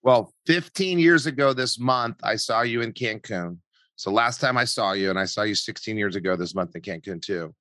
Well, 0.03 0.33
15 0.47 0.99
years 0.99 1.25
ago 1.25 1.53
this 1.53 1.79
month, 1.79 2.17
I 2.23 2.35
saw 2.35 2.61
you 2.61 2.81
in 2.81 2.91
Cancun. 2.91 3.57
So 3.95 4.11
last 4.11 4.41
time 4.41 4.57
I 4.57 4.65
saw 4.65 4.91
you, 4.91 5.09
and 5.09 5.19
I 5.19 5.25
saw 5.25 5.43
you 5.43 5.55
16 5.55 5.97
years 5.97 6.15
ago 6.15 6.35
this 6.35 6.55
month 6.55 6.75
in 6.75 6.81
Cancun 6.81 7.21
too. 7.21 7.53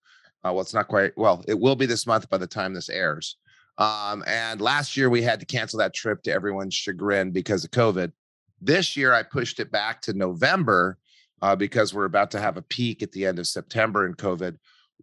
Uh, 0.44 0.52
well, 0.52 0.60
it's 0.60 0.74
not 0.74 0.88
quite. 0.88 1.12
Well, 1.16 1.44
it 1.48 1.58
will 1.58 1.76
be 1.76 1.86
this 1.86 2.06
month 2.06 2.28
by 2.28 2.38
the 2.38 2.46
time 2.46 2.72
this 2.72 2.88
airs. 2.88 3.36
Um, 3.82 4.22
and 4.28 4.60
last 4.60 4.96
year 4.96 5.10
we 5.10 5.22
had 5.22 5.40
to 5.40 5.46
cancel 5.46 5.80
that 5.80 5.92
trip 5.92 6.22
to 6.22 6.32
everyone's 6.32 6.72
chagrin 6.72 7.32
because 7.32 7.64
of 7.64 7.72
COVID. 7.72 8.12
This 8.60 8.96
year 8.96 9.12
I 9.12 9.24
pushed 9.24 9.58
it 9.58 9.72
back 9.72 10.00
to 10.02 10.12
November 10.12 10.98
uh, 11.40 11.56
because 11.56 11.92
we're 11.92 12.04
about 12.04 12.30
to 12.30 12.40
have 12.40 12.56
a 12.56 12.62
peak 12.62 13.02
at 13.02 13.10
the 13.10 13.26
end 13.26 13.40
of 13.40 13.48
September 13.48 14.06
in 14.06 14.14
COVID. 14.14 14.56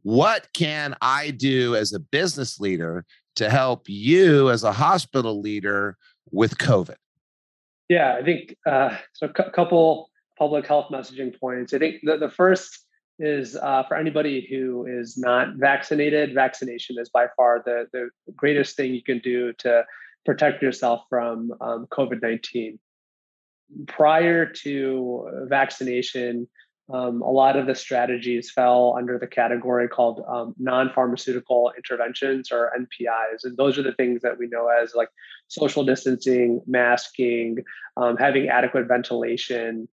What 0.04 0.48
can 0.54 0.96
I 1.02 1.32
do 1.32 1.76
as 1.76 1.92
a 1.92 2.00
business 2.00 2.62
leader 2.62 3.06
to 3.36 3.50
help 3.50 3.90
you 3.90 4.50
as 4.50 4.64
a 4.64 4.72
hospital 4.72 5.42
leader 5.42 5.98
with 6.32 6.58
COVID? 6.58 6.96
Yeah, 7.90 8.16
I 8.18 8.24
think 8.24 8.56
uh, 8.66 8.96
so. 9.12 9.28
A 9.28 9.52
couple 9.52 10.10
public 10.38 10.66
health 10.66 10.88
messaging 10.90 11.38
points. 11.38 11.74
I 11.74 11.80
think 11.80 11.98
the, 12.04 12.16
the 12.16 12.30
first 12.30 12.86
is 13.20 13.56
uh, 13.56 13.84
for 13.88 13.98
anybody 13.98 14.48
who 14.50 14.86
is 14.86 15.18
not 15.18 15.56
vaccinated, 15.56 16.34
vaccination 16.34 16.98
is 17.00 17.10
by 17.10 17.28
far 17.36 17.62
the, 17.66 17.86
the 17.92 18.10
greatest 18.36 18.76
thing 18.76 18.94
you 18.94 19.04
can 19.04 19.20
do 19.20 19.54
to 19.60 19.84
protect 20.26 20.62
yourself 20.62 21.04
from 21.10 21.52
um, 21.62 21.88
COVID 21.92 22.22
19. 22.22 22.80
Prior 23.88 24.46
to 24.46 25.46
vaccination, 25.48 26.48
um, 26.92 27.22
a 27.22 27.30
lot 27.30 27.56
of 27.56 27.68
the 27.68 27.76
strategies 27.76 28.50
fell 28.50 28.96
under 28.98 29.20
the 29.20 29.28
category 29.28 29.88
called 29.88 30.24
um, 30.28 30.56
non 30.58 30.92
pharmaceutical 30.92 31.72
interventions 31.78 32.52
or 32.52 32.72
NPIs. 32.78 33.44
And 33.44 33.56
those 33.58 33.78
are 33.78 33.84
the 33.84 33.94
things 33.94 34.22
that 34.24 34.40
we 34.40 34.48
know 34.48 34.68
as 34.70 34.96
like 34.96 35.10
social 35.48 35.84
distancing, 35.84 36.62
masking, 36.66 37.58
um, 37.96 38.18
having 38.18 38.48
adequate 38.48 38.88
ventilation, 38.88 39.88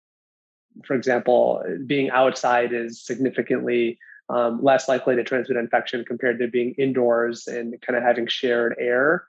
for 0.85 0.95
example, 0.95 1.63
being 1.87 2.11
outside 2.11 2.73
is 2.73 3.01
significantly 3.01 3.99
um, 4.29 4.63
less 4.63 4.89
likely 4.89 5.17
to 5.17 5.25
transmit 5.25 5.57
infection 5.57 6.05
compared 6.05 6.39
to 6.41 6.49
being 6.49 6.75
indoors 6.79 7.47
and 7.47 7.81
kind 7.83 7.97
of 7.97 8.03
having 8.03 8.27
shared 8.27 8.75
air. 8.79 9.25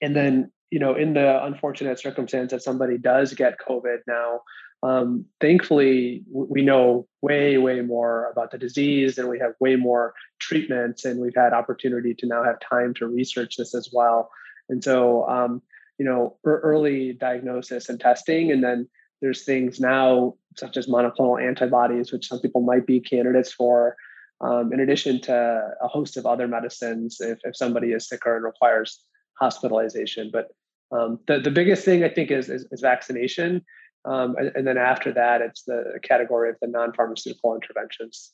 And 0.00 0.14
then, 0.14 0.52
you 0.70 0.78
know, 0.78 0.94
in 0.94 1.14
the 1.14 1.44
unfortunate 1.44 1.98
circumstance 1.98 2.52
that 2.52 2.62
somebody 2.62 2.98
does 2.98 3.32
get 3.34 3.58
COVID 3.58 3.98
now, 4.06 4.42
um, 4.82 5.24
thankfully, 5.40 6.22
we 6.30 6.62
know 6.62 7.08
way, 7.20 7.58
way 7.58 7.80
more 7.80 8.30
about 8.30 8.52
the 8.52 8.58
disease 8.58 9.18
and 9.18 9.28
we 9.28 9.38
have 9.40 9.54
way 9.58 9.74
more 9.74 10.14
treatments 10.38 11.04
and 11.04 11.20
we've 11.20 11.34
had 11.34 11.52
opportunity 11.52 12.14
to 12.14 12.26
now 12.26 12.44
have 12.44 12.60
time 12.60 12.94
to 12.94 13.08
research 13.08 13.56
this 13.56 13.74
as 13.74 13.90
well. 13.92 14.30
And 14.68 14.84
so, 14.84 15.28
um, 15.28 15.62
you 15.98 16.04
know, 16.04 16.36
early 16.44 17.12
diagnosis 17.12 17.88
and 17.88 17.98
testing, 17.98 18.52
and 18.52 18.62
then 18.62 18.88
there's 19.20 19.44
things 19.44 19.80
now 19.80 20.34
such 20.56 20.76
as 20.76 20.86
monoclonal 20.86 21.42
antibodies, 21.42 22.12
which 22.12 22.28
some 22.28 22.40
people 22.40 22.60
might 22.60 22.86
be 22.86 23.00
candidates 23.00 23.52
for, 23.52 23.96
um, 24.40 24.72
in 24.72 24.80
addition 24.80 25.20
to 25.22 25.62
a 25.80 25.88
host 25.88 26.16
of 26.16 26.26
other 26.26 26.48
medicines 26.48 27.18
if, 27.20 27.38
if 27.44 27.56
somebody 27.56 27.92
is 27.92 28.08
sicker 28.08 28.36
and 28.36 28.44
requires 28.44 29.04
hospitalization. 29.38 30.30
But 30.32 30.48
um, 30.90 31.18
the, 31.26 31.40
the 31.40 31.50
biggest 31.50 31.84
thing 31.84 32.04
I 32.04 32.08
think 32.08 32.30
is, 32.30 32.48
is, 32.48 32.66
is 32.70 32.80
vaccination. 32.80 33.64
Um, 34.04 34.36
and, 34.38 34.52
and, 34.54 34.66
then 34.66 34.78
after 34.78 35.12
that, 35.12 35.42
it's 35.42 35.64
the 35.64 35.98
category 36.02 36.50
of 36.50 36.56
the 36.62 36.68
non 36.68 36.92
pharmaceutical 36.92 37.54
interventions. 37.54 38.32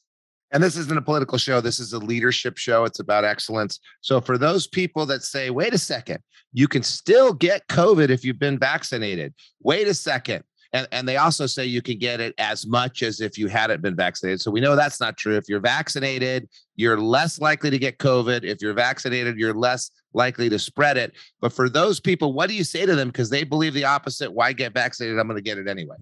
And 0.52 0.62
this 0.62 0.76
isn't 0.76 0.96
a 0.96 1.02
political 1.02 1.38
show. 1.38 1.60
This 1.60 1.80
is 1.80 1.92
a 1.94 1.98
leadership 1.98 2.58
show. 2.58 2.84
It's 2.84 3.00
about 3.00 3.24
excellence. 3.24 3.80
So, 4.02 4.20
for 4.20 4.38
those 4.38 4.66
people 4.66 5.06
that 5.06 5.22
say, 5.22 5.50
wait 5.50 5.74
a 5.74 5.78
second, 5.78 6.20
you 6.52 6.68
can 6.68 6.82
still 6.82 7.32
get 7.32 7.66
COVID 7.68 8.10
if 8.10 8.24
you've 8.24 8.38
been 8.38 8.58
vaccinated, 8.58 9.34
wait 9.62 9.88
a 9.88 9.94
second, 9.94 10.44
and, 10.74 10.88
and 10.90 11.08
they 11.08 11.16
also 11.16 11.46
say 11.46 11.64
you 11.64 11.80
can 11.80 11.98
get 11.98 12.20
it 12.20 12.34
as 12.36 12.66
much 12.66 13.04
as 13.04 13.20
if 13.20 13.38
you 13.38 13.46
hadn't 13.46 13.80
been 13.80 13.94
vaccinated. 13.94 14.40
So 14.40 14.50
we 14.50 14.60
know 14.60 14.74
that's 14.74 15.00
not 15.00 15.16
true. 15.16 15.36
If 15.36 15.48
you're 15.48 15.60
vaccinated, 15.60 16.48
you're 16.74 17.00
less 17.00 17.40
likely 17.40 17.70
to 17.70 17.78
get 17.78 17.98
COVID. 17.98 18.42
If 18.42 18.60
you're 18.60 18.74
vaccinated, 18.74 19.38
you're 19.38 19.54
less 19.54 19.92
likely 20.14 20.48
to 20.48 20.58
spread 20.58 20.96
it. 20.96 21.12
But 21.40 21.52
for 21.52 21.68
those 21.68 22.00
people, 22.00 22.32
what 22.32 22.48
do 22.48 22.56
you 22.56 22.64
say 22.64 22.84
to 22.86 22.96
them? 22.96 23.08
Because 23.08 23.30
they 23.30 23.44
believe 23.44 23.72
the 23.72 23.84
opposite. 23.84 24.32
Why 24.32 24.52
get 24.52 24.74
vaccinated? 24.74 25.20
I'm 25.20 25.28
going 25.28 25.36
to 25.36 25.42
get 25.42 25.58
it 25.58 25.68
anyway. 25.68 25.96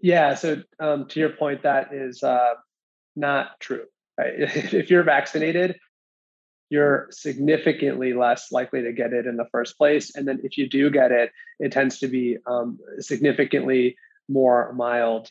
Yeah. 0.00 0.34
So 0.34 0.62
um, 0.78 1.08
to 1.08 1.18
your 1.18 1.30
point, 1.30 1.64
that 1.64 1.92
is 1.92 2.22
uh, 2.22 2.54
not 3.16 3.58
true. 3.58 3.86
Right? 4.16 4.34
if 4.38 4.88
you're 4.88 5.02
vaccinated, 5.02 5.76
you're 6.74 7.06
significantly 7.12 8.14
less 8.14 8.50
likely 8.50 8.82
to 8.82 8.92
get 8.92 9.12
it 9.12 9.26
in 9.26 9.36
the 9.36 9.46
first 9.52 9.78
place. 9.78 10.16
And 10.16 10.26
then 10.26 10.40
if 10.42 10.58
you 10.58 10.68
do 10.68 10.90
get 10.90 11.12
it, 11.12 11.30
it 11.60 11.70
tends 11.70 12.00
to 12.00 12.08
be 12.08 12.36
um, 12.48 12.80
significantly 12.98 13.96
more 14.28 14.72
mild. 14.72 15.30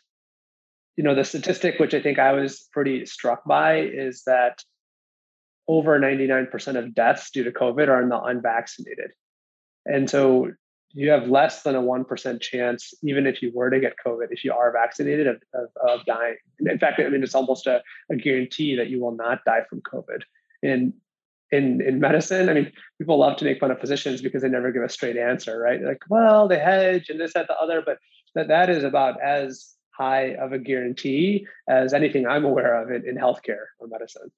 You 0.95 1.03
know, 1.03 1.15
the 1.15 1.25
statistic, 1.25 1.79
which 1.79 1.93
I 1.93 2.01
think 2.01 2.17
I 2.17 2.31
was 2.31 2.69
pretty 2.71 3.05
struck 3.05 3.43
by, 3.43 3.81
is 3.81 4.23
that 4.25 4.63
over 5.67 5.99
99% 5.99 6.77
of 6.77 6.95
deaths 6.95 7.29
due 7.29 7.43
to 7.43 7.51
COVID 7.51 7.89
are 7.89 8.01
in 8.01 8.07
the 8.07 8.21
unvaccinated. 8.21 9.11
And 9.85 10.09
so 10.09 10.49
you 10.93 11.09
have 11.09 11.27
less 11.27 11.63
than 11.63 11.75
a 11.75 11.81
1% 11.81 12.39
chance, 12.39 12.93
even 13.03 13.27
if 13.27 13.41
you 13.41 13.51
were 13.53 13.69
to 13.69 13.81
get 13.81 13.95
COVID, 14.05 14.27
if 14.29 14.45
you 14.45 14.53
are 14.53 14.71
vaccinated, 14.71 15.27
of, 15.27 15.41
of, 15.53 15.67
of 15.89 16.05
dying. 16.05 16.37
In 16.59 16.79
fact, 16.79 17.01
I 17.01 17.09
mean, 17.09 17.21
it's 17.21 17.35
almost 17.35 17.67
a, 17.67 17.81
a 18.09 18.15
guarantee 18.15 18.77
that 18.77 18.89
you 18.89 19.01
will 19.01 19.15
not 19.15 19.43
die 19.43 19.63
from 19.69 19.81
COVID. 19.81 20.21
And 20.63 20.93
in 21.53 21.81
in 21.81 21.99
medicine. 21.99 22.49
I 22.49 22.53
mean, 22.53 22.71
people 22.97 23.17
love 23.19 23.37
to 23.37 23.45
make 23.45 23.59
fun 23.59 23.71
of 23.71 23.79
physicians 23.79 24.21
because 24.21 24.41
they 24.41 24.49
never 24.49 24.71
give 24.71 24.83
a 24.83 24.89
straight 24.89 25.17
answer, 25.17 25.59
right? 25.59 25.81
Like, 25.81 26.01
well, 26.09 26.47
they 26.47 26.59
hedge 26.59 27.09
and 27.09 27.19
this, 27.19 27.33
that, 27.33 27.47
the 27.47 27.57
other, 27.57 27.81
but 27.85 27.97
that 28.35 28.47
that 28.47 28.69
is 28.69 28.83
about 28.83 29.21
as 29.21 29.75
high 29.91 30.35
of 30.35 30.51
a 30.53 30.59
guarantee 30.59 31.45
as 31.69 31.93
anything 31.93 32.25
I'm 32.25 32.45
aware 32.45 32.81
of 32.81 32.89
in, 32.89 33.07
in 33.07 33.15
healthcare 33.15 33.65
or 33.79 33.87
medicine. 33.87 34.31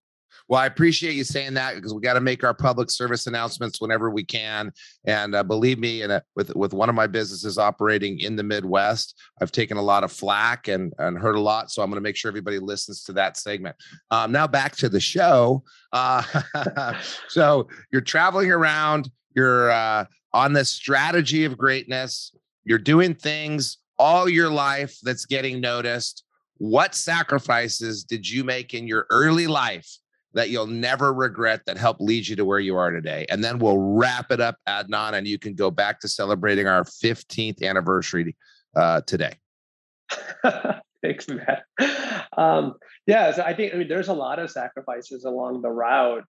Well, 0.48 0.62
I 0.62 0.68
appreciate 0.68 1.16
you 1.16 1.24
saying 1.24 1.56
that 1.56 1.76
because 1.76 1.94
we 1.94 2.02
got 2.02 2.14
to 2.14 2.22
make 2.22 2.44
our 2.44 2.54
public 2.54 2.92
service 2.92 3.26
announcements 3.26 3.82
whenever 3.82 4.12
we 4.12 4.24
can. 4.24 4.72
And 5.06 5.34
uh, 5.34 5.44
believe 5.44 5.80
me, 5.80 6.04
in 6.04 6.12
a, 6.12 6.22
with 6.36 6.56
with 6.56 6.74
one 6.74 6.88
of 6.88 6.96
my 6.96 7.08
businesses 7.08 7.58
operating 7.58 8.20
in 8.20 8.36
the 8.36 8.44
Midwest, 8.44 9.20
I've 9.42 9.52
taken 9.52 9.78
a 9.78 9.82
lot 9.82 10.04
of 10.04 10.12
flack 10.12 10.68
and 10.68 10.94
and 11.00 11.18
heard 11.18 11.36
a 11.36 11.40
lot. 11.40 11.72
So 11.72 11.82
I'm 11.82 11.90
going 11.90 11.98
to 11.98 12.08
make 12.08 12.16
sure 12.16 12.30
everybody 12.30 12.60
listens 12.60 13.04
to 13.06 13.14
that 13.14 13.38
segment. 13.38 13.76
Um, 14.12 14.32
now 14.32 14.46
back 14.46 14.76
to 14.78 14.90
the 14.90 15.00
show. 15.00 15.64
Uh, 15.92 16.22
so 17.28 17.68
you're 17.92 18.02
traveling 18.02 18.52
around. 18.52 19.10
You're 19.36 19.72
uh, 19.72 20.06
on 20.32 20.54
this 20.54 20.70
strategy 20.70 21.46
of 21.46 21.58
greatness. 21.58 22.32
You're 22.66 22.78
doing 22.78 23.16
things 23.16 23.78
all 23.98 24.30
your 24.30 24.50
life 24.50 24.98
that's 25.02 25.26
getting 25.26 25.60
noticed. 25.60 26.24
What 26.58 26.96
sacrifices 26.96 28.04
did 28.04 28.30
you 28.30 28.44
make 28.44 28.74
in 28.74 28.88
your 28.88 29.08
early 29.10 29.48
life 29.48 29.98
that 30.36 30.50
you'll 30.50 30.68
never 30.68 31.14
regret 31.14 31.62
that 31.66 31.78
helped 31.78 32.02
lead 32.02 32.28
you 32.28 32.36
to 32.36 32.46
where 32.46 32.60
you 32.60 32.76
are 32.76 32.92
today. 32.92 33.26
And 33.30 33.44
then 33.44 33.58
we'll 33.58 33.78
wrap 33.78 34.32
it 34.32 34.42
up, 34.42 34.58
Adnan, 34.68 35.14
and 35.14 35.26
you 35.26 35.40
can 35.40 35.56
go 35.56 35.72
back 35.72 36.02
to 36.02 36.10
celebrating 36.10 36.68
our 36.68 36.84
15th 36.84 37.64
anniversary 37.64 38.36
uh, 38.76 39.02
today. 39.02 39.34
Thanks, 41.02 41.28
Matt. 41.30 41.64
Um, 42.38 42.76
yeah, 43.08 43.32
so 43.32 43.44
I 43.44 43.54
think 43.54 43.74
I 43.74 43.78
mean 43.78 43.88
there's 43.88 44.10
a 44.10 44.14
lot 44.14 44.40
of 44.40 44.52
sacrifices 44.52 45.24
along 45.24 45.62
the 45.62 45.70
route. 45.70 46.26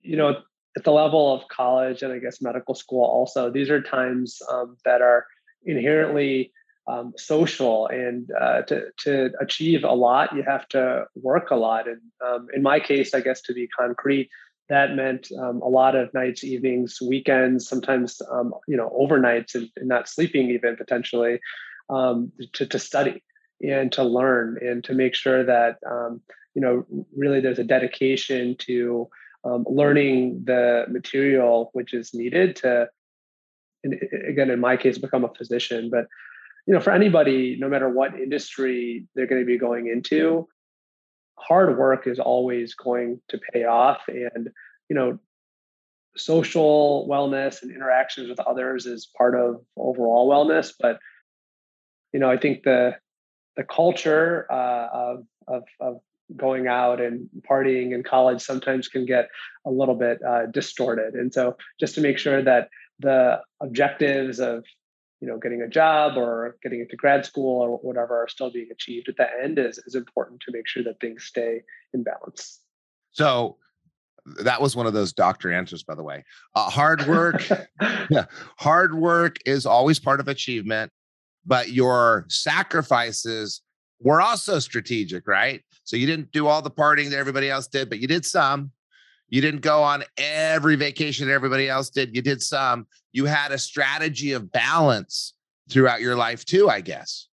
You 0.00 0.16
know, 0.16 0.36
at 0.76 0.84
the 0.84 0.92
level 0.92 1.34
of 1.34 1.46
college 1.48 2.02
and 2.02 2.12
I 2.12 2.18
guess 2.18 2.40
medical 2.40 2.74
school, 2.74 3.04
also 3.04 3.50
these 3.50 3.68
are 3.68 3.82
times 3.82 4.40
um, 4.50 4.76
that 4.84 5.02
are 5.02 5.26
inherently 5.64 6.52
um, 6.86 7.12
social 7.16 7.86
and 7.88 8.30
uh, 8.40 8.62
to, 8.62 8.86
to 8.98 9.30
achieve 9.40 9.84
a 9.84 9.92
lot 9.92 10.34
you 10.34 10.42
have 10.42 10.68
to 10.68 11.04
work 11.14 11.50
a 11.50 11.56
lot. 11.56 11.86
And 11.88 12.00
um, 12.24 12.48
in 12.54 12.62
my 12.62 12.80
case 12.80 13.14
i 13.14 13.20
guess 13.20 13.40
to 13.42 13.54
be 13.54 13.68
concrete 13.68 14.30
that 14.68 14.94
meant 14.94 15.28
um, 15.38 15.60
a 15.62 15.68
lot 15.68 15.96
of 15.96 16.12
nights 16.14 16.44
evenings 16.44 16.98
weekends 17.00 17.68
sometimes 17.68 18.20
um, 18.30 18.54
you 18.68 18.76
know 18.76 18.90
overnights 18.98 19.54
and, 19.54 19.68
and, 19.76 19.88
not 19.88 20.08
sleeping 20.08 20.50
even 20.50 20.76
potentially 20.76 21.40
um, 21.88 22.32
to, 22.52 22.66
to 22.66 22.78
study 22.78 23.22
and 23.62 23.92
to 23.92 24.02
learn 24.02 24.56
and 24.60 24.84
to 24.84 24.94
make 24.94 25.14
sure 25.14 25.44
that 25.44 25.76
um, 25.90 26.20
you 26.54 26.62
know 26.62 26.84
really 27.16 27.40
there's 27.40 27.58
a 27.58 27.64
dedication 27.64 28.56
to 28.58 29.08
learning 29.66 30.42
the 30.44 30.84
material 30.90 31.70
which 31.72 31.94
is 31.94 32.12
needed 32.12 32.54
to 32.56 32.86
and 33.84 33.94
again 34.28 34.50
in 34.50 34.60
my 34.60 34.76
case 34.76 34.98
become 34.98 35.24
a 35.24 35.34
physician. 35.34 35.90
But 35.90 36.06
you 36.66 36.74
know, 36.74 36.80
for 36.80 36.92
anybody, 36.92 37.56
no 37.58 37.68
matter 37.68 37.88
what 37.88 38.14
industry 38.14 39.06
they're 39.14 39.26
going 39.26 39.42
to 39.42 39.46
be 39.46 39.58
going 39.58 39.88
into, 39.88 40.48
hard 41.36 41.78
work 41.78 42.06
is 42.06 42.18
always 42.18 42.74
going 42.74 43.20
to 43.28 43.40
pay 43.52 43.64
off. 43.64 44.02
And, 44.08 44.50
you 44.88 44.96
know, 44.96 45.18
social 46.16 47.08
wellness 47.08 47.62
and 47.62 47.70
interactions 47.70 48.28
with 48.28 48.40
others 48.40 48.86
is 48.86 49.08
part 49.16 49.34
of 49.34 49.62
overall 49.76 50.28
wellness. 50.28 50.72
But 50.78 50.98
you 52.12 52.20
know, 52.20 52.30
I 52.30 52.36
think 52.36 52.62
the 52.64 52.96
the 53.56 53.64
culture 53.64 54.46
uh, 54.50 54.88
of, 54.92 55.24
of, 55.48 55.62
of 55.80 56.00
going 56.36 56.68
out 56.68 57.00
and 57.00 57.28
partying 57.48 57.92
in 57.92 58.02
college 58.02 58.40
sometimes 58.40 58.88
can 58.88 59.04
get 59.04 59.28
a 59.66 59.70
little 59.70 59.96
bit 59.96 60.20
uh, 60.22 60.46
distorted. 60.46 61.14
And 61.14 61.32
so, 61.32 61.56
just 61.78 61.94
to 61.96 62.00
make 62.00 62.18
sure 62.18 62.42
that 62.42 62.68
the 63.00 63.40
objectives 63.60 64.40
of 64.40 64.64
you 65.20 65.28
know 65.28 65.38
getting 65.38 65.62
a 65.62 65.68
job 65.68 66.16
or 66.16 66.56
getting 66.62 66.80
into 66.80 66.96
grad 66.96 67.24
school 67.24 67.60
or 67.60 67.78
whatever 67.78 68.22
are 68.22 68.28
still 68.28 68.50
being 68.50 68.68
achieved 68.72 69.08
at 69.08 69.16
the 69.16 69.26
end 69.42 69.58
is, 69.58 69.78
is 69.86 69.94
important 69.94 70.40
to 70.40 70.52
make 70.52 70.66
sure 70.66 70.82
that 70.82 71.00
things 71.00 71.24
stay 71.24 71.60
in 71.92 72.02
balance. 72.02 72.60
So 73.12 73.56
that 74.42 74.60
was 74.60 74.76
one 74.76 74.86
of 74.86 74.92
those 74.92 75.12
doctor 75.12 75.52
answers 75.52 75.82
by 75.82 75.94
the 75.94 76.02
way. 76.02 76.24
Uh, 76.54 76.70
hard 76.70 77.06
work 77.06 77.46
yeah, 78.10 78.26
hard 78.58 78.94
work 78.94 79.36
is 79.46 79.66
always 79.66 79.98
part 79.98 80.20
of 80.20 80.28
achievement 80.28 80.90
but 81.46 81.70
your 81.70 82.26
sacrifices 82.28 83.62
were 84.00 84.20
also 84.20 84.58
strategic 84.58 85.26
right? 85.26 85.62
So 85.84 85.96
you 85.96 86.06
didn't 86.06 86.32
do 86.32 86.46
all 86.46 86.62
the 86.62 86.70
partying 86.70 87.10
that 87.10 87.18
everybody 87.18 87.50
else 87.50 87.66
did 87.66 87.88
but 87.88 87.98
you 87.98 88.06
did 88.06 88.24
some 88.24 88.72
you 89.30 89.40
didn't 89.40 89.60
go 89.60 89.82
on 89.82 90.04
every 90.18 90.76
vacation 90.76 91.28
that 91.28 91.32
everybody 91.32 91.68
else 91.68 91.88
did. 91.88 92.14
You 92.14 92.20
did 92.20 92.42
some. 92.42 92.86
You 93.12 93.24
had 93.24 93.52
a 93.52 93.58
strategy 93.58 94.32
of 94.32 94.52
balance 94.52 95.34
throughout 95.70 96.00
your 96.00 96.16
life 96.16 96.44
too, 96.44 96.68
I 96.68 96.80
guess. 96.80 97.28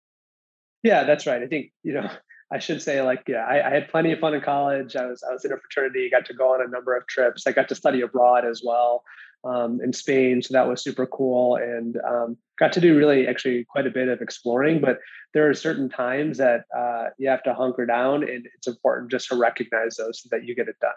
Yeah, 0.82 1.05
that's 1.05 1.26
right. 1.26 1.42
I 1.42 1.47
think, 1.47 1.72
you 1.82 1.95
know, 1.95 2.11
I 2.53 2.59
should 2.59 2.82
say 2.82 3.01
like, 3.01 3.22
yeah, 3.26 3.47
I, 3.47 3.68
I, 3.68 3.70
had 3.70 3.88
plenty 3.88 4.12
of 4.12 4.20
fun 4.20 4.34
in 4.34 4.40
college. 4.40 4.95
I 4.95 5.07
was, 5.07 5.24
I 5.28 5.32
was 5.32 5.45
in 5.45 5.53
a 5.53 5.57
fraternity, 5.57 6.09
got 6.11 6.26
to 6.26 6.34
go 6.34 6.53
on 6.55 6.61
a 6.62 6.68
number 6.68 6.95
of 6.95 7.07
trips. 7.07 7.47
I 7.47 7.53
got 7.53 7.68
to 7.70 7.74
study 7.74 8.03
abroad 8.03 8.45
as 8.45 8.62
well 8.64 9.03
um, 9.45 9.80
in 9.82 9.92
Spain. 9.92 10.42
So 10.42 10.53
that 10.53 10.68
was 10.68 10.82
super 10.82 11.07
cool 11.07 11.57
and 11.57 11.97
um, 12.07 12.36
got 12.59 12.72
to 12.74 12.80
do 12.80 12.97
really 12.97 13.26
actually 13.26 13.64
quite 13.64 13.86
a 13.86 13.90
bit 13.90 14.09
of 14.09 14.20
exploring. 14.20 14.80
But 14.80 14.99
there 15.32 15.49
are 15.49 15.55
certain 15.55 15.88
times 15.88 16.38
that 16.38 16.64
uh, 16.76 17.07
you 17.18 17.28
have 17.28 17.42
to 17.45 17.55
hunker 17.55 17.86
down 17.86 18.22
and 18.22 18.47
it's 18.55 18.68
important 18.68 19.11
just 19.11 19.28
to 19.28 19.36
recognize 19.36 19.97
those 19.97 20.22
so 20.22 20.28
that 20.30 20.45
you 20.45 20.55
get 20.55 20.68
it 20.68 20.76
done. 20.80 20.92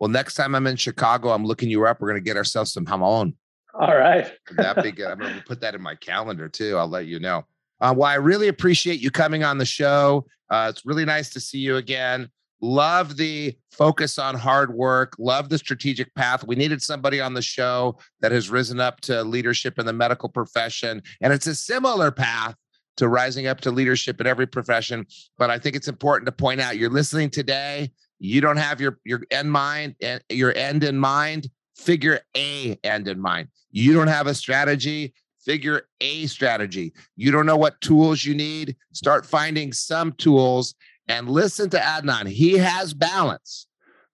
Well, 0.00 0.10
next 0.10 0.34
time 0.34 0.54
I'm 0.54 0.66
in 0.66 0.76
Chicago, 0.76 1.30
I'm 1.30 1.44
looking 1.44 1.70
you 1.70 1.86
up. 1.86 2.00
We're 2.00 2.08
going 2.08 2.22
to 2.22 2.24
get 2.24 2.36
ourselves 2.36 2.72
some 2.72 2.84
jamon. 2.84 3.34
All 3.74 3.96
right. 3.96 4.30
That'd 4.56 4.84
be 4.84 4.92
good. 4.92 5.10
I'm 5.10 5.18
going 5.18 5.34
to 5.34 5.42
put 5.42 5.60
that 5.60 5.74
in 5.74 5.82
my 5.82 5.94
calendar 5.94 6.48
too. 6.48 6.76
I'll 6.76 6.88
let 6.88 7.06
you 7.06 7.18
know. 7.18 7.44
Uh, 7.80 7.94
well, 7.96 8.08
I 8.08 8.14
really 8.14 8.48
appreciate 8.48 9.00
you 9.00 9.10
coming 9.10 9.44
on 9.44 9.58
the 9.58 9.64
show. 9.64 10.26
Uh, 10.50 10.68
it's 10.70 10.86
really 10.86 11.04
nice 11.04 11.30
to 11.30 11.40
see 11.40 11.58
you 11.58 11.76
again. 11.76 12.28
Love 12.60 13.16
the 13.16 13.54
focus 13.72 14.18
on 14.18 14.34
hard 14.34 14.72
work. 14.72 15.14
Love 15.18 15.48
the 15.48 15.58
strategic 15.58 16.14
path. 16.14 16.46
We 16.46 16.54
needed 16.54 16.80
somebody 16.80 17.20
on 17.20 17.34
the 17.34 17.42
show 17.42 17.98
that 18.20 18.32
has 18.32 18.48
risen 18.48 18.80
up 18.80 19.00
to 19.02 19.22
leadership 19.22 19.78
in 19.78 19.86
the 19.86 19.92
medical 19.92 20.28
profession. 20.28 21.02
And 21.20 21.32
it's 21.32 21.46
a 21.46 21.54
similar 21.54 22.10
path 22.10 22.54
to 22.96 23.08
rising 23.08 23.46
up 23.46 23.60
to 23.62 23.70
leadership 23.70 24.20
in 24.20 24.26
every 24.26 24.46
profession. 24.46 25.04
But 25.36 25.50
I 25.50 25.58
think 25.58 25.76
it's 25.76 25.88
important 25.88 26.26
to 26.26 26.32
point 26.32 26.60
out 26.60 26.78
you're 26.78 26.90
listening 26.90 27.28
today 27.28 27.90
you 28.24 28.40
don't 28.40 28.56
have 28.56 28.80
your 28.80 28.98
your 29.04 29.22
end 29.30 29.52
mind 29.52 29.96
and 30.00 30.22
eh, 30.30 30.34
your 30.34 30.56
end 30.56 30.84
in 30.84 30.98
mind 30.98 31.48
figure 31.76 32.20
a 32.36 32.78
end 32.84 33.08
in 33.08 33.20
mind. 33.20 33.48
You 33.70 33.92
don't 33.92 34.08
have 34.08 34.26
a 34.26 34.34
strategy 34.34 35.14
figure 35.40 35.82
a 36.00 36.26
strategy. 36.26 36.94
You 37.16 37.30
don't 37.30 37.44
know 37.44 37.56
what 37.56 37.80
tools 37.82 38.24
you 38.24 38.34
need 38.34 38.76
start 38.92 39.26
finding 39.26 39.72
some 39.74 40.12
tools 40.12 40.74
and 41.06 41.28
listen 41.28 41.68
to 41.70 41.78
adnan. 41.78 42.26
He 42.26 42.56
has 42.56 42.94
balance 42.94 43.66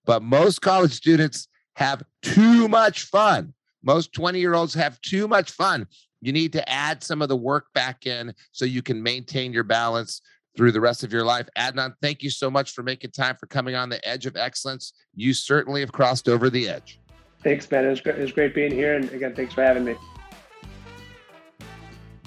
but 0.05 0.21
most 0.23 0.61
college 0.61 0.93
students 0.93 1.47
have 1.75 2.03
too 2.21 2.67
much 2.67 3.03
fun. 3.03 3.53
Most 3.83 4.13
20 4.13 4.39
year 4.39 4.53
olds 4.53 4.73
have 4.73 4.99
too 5.01 5.27
much 5.27 5.51
fun. 5.51 5.87
You 6.21 6.31
need 6.31 6.53
to 6.53 6.69
add 6.69 7.03
some 7.03 7.21
of 7.21 7.29
the 7.29 7.37
work 7.37 7.67
back 7.73 8.05
in 8.05 8.33
so 8.51 8.65
you 8.65 8.81
can 8.81 9.01
maintain 9.01 9.53
your 9.53 9.63
balance 9.63 10.21
through 10.55 10.71
the 10.71 10.81
rest 10.81 11.03
of 11.03 11.13
your 11.13 11.23
life. 11.23 11.47
Adnan, 11.57 11.93
thank 12.01 12.23
you 12.23 12.29
so 12.29 12.49
much 12.51 12.71
for 12.71 12.83
making 12.83 13.11
time 13.11 13.35
for 13.39 13.47
coming 13.47 13.75
on 13.75 13.89
the 13.89 14.05
edge 14.07 14.25
of 14.25 14.35
excellence. 14.35 14.93
You 15.15 15.33
certainly 15.33 15.81
have 15.81 15.91
crossed 15.91 16.27
over 16.27 16.49
the 16.49 16.67
edge. 16.67 16.99
Thanks, 17.43 17.65
Ben. 17.65 17.85
It 17.85 17.89
was 17.89 18.01
great, 18.01 18.17
it 18.17 18.21
was 18.21 18.31
great 18.31 18.53
being 18.53 18.71
here. 18.71 18.95
And 18.95 19.09
again, 19.11 19.35
thanks 19.35 19.53
for 19.53 19.63
having 19.63 19.85
me. 19.85 19.95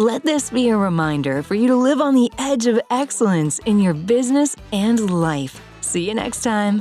Let 0.00 0.22
this 0.22 0.48
be 0.48 0.70
a 0.70 0.76
reminder 0.78 1.42
for 1.42 1.54
you 1.54 1.66
to 1.66 1.76
live 1.76 2.00
on 2.00 2.14
the 2.14 2.32
edge 2.38 2.66
of 2.66 2.80
excellence 2.88 3.58
in 3.66 3.78
your 3.78 3.92
business 3.92 4.56
and 4.72 5.10
life. 5.10 5.60
See 5.82 6.08
you 6.08 6.14
next 6.14 6.42
time. 6.42 6.80